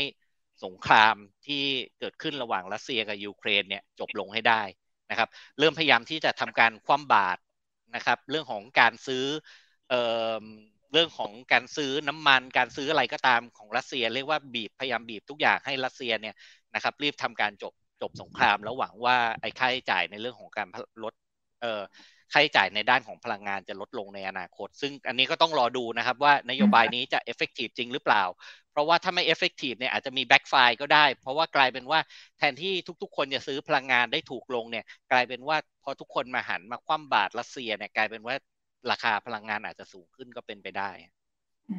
[0.64, 1.14] สงคราม
[1.46, 1.62] ที่
[1.98, 4.62] เกิดขึ้นระหว่างรัสเซียกับยูเครนเนี่ยจบลงให้ได้
[5.10, 7.40] นะครับเริ่มพยายามที่จะทำการคว่ำบาตร
[7.94, 9.24] นะครับ เรื่องของการซื้อ
[9.88, 9.92] เอ
[10.92, 16.34] เรื่องของการซื้อน้ำมันการซื้ออะไรก็ตามของรัสเซีย เรียกว่าบีบพยายามบีบทุกอย่างให้รัสเซียเนี่ย
[16.74, 17.72] นะครับ รีบทำการจบ
[18.02, 20.68] จบสงครามแล้วหวังว่าไอ้ค่าใช้จ่ายในเรื่องของการ
[21.02, 21.14] ลด
[21.60, 21.82] เอ่อ
[22.32, 28.22] ค่าใช้จ่ายในด้านของพลังงานจะลดลงในอนาคต ซึ่งอันนี้ก็ต้องรอดูนะครับว่านโยบายนี้จะ effective จริงหรือเปล่า
[28.72, 32.00] เพราะว่าถ้าไม่ effective เนี่ยอาจจะมี backfire ก็ได้ เพราะว่ากลายเป็นว่า
[32.38, 32.72] แทนที่
[33.02, 38.34] ทุกๆ คนจะซื้อพลังงานได้ถูกลงเนี่ยกลายเป็นว่าพอทุกคนมาหันมาคว่ำบาตรรัสเซียเนี่ยกลายเป็นว่า
[38.90, 40.90] ราคาพลังงานอาจจะสูงขึ้นก็เป็นไปได้
[41.70, 41.78] อื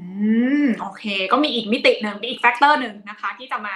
[0.65, 3.75] มโอเค ก็มีอีกมิติหนึ่งมีอีก factor หนึ่งนะคะ ที่จะมา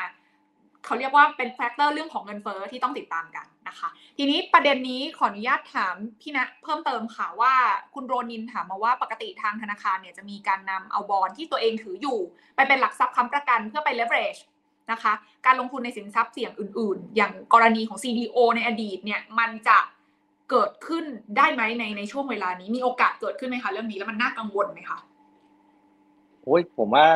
[0.86, 7.54] เขาเรียกว่าเป็น factor เรื่องของเงินเฟ้อที่ต้องติดตามกันนะคะ ทีนี้ประเด็นนี้ขออนุญาตถามพี่ณเพิ่มเติมค่ะว่า
[7.94, 12.20] คุณโรนินถามมาว่าปกติทางธนาคารเนี่ยจะมีการนำเอาบอลที่ตัวเองถืออยู่
[12.56, 14.42] ไปเป็นหลักทรัพย์ค้ำประกันเพื่อไป leverage
[14.92, 15.14] นะคะ
[15.46, 19.78] การลงทุนในสินทรัพย์เสี่ยงอื่น ๆ อย่างกรณีของ CDO ในอดีตเนี่ยมันจะ
[20.50, 21.06] เกิดขึ้น
[21.38, 25.00] ได้ไหมในในช่วงเวลานี้มีโอกาสเกิดขึ้นไหมคะเรื่องนี้แล้วมันน่ากังวลไหมคะ
[26.46, 27.08] โอ้ยผมว่า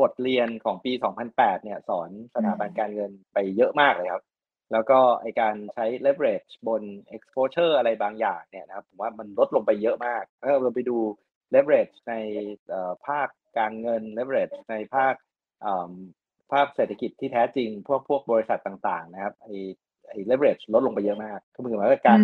[0.00, 0.92] บทเรียนของปี
[1.28, 4.24] 2008 เนี่ย สอนสถาบันการเงินไปเยอะมากเลยครับ
[4.72, 6.82] แล้วก็ไอการใช้ leverage บน
[7.16, 10.98] exposure อะไรบางอย่างเนี่ยนะครับ ผมว่ามันลดลงไปเยอะมากถ้าเราไปดู
[11.54, 12.14] leverage ใน
[13.06, 15.14] ภาคการเงิน leverage ในภาค
[16.52, 19.48] ภาคเศรษฐกิจที่แท้จริง พวกพวกบริษัทต่าง ๆ นะครับไอ
[20.08, 22.20] ไอ leverage ลดลงไปเยอะมากก็เหมือนกับการ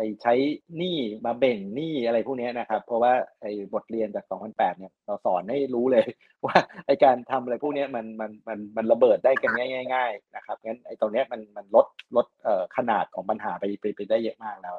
[0.00, 0.34] ไปใช้
[0.76, 6.06] หนี้มาเบ่งหนี้อะไรพวกนี้นะครับ เพราะว่าไอ้บทเรียนจาก 2008 เนี่ยเราสอนให้รู้เลย
[6.46, 9.52] ว่าไอ้การทำอะไรพวกนี้มันมันมันมันระเบิดได้กัน
[9.94, 11.86] ง่าย ๆ นะครับงั้นไอ้ตรงนี้มันมันลด
[12.16, 14.76] ลดเอ่อขนาดของปัญหาไปไปไปได้เยอะมากแล้ว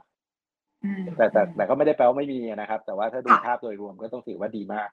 [1.18, 4.90] แต่แต่แต่ก็ไม่ได้แปลว่าไม่มีนะครับ แต่ว่าถ้าดูภาพโดยรวมก็ต้องถือว่าดีมาก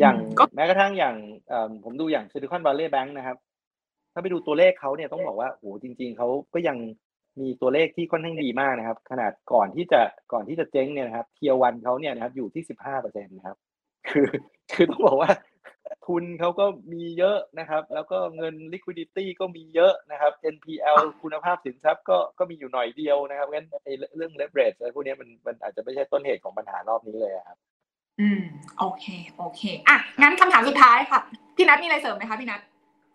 [0.00, 0.16] อย่าง
[0.54, 1.16] แม้กระทั่งอย่าง
[1.84, 3.36] ผมดูอย่างซิลิคอนวัลเลย์แบงค์นะครับ
[4.12, 6.76] ถ้าไปดูตัวเลขเขาเนี่ยต้องบอกว่าโอ้จริง ๆเขาก็ยัง
[7.40, 10.00] มีตัวเลขที่ค่อนข้างดีมากนะครับ ขนาดก่อนที่จะ
[10.32, 13.56] ก่อนที่จะเจ๊งเนี่ยนะครับเทียวันเขาเนี่ยนะครับอยู่ที่สิบห้าเปอร์เซ็นต์นะครับ
[14.08, 14.28] คือ
[14.72, 15.30] คือต้องบอกว่า
[16.06, 27.58] ทุนเขาก็มีเยอะนะครับ แล้วก็เงิน liquidity ก็มีเยอะนะครับ NPL คุณภาพสินทรัพย์ก็ก็มีอยู่หน่อยเดียวนะครับงั้นไอ้เรื่อง leverage อะไรพวกนี้มันมันอาจจะไม่ใช่ต้นเหตุของปัญหารอบนี้เลยครับ
[28.20, 28.42] อืม
[28.78, 29.04] โอเค
[29.38, 31.20] โอเคอะงั้นคำถามสุดท้ายค่ะ
[31.56, 32.60] พี่นัทมีอะไรเสริมไหมคะพี่นัท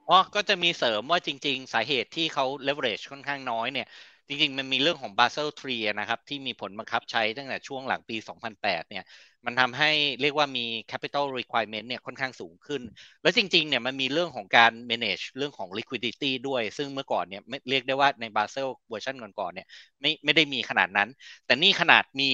[0.10, 3.88] อ๋อก็จะมีเสริมว่าจริง ๆ สาเหตุที่เขา leverage ค่อนข้างน้อยเนี่ย
[4.28, 9.04] จริงๆ มันมีเรื่องของ Basel III นะครับ ที่มีผลบังคับใช้ตั้งแต่ช่วงหลังปี 2008 เนี่ย
[9.46, 9.92] มันทำให้
[10.22, 12.82] เรียกว่ามี capital requirement เนี่ยค่อนข้างสูงขึ้น
[13.22, 19.68] แล้วจริงๆ เนี่ยมันมีเรื่องของการ manage เรื่องของ liquidity ด้วย ซึ่งเมื่อก่อนเนี่ยเรียกได้ว่าใน Basel เวอร์ชันก่อนๆ เนี่ย
[20.02, 21.10] ไม่ไม่ได้มีขนาดนั้น
[21.46, 22.30] แต่นี่ขนาดมี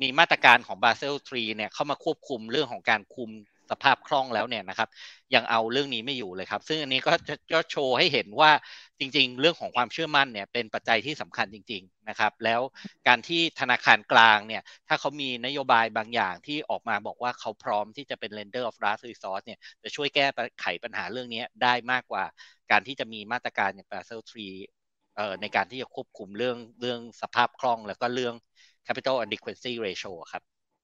[0.00, 3.30] มีมาตรการของบาเซล3เนี่ยเข้ามาควบคุมเรื่องของการคุม
[3.70, 4.88] สภาพคล่องแล้วเนี่ยนะครับ
[5.34, 8.50] ยังเอาเรื่องนี้ไม่อยู่เลยครับ ซึ่งอันนี้ก็จะโชว์ให้เห็นว่า
[8.98, 12.60] จริง ๆ เรื่องของความเชื่อมั่นเนี่ยเป็นปัจจัยที่สำคัญจริง ๆนะครับ แล้ว
[13.08, 20.26] การที่ธนาคารกลางเนี่ยถ้าเขามีนโยบายบางอย่างที่ออกมาบอกว่าเขาพร้อมที่จะเป็น lender of last resort เนี่ยจะช่วยแก้
[20.60, 22.24] ไขปัญหาเรื่องนี้ได้มากกว่า
[22.70, 24.52] การที่จะมีมาตรการอย่าง Basel 3
[25.16, 28.34] เอ่อในการที่จะควบคุมเรื่องเรื่องสภาพคล่อง แล้วก็เรื่อง
[28.86, 30.42] capital adequacy ratio ครับ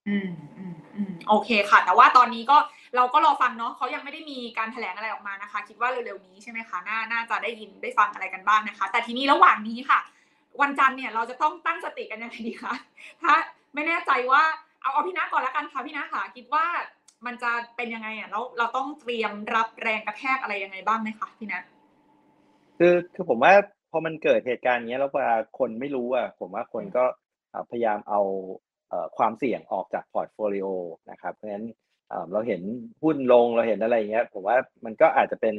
[0.09, 2.57] อืมอืม อืมโอเคค่ะ แต่ว่าตอนนี้ก็
[2.97, 9.99] เราก็รอฟังเนาะเขายังไม่ได้มีการแถลงอะไรออกมานะคะ คิดว่าเร็วๆนี้ใช่ไหมคะน่าน่าจะได้ยินได้ฟังอะไรกันบ้างนะคะ แต่ทีนี้ระหว่างนี้ค่ะ
[10.61, 12.75] วันจันทร์เนี่ยเราจะต้องตั้งสติกันยังไงดีคะ
[13.23, 13.33] ถ้า
[13.75, 14.43] ไม่แน่ใจว่า
[14.83, 16.65] เอาเอาพี่นาก่อนละกันค่ะพี่นาค่ะ คิดว่า
[17.27, 21.61] มันจะเป็นยังไงอะแล้วเราต้องเตรียมรับแรงกระแทกอะไรยังไงบ้างไหมคะพี่นา
[22.79, 23.53] คือคือผมว่า
[23.91, 27.05] พอมันเกิดเหตุการณ์เนี้ยแล้วเวลาคนไม่รู้อะผมว่าคนก็
[27.71, 28.21] พยายามเอา
[29.17, 30.69] ความเสี่ยงออกจาก portfolio
[31.11, 31.67] นะครับเพราะฉะนั้น
[32.33, 32.63] เราเห็น
[33.03, 35.55] หุ้นลงเราเห็นอะไรเงี้ยผมว่ามันก็อาจจะเป็น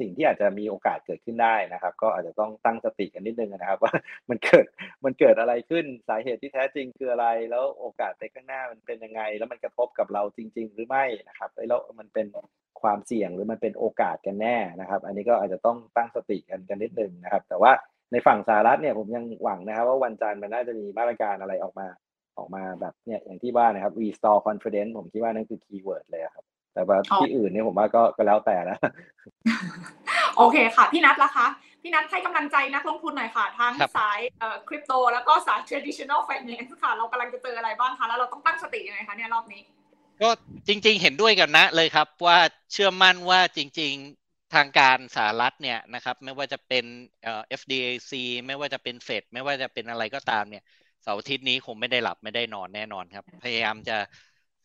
[0.00, 3.94] สิ่งที่อาจจะมีโอกาสเกิดขึ้นได้นะครับ ก็อาจจะต้องตั้งสติกันนิดนึงนะครับ ว่า
[4.30, 4.64] มันเกิด
[5.04, 12.26] มันเกิดอะไรขึ้นสาเหตุที่แท้จริงคืออะไร แล้วโอกาสในข้างหน้ามันเป็นยังไง แล้วมันกระทบกับเราจริง ๆ หรือไม่นะครับแล้วมันเป็น
[12.82, 17.72] ความเสี่ยงหรือมันเป็นโอกาสกันแน่นะครับ อันนี้ก็อาจจะต้องตั้งสติกันกันนิดนึงนะครับ แต่ว่า
[18.12, 21.86] ในฝั่งสหรัฐเนี่ยผมยังหวังนะครับ ว่าวันจันทร์มันน่าจะมีมาตรการอะไรออกมา
[22.36, 28.78] ออกมาแบบเนี่ยอย่างที่ว่านะครับ restore confidence ผมคิดว่านั่นคือ keyword เลยครับ แต่ว่าที่อื่นเนี่ยผมว่าก็ก็แล้วแต่นะ
[30.36, 31.46] โอเคค่ะ พี่นัทละคะ
[31.82, 39.62] พี่นัทให้กำลังใจนักลงทุนหน่อยค่ะ ทั้งสายเอ่อคริปโตแล้วก็สาย traditional finance ค่ะ เรากำลังจะเจออะไรบ้างคะ แล้วเราต้องตั้งสติยังไงคะเนี่ยรอบนี้
[40.22, 40.30] ก็
[40.68, 42.38] จริง ๆ เห็นด้วยกันนะเลยครับ ว่า
[42.72, 43.92] เชื่อมั่นว่าจริง
[44.24, 46.84] ๆทางการสหรัฐเนี่ยนะครับ ไม่ว่าจะเป็น
[47.22, 48.12] เอ่อ FDIC
[48.46, 50.64] ไม่ว่าจะเป็นเฟดไม่ว่าจะเป็นอะไรก็ตามเนี่ย
[51.04, 53.96] เสาร์อาทิตย์นี้คงไม่ได้หลับไม่ได้นอนแน่นอนครับ พยายามจะ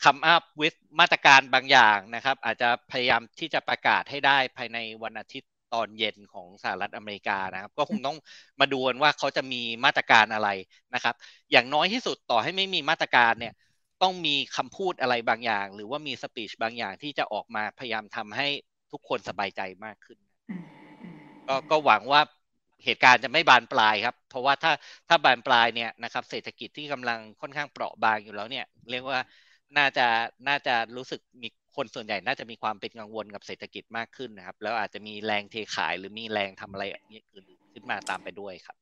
[0.03, 0.69] คำอัพวิ
[0.99, 8.17] มาตรการบางอย่างนะครับ อาจจะพยายามที่จะประกาศให้ได้ภายในวันอาทิตย์ตอนเย็นของสหรัฐอเมริกานะครับ ก็คงต้อง
[8.59, 10.49] มาดูกันว่าเขาจะมีมาตรการอะไร
[10.95, 11.15] นะครับ
[11.51, 13.53] อย่างน้อยที่สุดต่อให้ไม่มีมาตรการเนี่ย
[14.01, 18.47] ต้องมีคำพูดอะไรบางอย่าง หรือว่ามีสปีชบางอย่างที่จะออกมาพยายามทำให้
[18.91, 20.17] ทุกคนสบายใจมากขึ้น
[21.47, 22.21] ก็ก็หวังว่า
[22.85, 24.71] เหตุการณ์จะไม่บานปลายครับ เพราะว่าถ้า
[25.09, 29.19] ถ้าบานปลายเนี่ยนะครับเศรษฐกิจที่กำลังค่อนข้างเปราะบางอยู่แล้วเนี่ยเรียกว่า
[29.77, 30.07] น่าจะ
[30.47, 38.77] น่าจะรู้สึกมีคนส่วนใหญ่น่าจะมีความเป็นกังวลกับเศรษฐกิจมากขึ้นนะครับ แล้วอาจจะมีแรงเทขายหรือมีแรงทำอะไรอื่นขึ้นมาตามไปด้วยครับ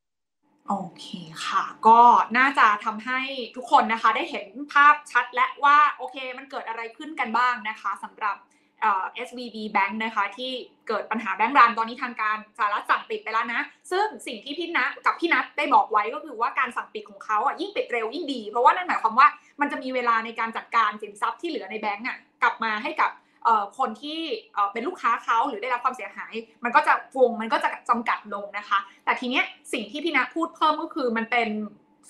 [0.68, 1.06] โอเค
[1.46, 2.00] ค่ะ ก็
[2.38, 3.20] น่าจะทำให้
[3.56, 8.38] ทุกคนนะคะ ได้เห็นภาพชัดและว่าโอเค มันเกิดอะไรขึ้นกันบ้างนะคะสำหรับ
[9.28, 10.52] SVB Bank นะคะ ที่
[10.88, 13.62] เกิดปัญหาแบงก์รันตอนนี้ทางการสหรัฐสั่งปิดไปแล้วนะ
[13.92, 19.28] ซึ่งสิ่งที่พี่นัทกับพี่นัทได้บอกไว้ก็คือว่าการสั่งปิดของเขาอะยิ่งปิดเร็วยิ่งดี เพราะว่านั่นหมายความว่า
[19.62, 23.12] มันจะมีเวลาในการจัดการสินทรัพย์ที่เหลือในแบงก์อะกลับมาให้กับ
[23.78, 24.20] คนที่
[24.74, 31.50] เป็นลูกค้าเขาหรือได้รับความเสียหาย มันก็จะวงมันก็จะจำกัดลงนะคะ แต่ทีเนี้ยสิ่งที่พี่นัทพูดเพิ่มก็คือมันเป็น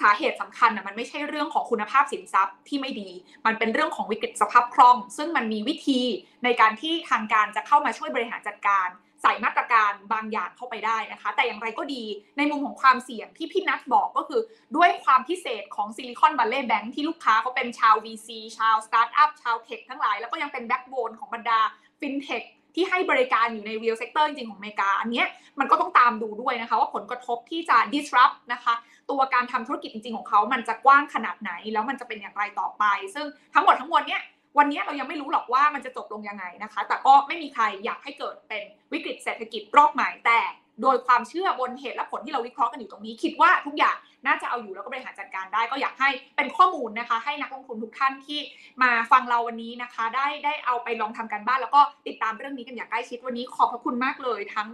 [0.01, 3.09] สาเหตุสำคัญนะมันไม่ใช่เรื่องของคุณภาพสินทรัพย์ที่ไม่ดี
[3.45, 6.01] มันเป็นเรื่องของวิกฤตสภาพคล่อง ซึ่งมันมีวิธี
[6.43, 8.89] ในการที่ทางการจะเข้ามาช่วยบริหารจัดการ
[9.21, 12.03] ใส่มาตรการบางอย่างเข้าไปได้นะคะ แต่อย่างไรก็ดี
[12.37, 14.41] ในมุมของความเสี่ยงที่พี่นัทบอกก็คือ
[14.77, 21.59] ด้วยความพิเศษของซิลิคอนวัลเลย์แบงค์ที่ลูกค้าเขาเป็นชาว VC ชาวสตาร์ทอัพชาว tech ทั้งหลาย แล้วก็ยังเป็น backbone ของบรรดา
[21.99, 22.43] ฟินเทค
[22.79, 25.23] ที่ให้บริการอยู่ใน real sector จริงๆของอเมริกา อันนี้
[25.59, 28.73] มันก็ต้องตามดูด้วยนะคะ ว่าผลกระทบที่จะ disrupt นะคะ
[29.09, 32.83] ตัวการทำธุรกิจจริงๆของเขา มันจะกว้างขนาดไหน แล้วมันจะเป็นอย่างไรต่อไป
[33.15, 34.21] ซึ่งทั้งหมดทั้งมวลเนี้ย
[34.57, 40.39] วันนี้เรายังไม่รู้หรอกว่ามันจะจบลงยังไงนะคะ แต่ก็ไม่มีใครอยากให้เกิดเป็นวิกฤตเศรษฐกิจรอบใหม่แต่
[40.81, 48.39] โดยความเชื่อบนเหตุและผลที่เราวิเคราะห์กันอยู่ตรงนี้ คิดว่าทุกอย่างน่าจะเอาอยู่แล้วก็บริหารจัดการได้ ก็อยากให้เป็นข้อมูลนะคะ ให้นักลงทุนทุกท่านที่
[48.83, 54.67] มาฟังเราวันนี้นะคะ ได้ได้เอาไปลองทำกันบ้านแล้วก็ติดตามเรื่องนี้กันอย่างใกล้ชิดวันนี้ขอบพระคุณมากเลยทั้ง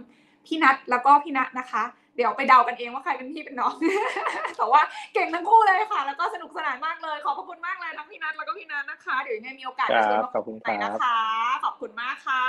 [0.46, 1.82] พี่นัทแล้วก็พี่ณนะคะ
[2.16, 3.74] เดี๋ยวไปเดากันเองว่าใครเป็นพี่เป็นน้อง
[4.56, 4.82] แต่ว่า
[5.14, 11.18] เก่งทั้งคู่เลยค่ะ แล้วก็สนุกสนานมากเลย ขอบพระคุณมากเลยทั้งพี่นัทแล้วก็พี่นัทนะคะ เดี๋ยวยังไงมีโอกาสจะเชิญมาคุยกันนะคะ
[11.64, 12.44] ขอบคุณมากค่ะ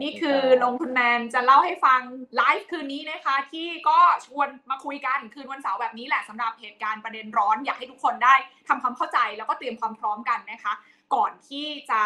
[0.00, 2.00] นี่คือลงทุนแมนจะเล่าให้ฟัง
[2.36, 8.34] ไลฟ์คืนนี้นะคะ ที่ก็ชวนมาคุยกันคืนวันเสาร์แบบนี้แหละสำหรับเหตุการณ์ประเด็นร้อน อยากให้ทุกคนได้
[8.68, 10.72] ทำความเข้าใจแล้วก็เตรียมความพร้อมกันนะคะ
[11.14, 12.02] ก่อนที่จะ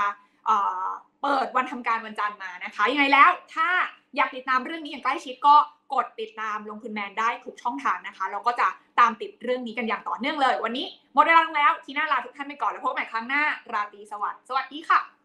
[1.22, 3.68] เปิดวันทำการวันจันทร์มานะคะยังไงแล้วถ้า
[4.16, 5.56] อยากติดตามเรื่องนี้อย่างใกล้ชิดก็
[5.94, 8.68] กดติดตามลงทุนแมนได้ทุกช่องทางนะคะแล้วก็จะ
[9.00, 15.15] ตามติดเรื่องนี้กันอย่างต่อเนื่องเลย วันนี้หมดเวลาแล้ว ทีน่าลาทุกท่านไปก่อนแล้วพบกันใหม่ครั้งหน้า ราตรีสวัสดิ์สวัสดีค่ะ